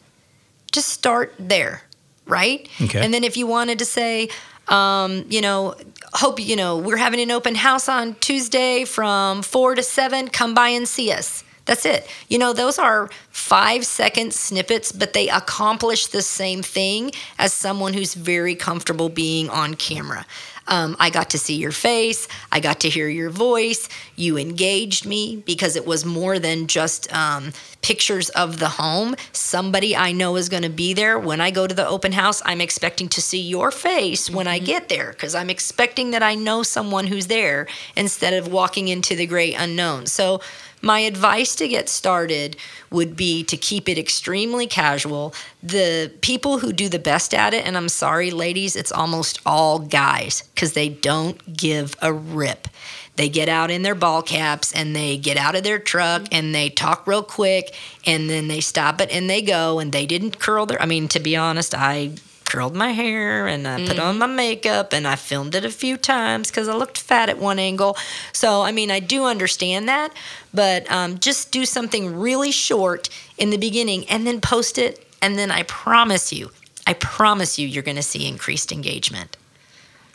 Just 0.72 0.88
start 0.88 1.34
there, 1.38 1.82
right? 2.26 2.68
Okay. 2.80 3.02
And 3.02 3.12
then 3.12 3.24
if 3.24 3.36
you 3.36 3.46
wanted 3.46 3.78
to 3.80 3.84
say, 3.84 4.28
um, 4.68 5.24
you 5.28 5.40
know, 5.40 5.74
hope, 6.14 6.40
you 6.40 6.56
know, 6.56 6.78
we're 6.78 6.96
having 6.96 7.20
an 7.20 7.30
open 7.30 7.54
house 7.54 7.88
on 7.88 8.14
Tuesday 8.16 8.84
from 8.84 9.42
four 9.42 9.74
to 9.74 9.82
seven, 9.82 10.28
come 10.28 10.54
by 10.54 10.68
and 10.68 10.88
see 10.88 11.12
us. 11.12 11.44
That's 11.66 11.86
it. 11.86 12.06
You 12.28 12.38
know, 12.38 12.52
those 12.52 12.78
are 12.78 13.08
five 13.30 13.86
second 13.86 14.34
snippets, 14.34 14.92
but 14.92 15.14
they 15.14 15.28
accomplish 15.28 16.08
the 16.08 16.20
same 16.20 16.62
thing 16.62 17.10
as 17.38 17.54
someone 17.54 17.94
who's 17.94 18.14
very 18.14 18.54
comfortable 18.54 19.08
being 19.08 19.48
on 19.48 19.74
camera. 19.74 20.26
Um, 20.66 20.96
I 20.98 21.10
got 21.10 21.30
to 21.30 21.38
see 21.38 21.56
your 21.56 21.72
face. 21.72 22.26
I 22.50 22.60
got 22.60 22.80
to 22.80 22.88
hear 22.88 23.08
your 23.08 23.30
voice. 23.30 23.88
You 24.16 24.38
engaged 24.38 25.06
me 25.06 25.42
because 25.44 25.76
it 25.76 25.86
was 25.86 26.04
more 26.04 26.38
than 26.38 26.66
just 26.66 27.12
um, 27.14 27.52
pictures 27.82 28.30
of 28.30 28.58
the 28.58 28.68
home. 28.68 29.14
Somebody 29.32 29.94
I 29.94 30.12
know 30.12 30.36
is 30.36 30.48
going 30.48 30.62
to 30.62 30.70
be 30.70 30.94
there. 30.94 31.18
When 31.18 31.40
I 31.40 31.50
go 31.50 31.66
to 31.66 31.74
the 31.74 31.86
open 31.86 32.12
house, 32.12 32.40
I'm 32.44 32.60
expecting 32.60 33.08
to 33.10 33.20
see 33.20 33.40
your 33.40 33.70
face 33.70 34.30
when 34.30 34.46
I 34.46 34.58
get 34.58 34.88
there 34.88 35.10
because 35.10 35.34
I'm 35.34 35.50
expecting 35.50 36.12
that 36.12 36.22
I 36.22 36.34
know 36.34 36.62
someone 36.62 37.06
who's 37.06 37.26
there 37.26 37.66
instead 37.96 38.32
of 38.32 38.48
walking 38.50 38.88
into 38.88 39.14
the 39.14 39.26
great 39.26 39.54
unknown. 39.58 40.06
So, 40.06 40.40
my 40.84 41.00
advice 41.00 41.54
to 41.56 41.66
get 41.66 41.88
started 41.88 42.56
would 42.90 43.16
be 43.16 43.42
to 43.44 43.56
keep 43.56 43.88
it 43.88 43.98
extremely 43.98 44.66
casual. 44.66 45.34
The 45.62 46.12
people 46.20 46.58
who 46.58 46.72
do 46.72 46.88
the 46.88 46.98
best 46.98 47.34
at 47.34 47.54
it, 47.54 47.66
and 47.66 47.76
I'm 47.76 47.88
sorry, 47.88 48.30
ladies, 48.30 48.76
it's 48.76 48.92
almost 48.92 49.40
all 49.46 49.78
guys 49.78 50.42
because 50.54 50.74
they 50.74 50.90
don't 50.90 51.56
give 51.56 51.96
a 52.02 52.12
rip. 52.12 52.68
They 53.16 53.28
get 53.28 53.48
out 53.48 53.70
in 53.70 53.82
their 53.82 53.94
ball 53.94 54.22
caps 54.22 54.72
and 54.72 54.94
they 54.94 55.16
get 55.16 55.36
out 55.36 55.54
of 55.54 55.62
their 55.62 55.78
truck 55.78 56.22
mm-hmm. 56.22 56.34
and 56.34 56.54
they 56.54 56.68
talk 56.68 57.06
real 57.06 57.22
quick 57.22 57.74
and 58.04 58.28
then 58.28 58.48
they 58.48 58.60
stop 58.60 59.00
it 59.00 59.10
and 59.10 59.30
they 59.30 59.40
go 59.40 59.78
and 59.78 59.92
they 59.92 60.06
didn't 60.06 60.38
curl 60.38 60.66
their. 60.66 60.80
I 60.82 60.86
mean, 60.86 61.08
to 61.08 61.20
be 61.20 61.36
honest, 61.36 61.74
I 61.74 62.12
curled 62.54 62.76
my 62.76 62.92
hair 62.92 63.48
and 63.48 63.66
I 63.66 63.84
put 63.84 63.98
on 63.98 64.18
my 64.18 64.26
makeup 64.26 64.92
and 64.92 65.08
I 65.08 65.16
filmed 65.16 65.56
it 65.56 65.64
a 65.64 65.70
few 65.70 65.96
times 65.96 66.50
because 66.50 66.68
I 66.68 66.76
looked 66.76 66.98
fat 66.98 67.28
at 67.28 67.36
one 67.38 67.58
angle. 67.58 67.96
So, 68.32 68.62
I 68.62 68.70
mean, 68.70 68.92
I 68.92 69.00
do 69.00 69.24
understand 69.24 69.88
that, 69.88 70.12
but 70.52 70.88
um, 70.90 71.18
just 71.18 71.50
do 71.50 71.66
something 71.66 72.16
really 72.16 72.52
short 72.52 73.08
in 73.38 73.50
the 73.50 73.56
beginning 73.56 74.08
and 74.08 74.24
then 74.24 74.40
post 74.40 74.78
it. 74.78 75.04
And 75.20 75.36
then 75.36 75.50
I 75.50 75.64
promise 75.64 76.32
you, 76.32 76.52
I 76.86 76.92
promise 76.92 77.58
you, 77.58 77.66
you're 77.66 77.82
going 77.82 77.96
to 77.96 78.02
see 78.02 78.28
increased 78.28 78.70
engagement. 78.70 79.36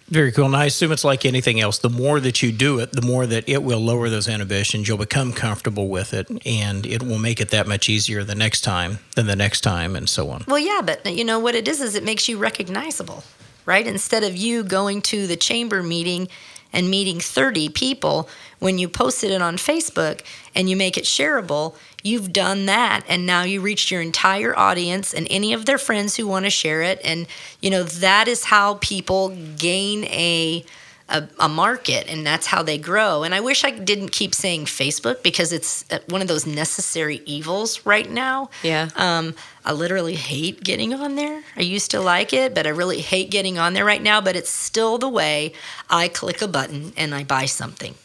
Very 0.09 0.31
cool. 0.31 0.45
And 0.45 0.55
I 0.55 0.65
assume 0.65 0.91
it's 0.91 1.03
like 1.03 1.23
anything 1.23 1.59
else. 1.59 1.77
The 1.77 1.89
more 1.89 2.19
that 2.19 2.41
you 2.41 2.51
do 2.51 2.79
it, 2.79 2.93
the 2.93 3.01
more 3.01 3.27
that 3.27 3.47
it 3.47 3.61
will 3.61 3.79
lower 3.79 4.09
those 4.09 4.27
inhibitions. 4.27 4.87
You'll 4.87 4.97
become 4.97 5.33
comfortable 5.33 5.87
with 5.87 6.13
it, 6.13 6.27
and 6.47 6.85
it 6.85 7.03
will 7.03 7.19
make 7.19 7.39
it 7.39 7.49
that 7.49 7.67
much 7.67 7.89
easier 7.89 8.23
the 8.23 8.35
next 8.35 8.61
time 8.61 8.99
than 9.15 9.27
the 9.27 9.35
next 9.35 9.61
time, 9.61 9.95
and 9.95 10.09
so 10.09 10.29
on. 10.31 10.43
Well, 10.47 10.57
yeah, 10.59 10.81
but 10.83 11.05
you 11.15 11.23
know 11.23 11.39
what 11.39 11.53
it 11.53 11.67
is 11.67 11.79
is 11.79 11.93
it 11.93 12.03
makes 12.03 12.27
you 12.27 12.37
recognizable, 12.39 13.23
right? 13.65 13.85
Instead 13.85 14.23
of 14.23 14.35
you 14.35 14.63
going 14.63 15.01
to 15.03 15.27
the 15.27 15.37
chamber 15.37 15.83
meeting 15.83 16.27
and 16.73 16.89
meeting 16.89 17.19
30 17.19 17.69
people, 17.69 18.29
when 18.59 18.77
you 18.77 18.89
posted 18.89 19.31
it 19.31 19.41
on 19.41 19.57
Facebook 19.57 20.21
and 20.55 20.69
you 20.69 20.75
make 20.75 20.97
it 20.97 21.03
shareable, 21.03 21.75
you've 22.03 22.31
done 22.31 22.65
that 22.65 23.03
and 23.07 23.25
now 23.25 23.43
you 23.43 23.61
reached 23.61 23.91
your 23.91 24.01
entire 24.01 24.57
audience 24.57 25.13
and 25.13 25.27
any 25.29 25.53
of 25.53 25.65
their 25.65 25.77
friends 25.77 26.15
who 26.15 26.27
want 26.27 26.45
to 26.45 26.49
share 26.49 26.81
it 26.81 26.99
and 27.03 27.27
you 27.61 27.69
know 27.69 27.83
that 27.83 28.27
is 28.27 28.45
how 28.45 28.75
people 28.75 29.29
gain 29.57 30.05
a 30.05 30.63
a, 31.09 31.27
a 31.39 31.49
market 31.49 32.07
and 32.07 32.25
that's 32.25 32.45
how 32.45 32.63
they 32.63 32.77
grow. 32.77 33.23
And 33.23 33.33
I 33.33 33.39
wish 33.39 33.63
I 33.63 33.71
didn't 33.71 34.11
keep 34.11 34.33
saying 34.33 34.65
Facebook 34.65 35.23
because 35.23 35.51
it's 35.51 35.83
uh, 35.91 35.99
one 36.07 36.21
of 36.21 36.27
those 36.27 36.45
necessary 36.45 37.21
evils 37.25 37.85
right 37.85 38.09
now. 38.09 38.49
Yeah. 38.63 38.89
Um, 38.95 39.35
I 39.65 39.73
literally 39.73 40.15
hate 40.15 40.63
getting 40.63 40.93
on 40.93 41.15
there. 41.15 41.43
I 41.57 41.61
used 41.61 41.91
to 41.91 41.99
like 41.99 42.33
it, 42.33 42.55
but 42.55 42.65
I 42.65 42.69
really 42.69 43.01
hate 43.01 43.31
getting 43.31 43.57
on 43.57 43.73
there 43.73 43.85
right 43.85 44.01
now. 44.01 44.21
But 44.21 44.35
it's 44.35 44.49
still 44.49 44.97
the 44.97 45.09
way 45.09 45.53
I 45.89 46.07
click 46.07 46.41
a 46.41 46.47
button 46.47 46.93
and 46.95 47.13
I 47.13 47.23
buy 47.23 47.45
something. 47.45 47.95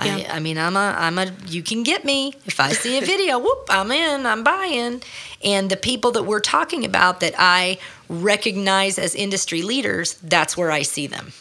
I, 0.00 0.36
I 0.36 0.40
mean, 0.40 0.58
I'm 0.58 0.76
a, 0.76 0.94
I'm 0.98 1.18
a, 1.18 1.32
you 1.46 1.62
can 1.62 1.82
get 1.82 2.04
me. 2.04 2.34
If 2.46 2.60
I 2.60 2.72
see 2.72 2.98
a 2.98 3.00
video, 3.00 3.38
whoop, 3.44 3.66
I'm 3.68 3.90
in, 3.90 4.26
I'm 4.26 4.42
buying. 4.42 5.02
And 5.44 5.70
the 5.70 5.76
people 5.76 6.12
that 6.12 6.24
we're 6.24 6.40
talking 6.40 6.84
about 6.84 7.20
that 7.20 7.34
I 7.38 7.78
recognize 8.08 8.98
as 8.98 9.14
industry 9.14 9.62
leaders, 9.62 10.14
that's 10.14 10.56
where 10.56 10.70
I 10.70 10.82
see 10.82 11.06
them. 11.06 11.32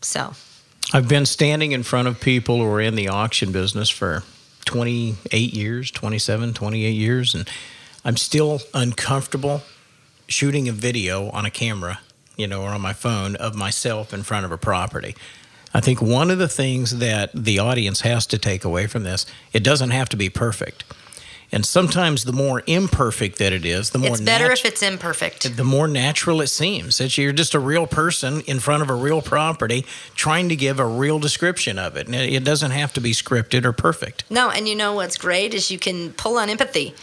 So 0.00 0.34
I've 0.92 1.08
been 1.08 1.26
standing 1.26 1.72
in 1.72 1.82
front 1.82 2.06
of 2.08 2.20
people 2.20 2.58
who 2.58 2.66
are 2.66 2.80
in 2.80 2.94
the 2.94 3.08
auction 3.08 3.50
business 3.52 3.90
for 3.90 4.22
28 4.66 5.54
years, 5.54 5.90
27, 5.90 6.54
28 6.54 6.90
years, 6.90 7.34
and 7.34 7.48
I'm 8.04 8.16
still 8.16 8.60
uncomfortable 8.72 9.62
shooting 10.28 10.68
a 10.68 10.72
video 10.72 11.30
on 11.30 11.44
a 11.44 11.50
camera, 11.50 12.00
you 12.36 12.46
know, 12.46 12.62
or 12.62 12.70
on 12.70 12.80
my 12.80 12.92
phone 12.92 13.36
of 13.36 13.54
myself 13.54 14.12
in 14.12 14.22
front 14.22 14.44
of 14.44 14.52
a 14.52 14.58
property. 14.58 15.16
I 15.76 15.80
think 15.80 16.00
one 16.00 16.30
of 16.30 16.38
the 16.38 16.48
things 16.48 17.00
that 17.00 17.30
the 17.34 17.58
audience 17.58 18.00
has 18.00 18.24
to 18.28 18.38
take 18.38 18.64
away 18.64 18.86
from 18.86 19.02
this, 19.02 19.26
it 19.52 19.62
doesn't 19.62 19.90
have 19.90 20.08
to 20.08 20.16
be 20.16 20.30
perfect. 20.30 20.84
And 21.52 21.66
sometimes 21.66 22.24
the 22.24 22.32
more 22.32 22.62
imperfect 22.66 23.38
that 23.40 23.52
it 23.52 23.66
is, 23.66 23.90
the 23.90 23.98
more 23.98 24.12
it's 24.12 24.22
better 24.22 24.48
nat- 24.48 24.54
if 24.54 24.64
it's 24.64 24.82
imperfect. 24.82 25.54
the 25.54 25.64
more 25.64 25.86
natural 25.86 26.40
it 26.40 26.46
seems 26.46 26.96
that 26.96 27.18
you're 27.18 27.30
just 27.34 27.54
a 27.54 27.60
real 27.60 27.86
person 27.86 28.40
in 28.46 28.58
front 28.58 28.82
of 28.82 28.88
a 28.88 28.94
real 28.94 29.20
property 29.20 29.84
trying 30.14 30.48
to 30.48 30.56
give 30.56 30.80
a 30.80 30.86
real 30.86 31.18
description 31.18 31.78
of 31.78 31.94
it. 31.94 32.06
And 32.06 32.14
it 32.14 32.32
it 32.32 32.42
doesn't 32.42 32.70
have 32.70 32.94
to 32.94 33.00
be 33.02 33.12
scripted 33.12 33.66
or 33.66 33.72
perfect. 33.72 34.24
No, 34.30 34.48
and 34.48 34.66
you 34.66 34.74
know 34.74 34.94
what's 34.94 35.18
great 35.18 35.52
is 35.52 35.70
you 35.70 35.78
can 35.78 36.12
pull 36.14 36.38
on 36.38 36.48
empathy. 36.48 36.94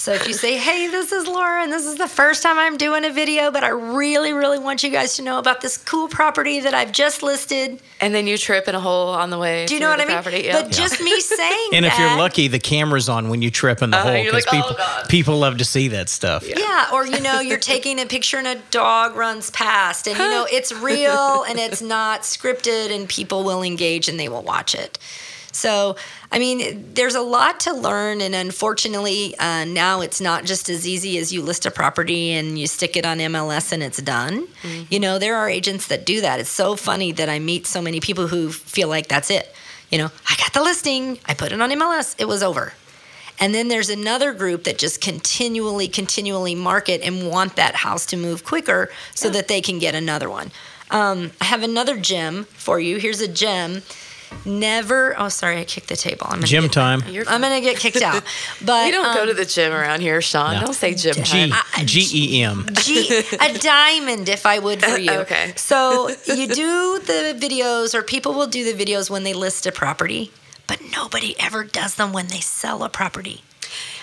So 0.00 0.14
if 0.14 0.26
you 0.26 0.32
say, 0.32 0.56
"Hey, 0.56 0.86
this 0.86 1.12
is 1.12 1.26
Laura, 1.26 1.62
and 1.62 1.70
this 1.70 1.84
is 1.84 1.96
the 1.96 2.08
first 2.08 2.42
time 2.42 2.56
I'm 2.56 2.78
doing 2.78 3.04
a 3.04 3.10
video, 3.10 3.50
but 3.50 3.62
I 3.62 3.68
really, 3.68 4.32
really 4.32 4.58
want 4.58 4.82
you 4.82 4.88
guys 4.88 5.16
to 5.16 5.22
know 5.22 5.38
about 5.38 5.60
this 5.60 5.76
cool 5.76 6.08
property 6.08 6.58
that 6.60 6.72
I've 6.72 6.90
just 6.90 7.22
listed," 7.22 7.78
And 8.00 8.14
then 8.14 8.26
you 8.26 8.38
trip 8.38 8.66
in 8.66 8.74
a 8.74 8.80
hole 8.80 9.10
on 9.10 9.28
the 9.28 9.36
way. 9.36 9.66
do 9.66 9.74
you 9.74 9.80
know 9.80 9.90
what 9.90 10.00
I 10.00 10.06
mean? 10.06 10.14
Property. 10.14 10.44
Yeah. 10.46 10.62
But 10.62 10.70
just 10.72 11.02
me 11.02 11.20
saying 11.20 11.68
And 11.74 11.84
if 11.84 11.98
you're 11.98 12.16
lucky, 12.16 12.48
the 12.48 12.58
camera's 12.58 13.10
on 13.10 13.28
when 13.28 13.42
you 13.42 13.50
trip 13.50 13.82
in 13.82 13.90
the 13.90 13.98
Uh-huh, 13.98 14.10
hole 14.10 14.24
because 14.24 14.46
like, 14.46 14.54
"Oh, 14.54 14.62
people 14.62 14.76
God." 14.78 15.08
people 15.10 15.38
love 15.38 15.58
to 15.58 15.66
see 15.66 15.88
that 15.88 16.08
stuff. 16.08 16.48
Yeah. 16.48 16.58
Yeah, 16.58 16.86
or 16.94 17.04
you 17.06 17.20
know, 17.20 17.40
you're 17.40 17.58
taking 17.74 18.00
a 18.00 18.06
picture 18.06 18.38
and 18.38 18.46
a 18.46 18.54
dog 18.70 19.16
runs 19.16 19.50
past, 19.50 20.06
and 20.08 20.16
you 20.16 20.24
know 20.30 20.46
it's 20.50 20.72
real 20.72 21.42
and 21.46 21.58
it's 21.58 21.82
not 21.82 22.22
scripted, 22.22 22.90
and 22.90 23.06
people 23.06 23.44
will 23.44 23.62
engage 23.62 24.08
and 24.08 24.18
they 24.18 24.30
will 24.30 24.42
watch 24.42 24.74
it. 24.74 24.98
So, 25.52 25.96
I 26.32 26.38
mean, 26.38 26.92
there's 26.94 27.16
a 27.16 27.20
lot 27.20 27.58
to 27.60 27.74
learn, 27.74 28.20
and 28.20 28.36
unfortunately, 28.36 29.36
uh, 29.38 29.64
now 29.64 30.00
it's 30.00 30.20
not 30.20 30.44
just 30.44 30.68
as 30.68 30.86
easy 30.86 31.18
as 31.18 31.32
you 31.32 31.42
list 31.42 31.66
a 31.66 31.72
property 31.72 32.30
and 32.32 32.56
you 32.56 32.68
stick 32.68 32.96
it 32.96 33.04
on 33.04 33.18
MLS 33.18 33.72
and 33.72 33.82
it's 33.82 34.00
done. 34.00 34.46
You 34.90 35.00
know, 35.00 35.18
there 35.18 35.34
are 35.36 35.48
agents 35.48 35.88
that 35.88 36.06
do 36.06 36.20
that. 36.20 36.38
It's 36.38 36.48
so 36.50 36.76
funny 36.76 37.10
that 37.12 37.28
I 37.28 37.40
meet 37.40 37.66
so 37.66 37.82
many 37.82 37.98
people 37.98 38.28
who 38.28 38.52
feel 38.52 38.88
like 38.88 39.08
that's 39.08 39.28
it. 39.28 39.52
You 39.90 39.98
know, 39.98 40.10
I 40.28 40.36
got 40.36 40.52
the 40.52 40.62
listing, 40.62 41.18
I 41.26 41.34
put 41.34 41.50
it 41.50 41.60
on 41.60 41.70
MLS, 41.70 42.14
it 42.16 42.28
was 42.28 42.44
over. 42.44 42.74
And 43.40 43.54
then 43.54 43.68
there's 43.68 43.88
another 43.88 44.32
group 44.32 44.64
that 44.64 44.78
just 44.78 45.00
continually, 45.00 45.88
continually 45.88 46.54
market 46.54 47.00
and 47.02 47.28
want 47.28 47.56
that 47.56 47.74
house 47.74 48.06
to 48.06 48.16
move 48.16 48.44
quicker 48.44 48.90
so 49.14 49.30
that 49.30 49.48
they 49.48 49.60
can 49.60 49.78
get 49.78 49.94
another 49.94 50.28
one. 50.30 50.52
Um, 50.90 51.32
I 51.40 51.46
have 51.46 51.62
another 51.62 51.98
gem 51.98 52.44
for 52.44 52.78
you. 52.78 52.98
Here's 52.98 53.20
a 53.20 53.28
gem. 53.28 53.82
Never. 54.44 55.18
Oh, 55.18 55.28
sorry, 55.28 55.58
I 55.58 55.64
kicked 55.64 55.88
the 55.88 55.96
table. 55.96 56.26
I'm 56.26 56.36
gonna 56.36 56.46
Gym 56.46 56.62
get, 56.64 56.72
time. 56.72 57.02
You're 57.08 57.24
I'm 57.28 57.40
gonna 57.40 57.60
get 57.60 57.76
kicked 57.76 58.02
out. 58.02 58.22
But 58.64 58.84
we 58.86 58.90
don't 58.90 59.14
go 59.14 59.22
um, 59.22 59.28
to 59.28 59.34
the 59.34 59.44
gym 59.44 59.72
around 59.72 60.00
here, 60.00 60.20
Sean. 60.20 60.54
No. 60.54 60.66
Don't 60.66 60.74
say 60.74 60.94
gym 60.94 61.14
G 61.14 61.50
time. 61.50 61.86
G 61.86 62.36
E 62.38 62.42
M. 62.42 62.66
G, 62.72 63.22
a 63.40 63.58
diamond, 63.58 64.28
if 64.28 64.46
I 64.46 64.58
would 64.58 64.82
for 64.82 64.98
you. 64.98 65.12
Okay. 65.12 65.52
So 65.56 66.08
you 66.26 66.46
do 66.46 67.00
the 67.00 67.36
videos, 67.38 67.94
or 67.94 68.02
people 68.02 68.34
will 68.34 68.46
do 68.46 68.70
the 68.70 68.84
videos 68.84 69.08
when 69.10 69.24
they 69.24 69.32
list 69.34 69.66
a 69.66 69.72
property, 69.72 70.30
but 70.66 70.80
nobody 70.92 71.34
ever 71.38 71.64
does 71.64 71.94
them 71.94 72.12
when 72.12 72.28
they 72.28 72.40
sell 72.40 72.82
a 72.82 72.88
property. 72.88 73.42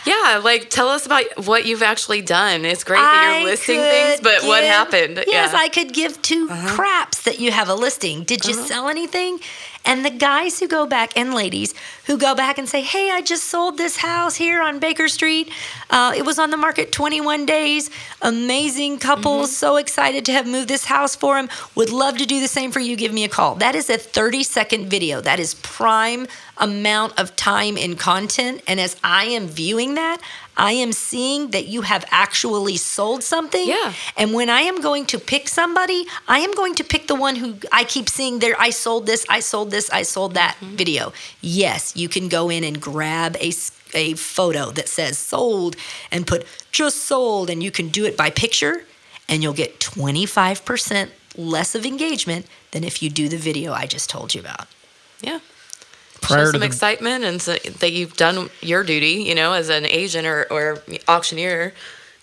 Yeah, 0.06 0.40
like 0.42 0.70
tell 0.70 0.88
us 0.88 1.06
about 1.06 1.26
what 1.46 1.66
you've 1.66 1.84
actually 1.84 2.22
done. 2.22 2.64
It's 2.64 2.84
great 2.86 2.98
that 2.98 3.40
you're 3.42 3.52
listing 3.52 3.76
things, 3.78 4.22
but 4.22 4.44
what 4.44 4.64
happened? 4.64 5.18
Yes, 5.18 5.28
yeah. 5.28 5.46
Uh-huh. 5.46 5.58
I 5.58 5.70
could 5.70 5.94
give 5.94 6.22
2 6.22 6.48
craps 6.68 7.24
that 7.24 7.40
you 7.40 7.52
have 7.52 7.68
a 7.68 7.76
listing. 7.76 8.24
Did 8.24 8.46
you 8.46 8.54
sell 8.54 8.88
anything? 8.88 9.40
And 9.88 10.06
the 10.06 10.10
guys 10.12 10.60
who 10.60 10.68
go 10.68 10.86
back 10.86 11.18
and 11.18 11.34
ladies 11.34 11.74
who 12.06 12.18
go 12.18 12.36
back 12.36 12.58
and 12.58 12.68
say, 12.68 12.82
"Hey, 12.82 13.10
I 13.10 13.22
just 13.22 13.46
sold 13.46 13.78
this 13.78 13.98
house 13.98 14.36
here 14.36 14.62
on 14.62 14.80
Baker 14.80 15.08
Street. 15.08 15.50
Uh, 15.90 16.14
it 16.16 16.26
was 16.26 16.38
on 16.38 16.50
the 16.52 16.58
market 16.58 16.92
21 16.92 17.46
days. 17.46 17.90
Amazing 18.22 19.00
couple, 19.00 19.38
Mm-hmm. 19.38 19.46
so 19.46 19.78
excited 19.78 20.26
to 20.26 20.32
have 20.34 20.46
moved 20.46 20.68
this 20.68 20.86
house 20.86 21.16
for 21.16 21.38
him. 21.38 21.50
Would 21.76 21.90
love 21.90 22.18
to 22.18 22.26
do 22.26 22.40
the 22.40 22.48
same 22.48 22.72
for 22.72 22.80
you. 22.82 22.96
Give 22.96 23.14
me 23.14 23.24
a 23.24 23.30
call." 23.30 23.56
That 23.56 23.76
is 23.76 23.90
a 23.90 23.98
30 23.98 24.44
second 24.44 24.90
video. 24.90 25.22
That 25.22 25.40
is 25.40 25.54
prime 25.56 26.28
amount 26.58 27.18
of 27.18 27.36
time 27.36 27.78
in 27.78 27.96
content. 27.96 28.62
And 28.68 28.80
as 28.80 28.96
I 29.04 29.26
am 29.26 29.48
viewing 29.48 29.94
that, 29.96 30.18
I 30.58 30.72
am 30.74 30.92
seeing 30.92 31.52
that 31.52 31.68
you 31.68 31.84
have 31.84 32.04
actually 32.12 32.78
sold 32.78 33.24
something. 33.24 33.68
Yeah. 33.68 33.94
And 34.18 34.34
when 34.34 34.50
I 34.50 34.62
am 34.62 34.82
going 34.82 35.06
to 35.08 35.20
pick 35.20 35.48
somebody, 35.48 36.06
I 36.28 36.40
am 36.40 36.54
going 36.56 36.76
to 36.76 36.84
pick 36.84 37.08
the 37.08 37.16
one 37.16 37.36
who 37.36 37.56
I 37.72 37.84
keep 37.84 38.10
seeing 38.10 38.40
there. 38.40 38.56
I 38.60 38.72
sold 38.72 39.06
this, 39.06 39.26
I 39.30 39.40
sold 39.40 39.70
this, 39.72 39.90
I 39.92 40.04
sold 40.04 40.34
that 40.34 40.56
Mm-hmm. 40.60 40.76
video. 40.76 41.14
Yes, 41.42 41.96
you 41.96 42.10
can 42.10 42.28
go 42.30 42.50
in 42.50 42.64
and 42.64 42.82
grab 42.82 43.36
a 43.38 43.52
a 43.94 44.16
photo 44.16 44.72
that 44.72 44.90
says 44.90 45.18
sold 45.18 45.76
and 46.12 46.26
put 46.28 46.46
just 46.72 46.98
sold, 47.06 47.50
and 47.50 47.62
you 47.64 47.72
can 47.72 47.88
do 47.90 48.04
it 48.06 48.18
by 48.18 48.30
picture, 48.30 48.84
and 49.30 49.42
you'll 49.42 49.54
get 49.54 49.80
25% 49.80 51.10
less 51.38 51.76
of 51.76 51.86
engagement 51.86 52.46
than 52.72 52.84
if 52.84 53.02
you 53.02 53.10
do 53.10 53.30
the 53.30 53.38
video 53.38 53.72
I 53.72 53.86
just 53.86 54.10
told 54.10 54.34
you 54.36 54.42
about. 54.42 54.68
yeah. 55.22 55.40
Prior 56.28 56.40
Show 56.40 56.46
to 56.46 56.52
some 56.52 56.60
the- 56.62 56.66
excitement 56.68 57.24
and 57.24 57.42
so 57.42 57.54
that 57.56 57.92
you've 57.92 58.16
done 58.16 58.50
your 58.62 58.84
duty, 58.84 59.24
you 59.28 59.36
know, 59.36 59.54
as 59.54 59.70
an 59.70 59.86
agent 59.86 60.28
or, 60.28 60.46
or 60.52 60.82
auctioneer, 61.08 61.74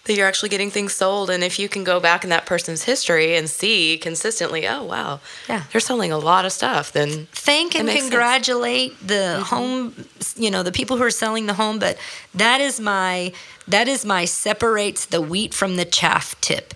that 0.04 0.14
you're 0.14 0.26
actually 0.28 0.50
getting 0.50 0.70
things 0.70 0.92
sold. 0.92 1.30
And 1.30 1.42
if 1.42 1.58
you 1.58 1.66
can 1.68 1.82
go 1.82 1.98
back 1.98 2.24
in 2.24 2.30
that 2.30 2.44
person's 2.44 2.82
history 2.84 3.36
and 3.36 3.48
see 3.48 3.96
consistently, 3.96 4.68
oh, 4.68 4.82
wow, 4.84 5.20
Yeah. 5.48 5.62
they're 5.72 5.80
selling 5.80 6.12
a 6.12 6.18
lot 6.18 6.44
of 6.44 6.52
stuff, 6.52 6.92
then 6.92 7.26
thank 7.32 7.74
and 7.74 7.86
makes 7.86 8.00
sense. 8.00 8.10
congratulate 8.10 8.94
the 9.06 9.40
home 9.40 9.94
you 10.36 10.50
know 10.50 10.62
the 10.62 10.72
people 10.72 10.96
who 10.98 11.02
are 11.04 11.10
selling 11.10 11.46
the 11.46 11.54
home 11.54 11.78
but 11.78 11.96
that 12.34 12.60
is 12.60 12.80
my 12.80 13.32
that 13.68 13.86
is 13.88 14.04
my 14.04 14.24
separates 14.26 15.06
the 15.06 15.20
wheat 15.22 15.54
from 15.54 15.76
the 15.76 15.84
chaff 15.84 16.38
tip 16.40 16.74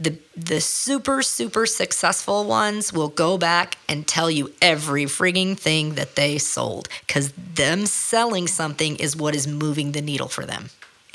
the 0.00 0.16
the 0.36 0.60
super 0.60 1.22
super 1.22 1.66
successful 1.66 2.44
ones 2.44 2.92
will 2.92 3.08
go 3.08 3.36
back 3.36 3.76
and 3.88 4.06
tell 4.06 4.30
you 4.30 4.52
every 4.62 5.04
frigging 5.04 5.58
thing 5.58 5.94
that 5.94 6.14
they 6.14 6.38
sold 6.38 6.88
because 7.06 7.32
them 7.32 7.86
selling 7.86 8.46
something 8.46 8.96
is 8.96 9.16
what 9.16 9.34
is 9.34 9.46
moving 9.46 9.92
the 9.92 10.00
needle 10.02 10.28
for 10.28 10.46
them 10.46 10.70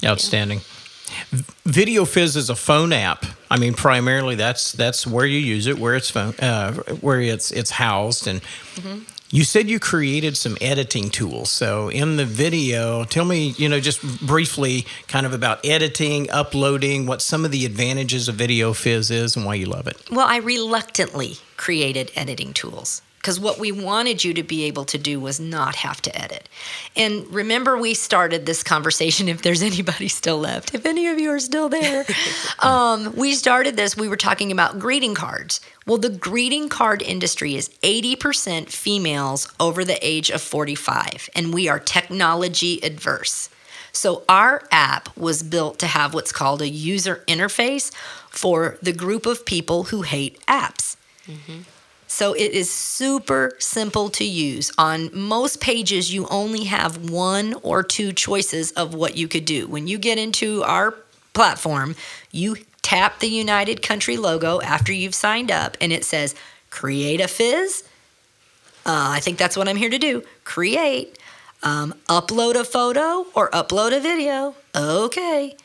Outstanding. 0.05 0.61
Video 1.65 2.05
Fizz 2.05 2.35
is 2.35 2.49
a 2.49 2.55
phone 2.55 2.91
app. 2.91 3.25
I 3.49 3.57
mean, 3.57 3.73
primarily 3.73 4.35
that's 4.35 4.71
that's 4.71 5.05
where 5.07 5.25
you 5.25 5.37
use 5.37 5.67
it, 5.67 5.77
where 5.77 5.95
it's 5.95 6.09
phone, 6.09 6.33
uh, 6.39 6.73
where 7.01 7.21
it's 7.21 7.51
it's 7.51 7.71
housed. 7.71 8.27
And 8.27 8.41
you 9.33 9.43
said 9.43 9.67
you 9.67 9.79
created 9.79 10.37
some 10.37 10.55
editing 10.61 11.09
tools. 11.09 11.49
So 11.49 11.89
in 11.89 12.17
the 12.17 12.25
video, 12.25 13.03
tell 13.03 13.25
me, 13.25 13.55
you 13.57 13.67
know, 13.67 13.79
just 13.79 14.03
briefly, 14.23 14.85
kind 15.07 15.25
of 15.25 15.33
about 15.33 15.65
editing, 15.65 16.29
uploading, 16.29 17.07
what 17.07 17.19
some 17.19 17.43
of 17.43 17.49
the 17.49 17.65
advantages 17.65 18.27
of 18.27 18.35
Video 18.35 18.73
Fizz 18.73 19.09
is, 19.09 19.35
and 19.35 19.43
why 19.43 19.55
you 19.55 19.65
love 19.65 19.87
it. 19.87 19.97
Well, 20.11 20.27
I 20.27 20.37
reluctantly 20.37 21.37
created 21.57 22.11
editing 22.15 22.53
tools 22.53 23.01
because 23.23 23.39
what 23.39 23.57
we 23.57 23.71
wanted 23.71 24.21
you 24.21 24.33
to 24.33 24.43
be 24.43 24.65
able 24.65 24.83
to 24.83 24.97
do 24.97 25.17
was 25.17 25.39
not 25.39 25.75
have 25.75 26.01
to 26.01 26.21
edit. 26.21 26.49
And 26.93 27.25
remember, 27.33 27.77
we 27.77 27.93
started 27.93 28.45
this 28.45 28.63
conversation, 28.63 29.29
if 29.29 29.41
there's 29.41 29.61
anybody 29.61 30.09
still 30.09 30.39
left, 30.39 30.75
if 30.75 30.85
any 30.85 31.07
of 31.07 31.17
you 31.17 31.29
are 31.29 31.39
still 31.39 31.69
there, 31.69 32.05
um, 32.59 33.15
we 33.15 33.33
started 33.33 33.77
this, 33.77 33.95
we 33.95 34.09
were 34.09 34.17
talking 34.17 34.51
about 34.51 34.77
greeting 34.77 35.15
cards. 35.15 35.61
Well, 35.87 35.97
the 35.97 36.09
greeting 36.09 36.67
card 36.67 37.01
industry 37.01 37.55
is 37.55 37.69
80% 37.81 38.67
females 38.67 39.49
over 39.57 39.85
the 39.85 40.05
age 40.05 40.29
of 40.29 40.41
45, 40.41 41.29
and 41.33 41.53
we 41.53 41.69
are 41.69 41.79
technology 41.79 42.81
adverse. 42.83 43.49
So 43.93 44.23
our 44.27 44.63
app 44.69 45.15
was 45.15 45.43
built 45.43 45.79
to 45.79 45.87
have 45.87 46.13
what's 46.13 46.33
called 46.33 46.61
a 46.61 46.67
user 46.67 47.23
interface 47.29 47.93
for 48.29 48.77
the 48.81 48.91
group 48.91 49.25
of 49.25 49.45
people 49.45 49.85
who 49.85 50.01
hate 50.01 50.45
apps. 50.45 50.97
So 52.13 52.33
it 52.33 52.51
is 52.51 52.71
super 52.71 53.53
simple 53.57 54.07
to 54.11 54.23
use. 54.23 54.71
On 54.77 55.09
most 55.17 55.59
pages, 55.59 56.13
you 56.13 56.27
only 56.27 56.65
have 56.65 57.09
one 57.09 57.55
or 57.63 57.81
two 57.81 58.13
choices 58.13 58.71
of 58.73 58.93
what 58.93 59.17
you 59.17 59.27
could 59.27 59.45
do. 59.45 59.65
When 59.65 59.87
you 59.87 59.97
get 59.97 60.19
into 60.19 60.61
our 60.61 60.93
platform, 61.33 61.95
you 62.31 62.57
tap 62.83 63.17
the 63.17 63.29
United 63.29 63.81
Country 63.81 64.15
logo 64.15 64.61
after 64.61 64.93
you've 64.93 65.15
signed 65.15 65.49
up, 65.49 65.75
and 65.81 65.91
it 65.91 66.05
says 66.05 66.35
create 66.69 67.19
a 67.19 67.27
fizz. 67.27 67.83
Uh, 68.85 69.17
I 69.17 69.19
think 69.19 69.39
that's 69.39 69.57
what 69.57 69.67
I'm 69.67 69.75
here 69.75 69.89
to 69.89 69.97
do. 69.97 70.21
Create, 70.43 71.17
um, 71.63 71.95
upload 72.07 72.53
a 72.53 72.63
photo 72.63 73.25
or 73.33 73.49
upload 73.49 73.91
a 73.91 73.99
video. 73.99 74.53
Okay. 74.75 75.57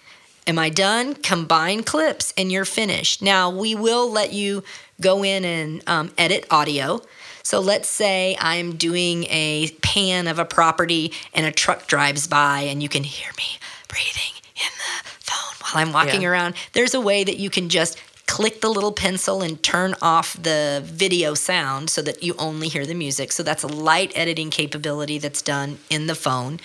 Am 0.49 0.59
I 0.59 0.71
done? 0.71 1.13
Combine 1.15 1.83
clips 1.83 2.33
and 2.39 2.51
you're 2.51 2.65
finished. 2.65 3.21
Now, 3.21 3.51
we 3.51 3.75
will 3.75 4.11
let 4.11 4.33
you 4.33 4.65
go 4.99 5.23
in 5.23 5.45
and 5.45 5.83
um, 5.87 6.11
edit 6.17 6.47
audio. 6.51 7.03
So 7.43 7.61
let's 7.61 7.89
say 7.89 8.35
I'm 8.41 8.77
doing 8.77 9.25
a 9.25 9.69
pan 9.83 10.27
of 10.27 10.39
a 10.39 10.47
property 10.47 11.13
and 11.35 11.45
a 11.45 11.53
truck 11.53 11.87
drives 11.87 12.27
by 12.27 12.63
and 12.63 12.83
you 12.83 12.89
can 12.89 13.05
hear 13.05 13.31
me 13.37 13.59
breathing 13.89 14.33
in 14.57 14.71
the 14.73 15.11
phone 15.21 15.55
while 15.61 15.87
I'm 15.87 15.93
walking 15.93 16.23
Yeah. 16.23 16.29
around. 16.31 16.55
There's 16.73 16.95
a 16.95 17.01
way 17.01 17.25
that 17.25 17.39
you 17.39 17.51
can 17.51 17.69
just 17.69 17.99
click 18.27 18.63
the 18.63 18.69
little 18.71 18.93
pencil 18.93 19.43
and 19.43 19.63
turn 19.63 19.95
off 20.01 20.35
the 20.35 20.83
video 20.85 21.35
sound 21.35 21.91
so 21.91 22.01
that 22.03 22.23
you 22.23 22.35
only 22.39 22.69
hear 22.69 22.87
the 22.87 22.95
music. 22.95 23.33
So 23.33 23.43
that's 23.43 23.63
a 23.63 23.69
light 23.69 24.13
editing 24.15 24.49
capability 24.49 25.19
that's 25.19 25.43
done 25.43 25.79
in 25.91 26.07
the 26.07 26.15
phone. 26.15 26.59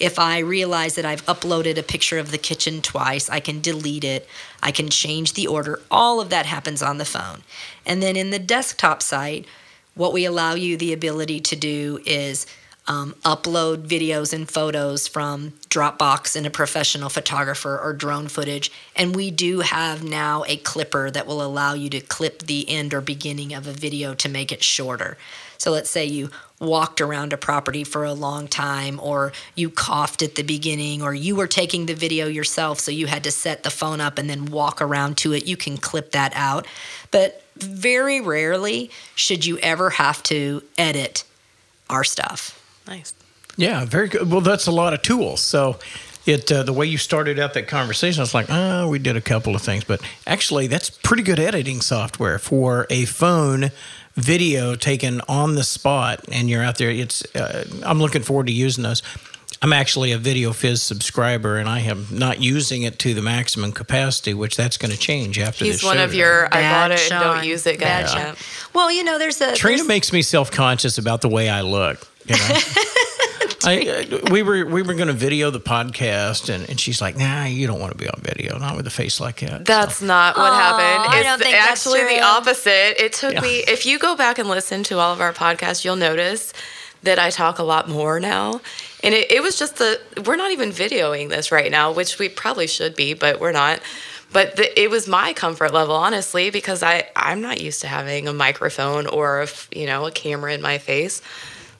If 0.00 0.18
I 0.18 0.38
realize 0.38 0.94
that 0.94 1.04
I've 1.04 1.24
uploaded 1.26 1.76
a 1.76 1.82
picture 1.82 2.18
of 2.18 2.30
the 2.30 2.38
kitchen 2.38 2.80
twice, 2.80 3.28
I 3.28 3.38
can 3.38 3.60
delete 3.60 4.02
it. 4.02 4.26
I 4.62 4.72
can 4.72 4.88
change 4.88 5.34
the 5.34 5.46
order. 5.46 5.80
All 5.90 6.20
of 6.20 6.30
that 6.30 6.46
happens 6.46 6.82
on 6.82 6.96
the 6.96 7.04
phone. 7.04 7.42
And 7.84 8.02
then 8.02 8.16
in 8.16 8.30
the 8.30 8.38
desktop 8.38 9.02
site, 9.02 9.46
what 9.94 10.14
we 10.14 10.24
allow 10.24 10.54
you 10.54 10.78
the 10.78 10.94
ability 10.94 11.40
to 11.40 11.56
do 11.56 12.00
is 12.06 12.46
um, 12.86 13.14
upload 13.24 13.86
videos 13.86 14.32
and 14.32 14.50
photos 14.50 15.06
from 15.06 15.52
Dropbox 15.68 16.34
and 16.34 16.46
a 16.46 16.50
professional 16.50 17.08
photographer 17.08 17.78
or 17.78 17.92
drone 17.92 18.26
footage. 18.28 18.72
And 18.96 19.14
we 19.14 19.30
do 19.30 19.60
have 19.60 20.02
now 20.02 20.44
a 20.48 20.56
clipper 20.56 21.10
that 21.10 21.26
will 21.26 21.42
allow 21.42 21.74
you 21.74 21.90
to 21.90 22.00
clip 22.00 22.40
the 22.40 22.68
end 22.68 22.94
or 22.94 23.00
beginning 23.00 23.52
of 23.52 23.66
a 23.66 23.72
video 23.72 24.14
to 24.14 24.28
make 24.28 24.50
it 24.50 24.64
shorter. 24.64 25.18
So 25.58 25.70
let's 25.70 25.90
say 25.90 26.06
you 26.06 26.30
walked 26.60 27.00
around 27.00 27.32
a 27.32 27.38
property 27.38 27.82
for 27.84 28.04
a 28.04 28.12
long 28.12 28.46
time, 28.46 29.00
or 29.02 29.32
you 29.54 29.70
coughed 29.70 30.22
at 30.22 30.34
the 30.34 30.42
beginning, 30.42 31.02
or 31.02 31.14
you 31.14 31.34
were 31.34 31.46
taking 31.46 31.86
the 31.86 31.94
video 31.94 32.26
yourself, 32.26 32.78
so 32.78 32.90
you 32.90 33.06
had 33.06 33.24
to 33.24 33.30
set 33.30 33.62
the 33.62 33.70
phone 33.70 34.00
up 34.00 34.18
and 34.18 34.28
then 34.28 34.46
walk 34.46 34.82
around 34.82 35.16
to 35.16 35.32
it. 35.32 35.46
You 35.46 35.56
can 35.56 35.78
clip 35.78 36.12
that 36.12 36.32
out. 36.36 36.66
But 37.10 37.42
very 37.56 38.20
rarely 38.20 38.90
should 39.14 39.44
you 39.44 39.58
ever 39.58 39.90
have 39.90 40.22
to 40.24 40.62
edit 40.78 41.24
our 41.88 42.04
stuff. 42.04 42.56
Nice. 42.86 43.14
Yeah, 43.56 43.84
very 43.84 44.08
good. 44.08 44.30
Well, 44.30 44.40
that's 44.40 44.66
a 44.66 44.72
lot 44.72 44.94
of 44.94 45.02
tools. 45.02 45.40
So, 45.40 45.78
it 46.26 46.52
uh, 46.52 46.62
the 46.62 46.72
way 46.72 46.86
you 46.86 46.98
started 46.98 47.38
out 47.38 47.54
that 47.54 47.66
conversation, 47.66 48.20
I 48.20 48.22
was 48.22 48.34
like, 48.34 48.46
oh, 48.48 48.88
we 48.88 48.98
did 48.98 49.16
a 49.16 49.20
couple 49.20 49.54
of 49.54 49.62
things, 49.62 49.84
but 49.84 50.00
actually, 50.26 50.66
that's 50.66 50.90
pretty 50.90 51.22
good 51.22 51.38
editing 51.38 51.80
software 51.80 52.38
for 52.38 52.86
a 52.90 53.06
phone 53.06 53.70
video 54.14 54.74
taken 54.74 55.20
on 55.28 55.54
the 55.54 55.64
spot, 55.64 56.20
and 56.30 56.48
you're 56.50 56.62
out 56.62 56.78
there. 56.78 56.90
It's 56.90 57.24
uh, 57.34 57.64
I'm 57.84 57.98
looking 58.00 58.22
forward 58.22 58.46
to 58.48 58.52
using 58.52 58.82
those. 58.84 59.02
I'm 59.62 59.74
actually 59.74 60.12
a 60.12 60.18
Video 60.18 60.52
Fizz 60.54 60.82
subscriber, 60.82 61.58
and 61.58 61.68
I 61.68 61.80
am 61.80 62.06
not 62.10 62.40
using 62.40 62.82
it 62.82 62.98
to 63.00 63.12
the 63.12 63.20
maximum 63.20 63.72
capacity, 63.72 64.32
which 64.32 64.56
that's 64.56 64.78
going 64.78 64.90
to 64.90 64.96
change 64.98 65.38
after 65.38 65.64
this. 65.64 65.74
He's 65.74 65.80
this 65.80 65.84
one 65.84 65.96
show 65.98 66.04
of 66.04 66.10
today. 66.10 66.18
your 66.20 66.46
I 66.46 66.48
Bad 66.50 66.72
bought 66.72 66.90
it 66.92 66.94
and 66.94 67.00
Sean. 67.02 67.36
don't 67.36 67.44
use 67.44 67.66
it 67.66 67.78
Bad 67.78 68.06
guys. 68.06 68.14
Yeah. 68.14 68.34
Well, 68.72 68.90
you 68.90 69.04
know, 69.04 69.18
there's 69.18 69.38
a 69.42 69.54
Trina 69.54 69.76
there's- 69.78 69.88
makes 69.88 70.12
me 70.14 70.22
self 70.22 70.50
conscious 70.50 70.96
about 70.96 71.20
the 71.20 71.28
way 71.28 71.48
I 71.50 71.60
look. 71.60 72.06
You 72.26 72.36
know, 72.36 72.48
I, 73.66 74.06
uh, 74.10 74.18
we 74.30 74.42
were 74.42 74.64
we 74.64 74.82
were 74.82 74.94
going 74.94 75.08
to 75.08 75.12
video 75.12 75.50
the 75.50 75.60
podcast, 75.60 76.52
and, 76.52 76.68
and 76.68 76.80
she's 76.80 77.00
like, 77.00 77.16
"Nah, 77.16 77.44
you 77.44 77.66
don't 77.66 77.78
want 77.80 77.92
to 77.92 77.98
be 77.98 78.08
on 78.08 78.20
video, 78.22 78.58
not 78.58 78.76
with 78.76 78.86
a 78.86 78.90
face 78.90 79.20
like 79.20 79.40
that." 79.40 79.64
That's 79.66 80.00
not 80.00 80.36
what 80.36 80.52
happened. 80.52 81.12
I 81.12 81.18
It's 81.18 81.28
don't 81.28 81.38
think 81.38 81.52
that's 81.52 81.86
actually 81.86 82.04
the 82.16 82.22
opposite. 82.22 83.02
It 83.02 83.12
took 83.12 83.34
Yeah. 83.34 83.40
me, 83.40 83.58
if 83.68 83.84
you 83.86 83.98
go 83.98 84.16
back 84.16 84.38
and 84.38 84.48
listen 84.48 84.82
to 84.84 84.98
all 84.98 85.12
of 85.12 85.20
our 85.20 85.32
podcasts, 85.32 85.84
you'll 85.84 85.96
notice 85.96 86.52
that 87.02 87.18
I 87.18 87.30
talk 87.30 87.58
a 87.58 87.62
lot 87.62 87.88
more 87.88 88.18
now. 88.20 88.60
And 89.02 89.14
it, 89.14 89.30
it 89.32 89.42
was 89.42 89.58
just 89.58 89.76
the, 89.76 89.98
we're 90.26 90.36
not 90.36 90.50
even 90.52 90.70
videoing 90.70 91.30
this 91.30 91.50
right 91.50 91.70
now, 91.70 91.92
which 91.92 92.18
we 92.18 92.28
probably 92.28 92.66
should 92.66 92.94
be, 92.94 93.14
but 93.14 93.40
we're 93.40 93.52
not. 93.52 93.80
But 94.32 94.56
the, 94.56 94.80
it 94.80 94.90
was 94.90 95.08
my 95.08 95.32
comfort 95.32 95.72
level, 95.72 95.94
honestly, 95.94 96.50
because 96.50 96.82
I, 96.82 97.08
I'm 97.16 97.40
not 97.40 97.58
used 97.60 97.80
to 97.80 97.86
having 97.88 98.28
a 98.28 98.32
microphone 98.34 99.06
or, 99.06 99.40
a, 99.40 99.44
f- 99.44 99.68
you 99.74 99.86
know, 99.86 100.06
a 100.06 100.10
camera 100.10 100.52
in 100.52 100.60
my 100.60 100.76
face. 100.78 101.22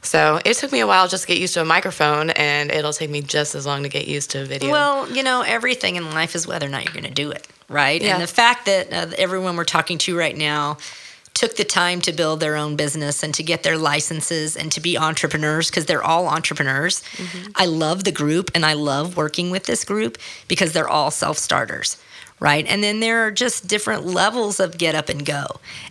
So 0.03 0.41
it 0.45 0.55
took 0.55 0.73
me 0.73 0.81
a 0.81 0.87
while 0.87 1.09
just 1.09 1.25
to 1.25 1.29
get 1.29 1.39
used 1.39 1.55
to 1.55 1.63
a 1.63 1.65
microphone, 1.65 2.31
and 2.31 2.71
it'll 2.71 2.93
take 2.93 3.11
me 3.11 3.21
just 3.21 3.55
as 3.55 3.67
long 3.67 3.83
to 3.83 3.89
get 3.89 4.09
used 4.09 4.31
to 4.31 4.43
a 4.43 4.45
video. 4.45 4.71
Well, 4.71 5.11
you 5.11 5.23
know, 5.23 5.43
everything 5.43 5.97
in 5.97 6.11
life 6.11 6.35
is 6.35 6.47
whether 6.47 6.67
or 6.67 6.71
not 6.71 6.85
you're 6.85 6.95
going 6.95 7.05
to 7.05 7.11
do 7.11 7.31
it, 7.31 7.47
right? 7.69 8.01
Yeah. 8.01 8.15
And 8.15 8.23
the 8.23 8.27
fact 8.27 8.67
that 8.67 8.93
uh, 8.93 9.15
everyone 9.19 9.57
we're 9.57 9.65
talking 9.65 9.99
to 9.99 10.17
right 10.17 10.37
now 10.37 10.79
took 11.35 11.57
the 11.57 11.65
time 11.65 12.01
to 12.03 12.13
build 12.13 12.41
their 12.41 12.57
own 12.57 12.77
business 12.77 13.23
and 13.23 13.33
to 13.35 13.43
get 13.43 13.63
their 13.63 13.79
licenses 13.79 14.57
and 14.57 14.73
to 14.73 14.81
be 14.81 14.99
entrepreneurs 14.99 15.71
because 15.71 15.87
they're 15.87 16.03
all 16.03 16.27
entrepreneurs. 16.29 17.03
I 17.55 17.67
love 17.67 18.05
the 18.05 18.13
group 18.13 18.51
and 18.55 18.67
I 18.67 18.73
love 18.73 19.17
working 19.17 19.51
with 19.51 19.65
this 19.65 19.85
group 19.85 20.19
because 20.49 20.73
they're 20.73 20.89
all 20.89 21.11
self 21.11 21.39
starters. 21.39 21.97
Right. 22.41 22.67
And 22.67 22.83
then 22.83 23.01
there 23.01 23.27
are 23.27 23.31
just 23.31 23.69
different 23.69 24.07
levels 24.07 24.61
of 24.61 24.79
get 24.79 24.95
up 24.95 25.11
and 25.11 25.27
go. 25.27 25.45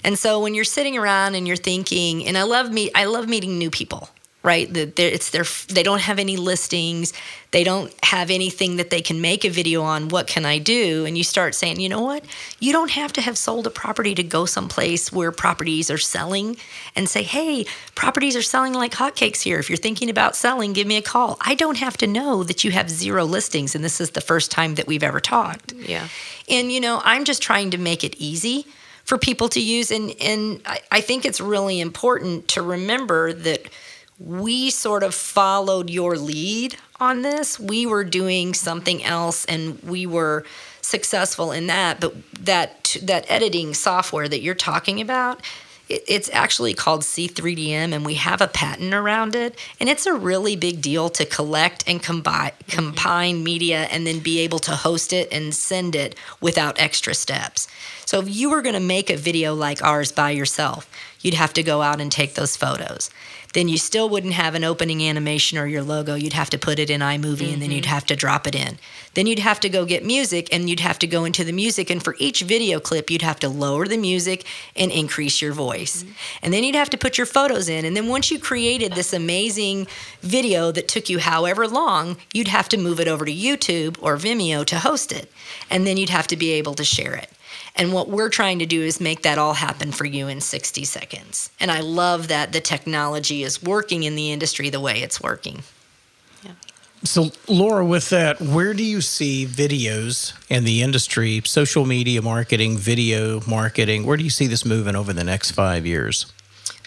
And 0.03 0.17
so 0.17 0.39
when 0.39 0.55
you're 0.55 0.63
sitting 0.63 0.97
around 0.97 1.35
and 1.35 1.47
you're 1.47 1.55
thinking, 1.55 2.25
and 2.25 2.35
I 2.35 2.41
love 2.41 2.71
me, 2.71 2.89
I 2.95 3.05
love 3.05 3.29
meeting 3.29 3.59
new 3.59 3.69
people, 3.69 4.09
right? 4.41 4.71
That 4.73 4.97
it's 4.97 5.29
their, 5.29 5.43
they 5.67 5.83
don't 5.83 6.01
have 6.01 6.17
any 6.17 6.37
listings, 6.37 7.13
they 7.51 7.63
don't 7.63 7.93
have 8.03 8.29
anything 8.29 8.77
that 8.77 8.89
they 8.89 9.01
can 9.01 9.21
make 9.21 9.43
a 9.43 9.49
video 9.49 9.81
on. 9.81 10.09
What 10.09 10.27
can 10.27 10.45
I 10.45 10.59
do? 10.59 11.05
And 11.05 11.17
you 11.17 11.23
start 11.23 11.55
saying, 11.55 11.79
you 11.79 11.89
know 11.89 12.01
what? 12.01 12.23
You 12.59 12.71
don't 12.71 12.91
have 12.91 13.11
to 13.13 13.21
have 13.21 13.37
sold 13.37 13.65
a 13.65 13.71
property 13.71 14.13
to 14.15 14.23
go 14.23 14.45
someplace 14.45 15.11
where 15.11 15.31
properties 15.31 15.89
are 15.89 15.97
selling 15.97 16.57
and 16.95 17.09
say, 17.09 17.23
hey, 17.23 17.65
properties 17.95 18.35
are 18.35 18.41
selling 18.41 18.73
like 18.73 18.93
hotcakes 18.93 19.41
here. 19.41 19.59
If 19.59 19.69
you're 19.69 19.77
thinking 19.77 20.09
about 20.09 20.35
selling, 20.35 20.73
give 20.73 20.87
me 20.87 20.97
a 20.97 21.01
call. 21.01 21.37
I 21.41 21.55
don't 21.55 21.77
have 21.77 21.97
to 21.97 22.07
know 22.07 22.43
that 22.43 22.63
you 22.63 22.71
have 22.71 22.89
zero 22.89 23.25
listings 23.25 23.75
and 23.75 23.83
this 23.83 23.99
is 23.99 24.11
the 24.11 24.21
first 24.21 24.51
time 24.51 24.75
that 24.75 24.87
we've 24.87 25.03
ever 25.03 25.19
talked. 25.19 25.73
yeah. 25.73 26.07
And 26.49 26.71
you 26.71 26.79
know, 26.79 27.01
I'm 27.03 27.25
just 27.25 27.41
trying 27.41 27.71
to 27.71 27.77
make 27.77 28.03
it 28.03 28.15
easy 28.17 28.65
for 29.03 29.17
people 29.17 29.49
to 29.49 29.61
use. 29.61 29.91
And 29.91 30.13
and 30.21 30.61
I, 30.65 30.79
I 30.91 31.01
think 31.01 31.25
it's 31.25 31.41
really 31.41 31.79
important 31.79 32.47
to 32.49 32.61
remember 32.61 33.33
that 33.33 33.69
we 34.19 34.69
sort 34.69 35.03
of 35.03 35.15
followed 35.15 35.89
your 35.89 36.17
lead 36.17 36.77
on 36.99 37.21
this. 37.21 37.59
We 37.59 37.85
were 37.85 38.03
doing 38.03 38.53
something 38.53 39.03
else 39.03 39.45
and 39.45 39.81
we 39.83 40.05
were 40.05 40.45
successful 40.81 41.51
in 41.51 41.67
that. 41.67 41.99
But 41.99 42.15
that 42.41 42.97
that 43.01 43.25
editing 43.29 43.73
software 43.73 44.27
that 44.27 44.41
you're 44.41 44.55
talking 44.55 44.99
about, 45.01 45.41
it's 45.89 46.29
actually 46.31 46.75
called 46.75 47.01
C3DM, 47.01 47.93
and 47.93 48.05
we 48.05 48.13
have 48.15 48.41
a 48.41 48.47
patent 48.47 48.93
around 48.93 49.35
it. 49.35 49.57
And 49.79 49.89
it's 49.89 50.05
a 50.05 50.13
really 50.13 50.55
big 50.55 50.81
deal 50.81 51.09
to 51.09 51.25
collect 51.25 51.83
and 51.87 52.01
combine, 52.01 52.51
mm-hmm. 52.51 52.75
combine 52.75 53.43
media 53.43 53.87
and 53.91 54.05
then 54.05 54.19
be 54.19 54.39
able 54.39 54.59
to 54.59 54.71
host 54.71 55.11
it 55.11 55.27
and 55.31 55.53
send 55.53 55.95
it 55.95 56.15
without 56.39 56.79
extra 56.79 57.15
steps. 57.15 57.67
So 58.05 58.19
if 58.19 58.29
you 58.29 58.49
were 58.49 58.61
going 58.61 58.73
to 58.73 58.79
make 58.79 59.09
a 59.09 59.17
video 59.17 59.53
like 59.55 59.83
ours 59.83 60.11
by 60.11 60.31
yourself, 60.31 60.89
you'd 61.21 61.33
have 61.33 61.53
to 61.53 61.63
go 61.63 61.81
out 61.81 61.99
and 61.99 62.11
take 62.11 62.35
those 62.35 62.55
photos. 62.55 63.09
Then 63.53 63.67
you 63.67 63.77
still 63.77 64.09
wouldn't 64.09 64.33
have 64.33 64.53
an 64.53 64.63
opening 64.63 65.03
animation 65.03 65.57
or 65.57 65.65
your 65.65 65.81
logo. 65.81 66.15
You'd 66.15 66.33
have 66.33 66.51
to 66.51 66.57
put 66.57 66.77
it 66.77 66.89
in 66.89 67.01
iMovie 67.01 67.51
and 67.51 67.61
then 67.61 67.71
you'd 67.71 67.85
mm-hmm. 67.85 67.93
have 67.93 68.05
to 68.05 68.15
drop 68.15 68.45
it 68.45 68.55
in. 68.55 68.77
Then 69.15 69.25
you'd 69.25 69.39
have 69.39 69.59
to 69.61 69.69
go 69.69 69.85
get 69.85 70.05
music 70.05 70.53
and 70.53 70.69
you'd 70.69 70.81
have 70.81 70.99
to 70.99 71.07
go 71.07 71.25
into 71.25 71.43
the 71.43 71.51
music. 71.51 71.89
And 71.89 72.03
for 72.03 72.15
each 72.19 72.41
video 72.43 72.79
clip, 72.79 73.09
you'd 73.09 73.23
have 73.23 73.39
to 73.39 73.49
lower 73.49 73.87
the 73.87 73.97
music 73.97 74.45
and 74.75 74.91
increase 74.91 75.41
your 75.41 75.53
voice. 75.53 76.03
Mm-hmm. 76.03 76.11
And 76.43 76.53
then 76.53 76.63
you'd 76.63 76.75
have 76.75 76.91
to 76.91 76.97
put 76.97 77.17
your 77.17 77.25
photos 77.25 77.69
in. 77.69 77.85
And 77.85 77.97
then 77.97 78.07
once 78.07 78.29
you 78.29 78.39
created 78.39 78.93
this 78.93 79.13
amazing 79.13 79.87
video 80.21 80.71
that 80.71 80.87
took 80.87 81.09
you 81.09 81.19
however 81.19 81.67
long, 81.67 82.17
you'd 82.33 82.47
have 82.49 82.69
to 82.69 82.77
move 82.77 82.99
it 82.99 83.07
over 83.07 83.25
to 83.25 83.33
YouTube 83.33 83.97
or 84.01 84.17
Vimeo 84.17 84.63
to 84.65 84.79
host 84.79 85.11
it. 85.11 85.31
And 85.69 85.87
then 85.87 85.97
you'd 85.97 86.09
have 86.09 86.27
to 86.27 86.37
be 86.37 86.51
able 86.51 86.75
to 86.75 86.83
share 86.83 87.15
it. 87.15 87.31
And 87.79 87.93
what 87.93 88.09
we're 88.09 88.29
trying 88.29 88.59
to 88.59 88.65
do 88.65 88.81
is 88.81 88.99
make 88.99 89.23
that 89.23 89.37
all 89.37 89.53
happen 89.53 89.93
for 89.93 90.05
you 90.05 90.27
in 90.27 90.41
60 90.41 90.83
seconds. 90.83 91.49
And 91.61 91.71
I 91.71 91.79
love 91.79 92.27
that 92.27 92.51
the 92.51 92.59
technology 92.59 93.41
is 93.41 93.63
working 93.63 94.03
in 94.03 94.15
the 94.15 94.31
industry 94.31 94.69
the 94.69 94.81
way 94.81 95.01
it's 95.01 95.21
working. 95.21 95.63
So, 97.03 97.31
Laura, 97.47 97.85
with 97.85 98.09
that, 98.09 98.41
where 98.41 98.73
do 98.73 98.83
you 98.83 98.99
see 98.99 99.45
videos 99.45 100.33
in 100.49 100.65
the 100.65 100.81
industry, 100.81 101.41
social 101.45 101.85
media 101.85 102.21
marketing, 102.21 102.77
video 102.77 103.39
marketing? 103.47 104.05
Where 104.05 104.17
do 104.17 104.23
you 104.25 104.29
see 104.29 104.47
this 104.47 104.65
moving 104.65 104.97
over 104.97 105.13
the 105.13 105.23
next 105.23 105.51
five 105.51 105.85
years? 105.85 106.25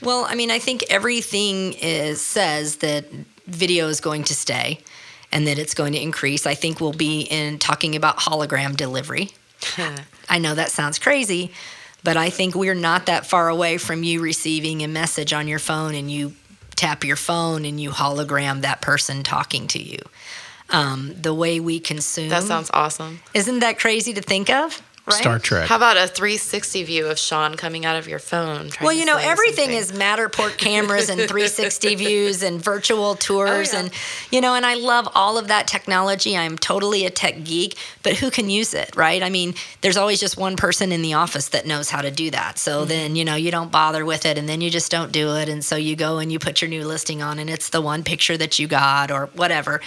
Well, 0.03 0.27
I 0.29 0.35
mean, 0.35 0.51
I 0.51 0.59
think 0.59 0.85
everything 0.91 1.73
is 1.75 2.21
says 2.21 2.77
that 2.77 3.07
video 3.47 3.89
is 3.89 4.03
going 4.03 4.25
to 4.25 4.35
stay 4.35 4.81
and 5.33 5.47
that 5.47 5.59
it's 5.59 5.73
going 5.73 5.95
to 5.95 6.01
increase. 6.01 6.47
I 6.47 6.55
think 6.55 6.79
we'll 6.79 6.93
be 6.93 7.23
in 7.23 7.59
talking 7.59 7.97
about 7.97 8.19
hologram 8.19 8.77
delivery. 8.77 9.31
I 10.29 10.39
know 10.39 10.55
that 10.55 10.71
sounds 10.71 10.99
crazy, 10.99 11.53
but 12.05 12.17
I 12.17 12.31
think 12.31 12.55
we're 12.55 12.75
not 12.75 13.07
that 13.07 13.27
far 13.27 13.49
away 13.49 13.79
from 13.79 14.03
you 14.03 14.21
receiving 14.21 14.83
a 14.83 14.89
message 14.89 15.33
on 15.33 15.49
your 15.49 15.59
phone 15.59 15.95
and 15.95 16.11
you 16.11 16.35
tap 16.75 17.05
your 17.05 17.17
phone 17.17 17.65
and 17.65 17.81
you 17.81 17.91
hologram 17.91 18.63
that 18.63 18.81
person 18.81 19.23
talking 19.23 19.67
to 19.69 19.83
you. 19.83 19.99
Um, 20.71 21.15
the 21.21 21.35
way 21.35 21.61
we 21.61 21.81
consume. 21.81 22.31
That 22.31 22.45
sounds 22.45 22.71
awesome. 22.73 23.21
Isn't 23.35 23.59
that 23.59 23.79
crazy 23.79 24.15
to 24.15 24.23
think 24.23 24.49
of? 24.49 24.83
Right? 25.05 25.17
Star 25.17 25.41
Trek. 25.41 25.69
How 25.69 25.75
about 25.77 25.97
a 25.97 26.07
360 26.07 26.85
view 26.85 27.07
of 27.09 27.19
Sean 27.19 27.57
coming 27.57 27.85
out 27.85 27.97
of 27.97 28.07
your 28.07 28.21
phone? 28.21 28.69
trying 28.69 28.87
Well, 28.87 28.95
to 28.95 29.01
you 29.01 29.05
know, 29.05 29.17
everything 29.19 29.71
something? 29.71 29.77
is 29.77 29.91
Matterport 29.91 30.59
cameras 30.59 31.09
and 31.09 31.19
360 31.23 31.95
views 31.97 32.43
and 32.45 32.63
virtual 32.63 33.17
tours. 33.17 33.71
Oh, 33.75 33.77
yeah. 33.79 33.83
And, 33.85 33.91
you 34.31 34.41
know, 34.41 34.55
and 34.55 34.65
I 34.65 34.75
love 34.75 35.09
all 35.13 35.39
of 35.39 35.49
that 35.49 35.67
technology. 35.67 36.37
I'm 36.37 36.57
totally 36.57 37.05
a 37.05 37.11
tech 37.11 37.43
geek, 37.43 37.77
but 38.05 38.15
who 38.15 38.31
can 38.31 38.49
use 38.49 38.75
it, 38.75 38.95
right? 38.95 39.25
I 39.25 39.29
mean, 39.29 39.55
there's 39.81 39.97
always 39.97 40.21
just 40.21 40.37
one 40.37 40.57
person 40.57 40.93
in 40.93 41.03
the 41.03 41.15
office 41.15 41.49
that 41.49 41.67
knows 41.67 41.91
how 41.91 42.01
to 42.03 42.13
do 42.13 42.31
that. 42.31 42.59
So 42.61 42.83
Mm-hmm. 42.83 42.89
then, 42.89 43.17
you 43.17 43.25
know, 43.25 43.35
you 43.35 43.51
don't 43.51 43.73
bother 43.73 44.05
with 44.05 44.25
it 44.25 44.39
and 44.39 44.49
then 44.49 44.61
you 44.61 44.71
just 44.71 44.93
don't 44.93 45.11
do 45.11 45.35
it. 45.35 45.49
And 45.49 45.65
so 45.65 45.75
you 45.75 45.97
go 45.97 46.19
and 46.19 46.31
you 46.31 46.39
put 46.39 46.63
your 46.63 46.69
new 46.69 46.85
listing 46.87 47.23
on 47.23 47.41
and 47.41 47.51
it's 47.51 47.71
the 47.71 47.81
one 47.81 48.05
picture 48.05 48.37
that 48.37 48.61
you 48.61 48.69
got 48.69 49.11
or 49.11 49.27
whatever. 49.35 49.81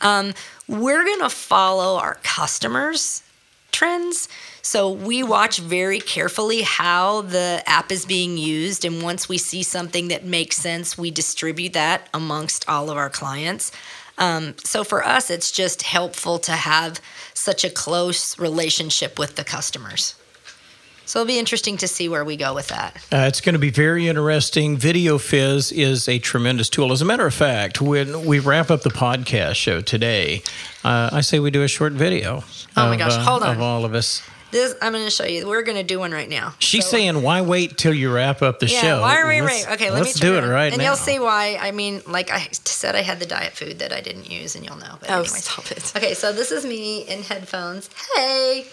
Um, 0.00 0.32
we're 0.66 1.04
going 1.04 1.20
to 1.20 1.28
follow 1.28 1.98
our 1.98 2.14
customers' 2.22 3.22
trends. 3.72 4.28
So 4.62 4.90
we 4.90 5.22
watch 5.22 5.58
very 5.58 5.98
carefully 5.98 6.62
how 6.62 7.22
the 7.22 7.62
app 7.66 7.90
is 7.90 8.06
being 8.06 8.36
used. 8.36 8.84
And 8.84 9.02
once 9.02 9.28
we 9.28 9.38
see 9.38 9.62
something 9.62 10.08
that 10.08 10.24
makes 10.24 10.56
sense, 10.56 10.96
we 10.96 11.10
distribute 11.10 11.72
that 11.72 12.08
amongst 12.14 12.68
all 12.68 12.90
of 12.90 12.96
our 12.96 13.10
clients. 13.10 13.72
Um, 14.18 14.54
so 14.62 14.84
for 14.84 15.04
us, 15.04 15.30
it's 15.30 15.50
just 15.50 15.82
helpful 15.82 16.38
to 16.40 16.52
have 16.52 17.00
such 17.34 17.64
a 17.64 17.70
close 17.70 18.38
relationship 18.38 19.18
with 19.18 19.36
the 19.36 19.44
customers. 19.44 20.14
So 21.12 21.20
it'll 21.20 21.28
be 21.28 21.38
interesting 21.38 21.76
to 21.76 21.88
see 21.88 22.08
where 22.08 22.24
we 22.24 22.38
go 22.38 22.54
with 22.54 22.68
that. 22.68 22.96
Uh, 23.12 23.26
it's 23.28 23.42
going 23.42 23.52
to 23.52 23.58
be 23.58 23.68
very 23.68 24.08
interesting. 24.08 24.78
Video 24.78 25.18
Fizz 25.18 25.70
is 25.70 26.08
a 26.08 26.18
tremendous 26.18 26.70
tool. 26.70 26.90
As 26.90 27.02
a 27.02 27.04
matter 27.04 27.26
of 27.26 27.34
fact, 27.34 27.82
when 27.82 28.24
we 28.24 28.38
wrap 28.38 28.70
up 28.70 28.80
the 28.80 28.88
podcast 28.88 29.56
show 29.56 29.82
today, 29.82 30.42
uh, 30.84 31.10
I 31.12 31.20
say 31.20 31.38
we 31.38 31.50
do 31.50 31.62
a 31.64 31.68
short 31.68 31.92
video. 31.92 32.36
Oh 32.78 32.86
my 32.86 32.94
of, 32.94 32.98
gosh, 32.98 33.12
uh, 33.12 33.24
hold 33.24 33.42
on. 33.42 33.50
Of 33.56 33.60
all 33.60 33.84
of 33.84 33.92
us. 33.94 34.22
This 34.52 34.74
I'm 34.80 34.92
going 34.92 35.04
to 35.04 35.10
show 35.10 35.26
you. 35.26 35.46
We're 35.46 35.60
going 35.60 35.76
to 35.76 35.82
do 35.82 35.98
one 35.98 36.12
right 36.12 36.30
now. 36.30 36.54
She's 36.60 36.86
So- 36.86 36.92
saying, 36.92 37.20
"Why 37.20 37.42
wait 37.42 37.76
till 37.76 37.92
you 37.92 38.10
wrap 38.10 38.40
up 38.40 38.58
the 38.60 38.68
Yeah, 38.68 38.80
show?" 38.80 39.00
why 39.02 39.20
are 39.20 39.28
we 39.28 39.42
Let's- 39.42 39.66
right? 39.66 39.74
Okay, 39.74 39.90
let 39.90 40.00
let's 40.04 40.14
me 40.14 40.26
do 40.26 40.40
turn 40.40 40.48
it 40.48 40.50
right 40.50 40.72
and 40.72 40.78
now. 40.78 40.92
And 40.92 40.96
you'll 40.96 40.96
see 40.96 41.18
why. 41.18 41.58
I 41.60 41.72
mean, 41.72 42.00
like 42.06 42.30
I 42.30 42.48
said, 42.52 42.96
I 42.96 43.02
had 43.02 43.20
the 43.20 43.26
diet 43.26 43.52
food 43.52 43.80
that 43.80 43.92
I 43.92 44.00
didn't 44.00 44.30
use, 44.30 44.54
and 44.56 44.64
you'll 44.64 44.78
know. 44.78 44.96
But 44.98 45.10
Oh, 45.10 45.14
anyways. 45.20 45.44
stop 45.44 45.70
it. 45.72 45.92
Okay, 45.94 46.14
so 46.14 46.32
this 46.32 46.50
is 46.50 46.64
me 46.64 47.02
in 47.02 47.22
headphones. 47.22 47.90
Hey, 48.16 48.64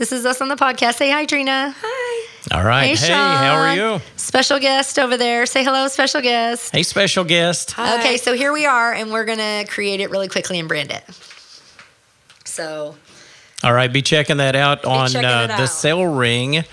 this 0.00 0.12
is 0.12 0.24
us 0.24 0.40
on 0.40 0.48
the 0.48 0.56
podcast. 0.56 0.94
Say 0.96 1.10
hi, 1.10 1.26
Trina. 1.26 1.74
Hi. 1.78 2.26
All 2.52 2.64
right. 2.64 2.96
Hey, 2.98 3.06
Hey, 3.06 3.12
how 3.12 3.54
are 3.54 3.76
you? 3.76 4.00
Special 4.16 4.58
guest 4.58 4.98
over 4.98 5.18
there. 5.18 5.44
Say 5.44 5.62
hello, 5.62 5.88
special 5.88 6.22
guest. 6.22 6.72
Hey, 6.72 6.82
special 6.82 7.22
guest. 7.22 7.72
Hi. 7.72 7.98
Okay, 7.98 8.16
so 8.16 8.32
here 8.34 8.50
we 8.50 8.64
are, 8.64 8.94
and 8.94 9.12
we're 9.12 9.26
gonna 9.26 9.66
create 9.68 10.00
it 10.00 10.08
really 10.10 10.28
quickly 10.28 10.58
and 10.58 10.66
brand 10.68 10.90
it. 10.90 11.04
So 12.46 12.96
All 13.62 13.74
right, 13.74 13.92
be 13.92 14.00
checking 14.00 14.38
that 14.38 14.56
out 14.56 14.86
on 14.86 15.10
checking 15.10 15.28
uh, 15.28 15.44
it 15.44 15.46
the 15.48 15.64
out. 15.64 15.68
Sale 15.68 16.06
Ring, 16.06 16.64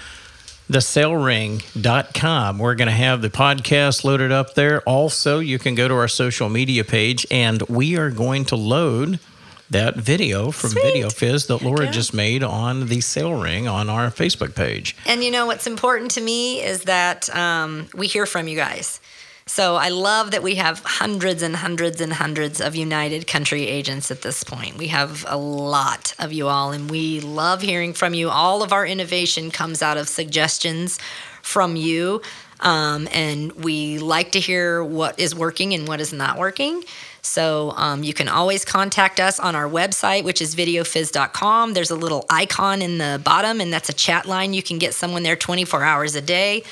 thesalering.com. 0.71 2.59
We're 2.59 2.75
going 2.75 2.87
to 2.87 2.93
have 2.93 3.21
the 3.21 3.29
podcast 3.29 4.03
loaded 4.05 4.31
up 4.31 4.53
there. 4.53 4.81
Also, 4.83 5.39
you 5.39 5.59
can 5.59 5.75
go 5.75 5.87
to 5.89 5.93
our 5.93 6.07
social 6.07 6.47
media 6.49 6.83
page, 6.85 7.27
and 7.29 7.61
we 7.63 7.97
are 7.97 8.09
going 8.09 8.45
to 8.45 8.55
load 8.55 9.19
that 9.69 9.95
video 9.95 10.51
from 10.51 10.71
Sweet. 10.71 10.83
Video 10.83 11.09
Fizz 11.09 11.47
that 11.47 11.61
Laura 11.61 11.91
just 11.91 12.13
made 12.13 12.43
on 12.43 12.87
the 12.87 13.01
Sale 13.01 13.33
Ring 13.33 13.67
on 13.67 13.89
our 13.89 14.09
Facebook 14.09 14.55
page. 14.55 14.95
And 15.05 15.23
you 15.23 15.31
know 15.31 15.45
what's 15.45 15.67
important 15.67 16.11
to 16.11 16.21
me 16.21 16.63
is 16.63 16.83
that 16.83 17.33
um, 17.35 17.87
we 17.93 18.07
hear 18.07 18.25
from 18.25 18.47
you 18.47 18.55
guys. 18.55 18.99
So 19.45 19.75
I 19.75 19.89
love 19.89 20.31
that 20.31 20.43
we 20.43 20.55
have 20.55 20.81
hundreds 20.83 21.41
and 21.41 21.55
hundreds 21.55 22.01
and 22.01 22.11
hundreds 22.11 22.59
of 22.59 22.75
United 22.75 23.27
Country 23.27 23.65
agents 23.65 24.11
at 24.11 24.21
this 24.21 24.43
point. 24.43 24.77
We 24.77 24.87
have 24.87 25.25
a 25.27 25.37
lot 25.37 26.13
of 26.19 26.33
you 26.33 26.49
all, 26.49 26.73
and 26.73 26.91
we 26.91 27.21
love 27.21 27.61
hearing 27.61 27.93
from 27.93 28.13
you. 28.13 28.29
All 28.29 28.61
of 28.61 28.73
our 28.73 28.85
innovation 28.85 29.49
comes 29.49 29.81
out 29.81 29.95
of 29.95 30.09
suggestions 30.09 30.99
from 31.41 31.77
you. 31.77 32.21
Um, 32.59 33.07
and 33.13 33.51
we 33.53 33.99
like 33.99 34.33
to 34.33 34.39
hear 34.39 34.83
what 34.83 35.17
is 35.19 35.33
working 35.33 35.73
and 35.73 35.87
what 35.87 36.01
is 36.01 36.11
not 36.11 36.37
working. 36.37 36.83
So 37.27 37.73
um, 37.75 38.03
you 38.03 38.13
can 38.13 38.27
always 38.27 38.63
contact 38.63 39.19
us 39.19 39.39
on 39.39 39.55
our 39.55 39.67
website, 39.67 40.23
which 40.23 40.41
is 40.41 40.55
videofizz.com. 40.55 41.73
There's 41.73 41.91
a 41.91 41.95
little 41.95 42.25
icon 42.29 42.81
in 42.81 42.97
the 42.97 43.21
bottom, 43.23 43.59
and 43.59 43.71
that's 43.71 43.89
a 43.89 43.93
chat 43.93 44.25
line. 44.25 44.53
You 44.53 44.63
can 44.63 44.77
get 44.77 44.93
someone 44.93 45.23
there 45.23 45.35
24 45.35 45.83
hours 45.83 46.15
a 46.15 46.21
day. 46.21 46.63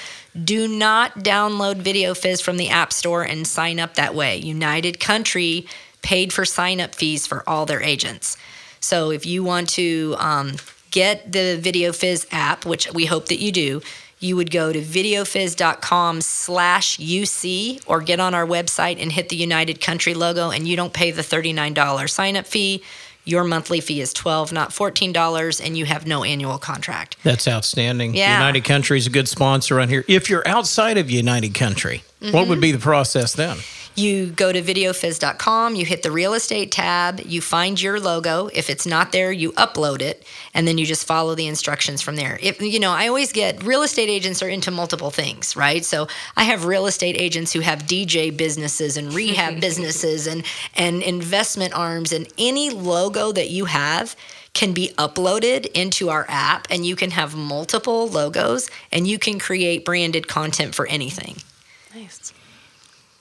Do 0.41 0.67
not 0.67 1.19
download 1.19 1.81
VideoFizz 1.81 2.41
from 2.41 2.57
the 2.57 2.69
App 2.69 2.91
Store 2.91 3.23
and 3.23 3.45
sign 3.45 3.79
up 3.79 3.95
that 3.95 4.15
way. 4.15 4.37
United 4.37 4.99
Country 4.99 5.67
paid 6.01 6.31
for 6.31 6.45
sign 6.45 6.79
up 6.79 6.95
fees 6.95 7.27
for 7.27 7.47
all 7.47 7.65
their 7.65 7.81
agents. 7.81 8.37
So 8.79 9.11
if 9.11 9.25
you 9.25 9.43
want 9.43 9.69
to 9.69 10.15
um, 10.19 10.53
get 10.91 11.31
the 11.31 11.59
VideoFizz 11.61 12.27
app, 12.31 12.65
which 12.65 12.91
we 12.93 13.05
hope 13.05 13.27
that 13.27 13.39
you 13.39 13.51
do, 13.51 13.81
you 14.19 14.35
would 14.35 14.49
go 14.51 14.71
to 14.71 14.79
videofizz.com 14.81 16.21
slash 16.21 16.97
UC 16.97 17.81
or 17.85 18.01
get 18.01 18.19
on 18.19 18.33
our 18.33 18.45
website 18.45 19.01
and 19.01 19.11
hit 19.11 19.29
the 19.29 19.35
United 19.35 19.81
Country 19.81 20.13
logo, 20.13 20.49
and 20.51 20.67
you 20.67 20.75
don't 20.75 20.93
pay 20.93 21.11
the 21.11 21.21
$39 21.21 22.09
sign 22.09 22.37
up 22.37 22.45
fee. 22.47 22.81
Your 23.27 23.43
monthly 23.43 23.81
fee 23.81 24.01
is 24.01 24.13
12, 24.13 24.51
not 24.53 24.69
$14, 24.69 25.65
and 25.65 25.75
you 25.75 25.85
have 25.85 26.05
no 26.05 26.23
annual 26.23 26.59
contract. 26.59 27.17
That's 27.23 27.47
outstanding. 27.47 28.13
Yeah. 28.15 28.37
United 28.37 28.63
Country 28.65 28.99
is 28.99 29.07
a 29.07 29.09
good 29.09 29.27
sponsor 29.27 29.79
on 29.79 29.89
here. 29.89 30.05
If 30.07 30.29
you're 30.29 30.47
outside 30.47 30.97
of 30.99 31.09
United 31.09 31.53
Country, 31.55 32.03
what 32.19 32.31
Mm-hmm. 32.33 32.49
would 32.49 32.61
be 32.61 32.71
the 32.71 32.77
process 32.79 33.33
then? 33.33 33.57
You 33.97 34.27
go 34.27 34.51
to 34.51 34.61
videofizz.com, 34.61 35.75
you 35.75 35.85
hit 35.85 36.03
the 36.03 36.11
real 36.11 36.33
estate 36.33 36.69
tab, 36.69 37.21
you 37.21 37.39
find 37.39 37.81
your 37.81 37.97
logo. 37.97 38.49
If 38.53 38.69
it's 38.69 38.85
not 38.85 39.13
there, 39.13 39.31
you 39.31 39.53
upload 39.53 40.01
it, 40.01 40.27
and 40.53 40.67
then 40.67 40.77
you 40.77 40.85
just 40.85 41.07
follow 41.07 41.33
the 41.33 41.47
instructions 41.47 42.01
from 42.01 42.17
there. 42.17 42.37
If 42.41 42.61
you 42.61 42.77
know, 42.81 42.91
I 42.91 43.07
always 43.07 43.31
get 43.31 43.63
real 43.63 43.83
estate 43.83 44.09
agents 44.09 44.43
are 44.43 44.49
into 44.49 44.69
multiple 44.69 45.11
things, 45.11 45.55
right? 45.55 45.85
So 45.85 46.09
I 46.35 46.43
have 46.43 46.65
real 46.65 46.87
estate 46.87 47.15
agents 47.17 47.53
who 47.53 47.61
have 47.61 47.83
DJ 47.83 48.35
businesses 48.35 48.97
and 48.97 49.13
rehab 49.13 49.61
businesses 49.61 50.27
and 50.27 50.43
and 50.75 51.01
investment 51.01 51.73
arms 51.73 52.11
and 52.11 52.27
any 52.37 52.71
logo 52.71 53.31
that 53.31 53.49
you 53.49 53.63
have 53.63 54.17
can 54.53 54.73
be 54.73 54.89
uploaded 54.97 55.67
into 55.67 56.09
our 56.09 56.25
app 56.27 56.67
and 56.69 56.85
you 56.85 56.97
can 56.97 57.11
have 57.11 57.33
multiple 57.33 58.09
logos 58.09 58.69
and 58.91 59.07
you 59.07 59.17
can 59.17 59.39
create 59.39 59.85
branded 59.85 60.27
content 60.27 60.75
for 60.75 60.85
anything. 60.87 61.37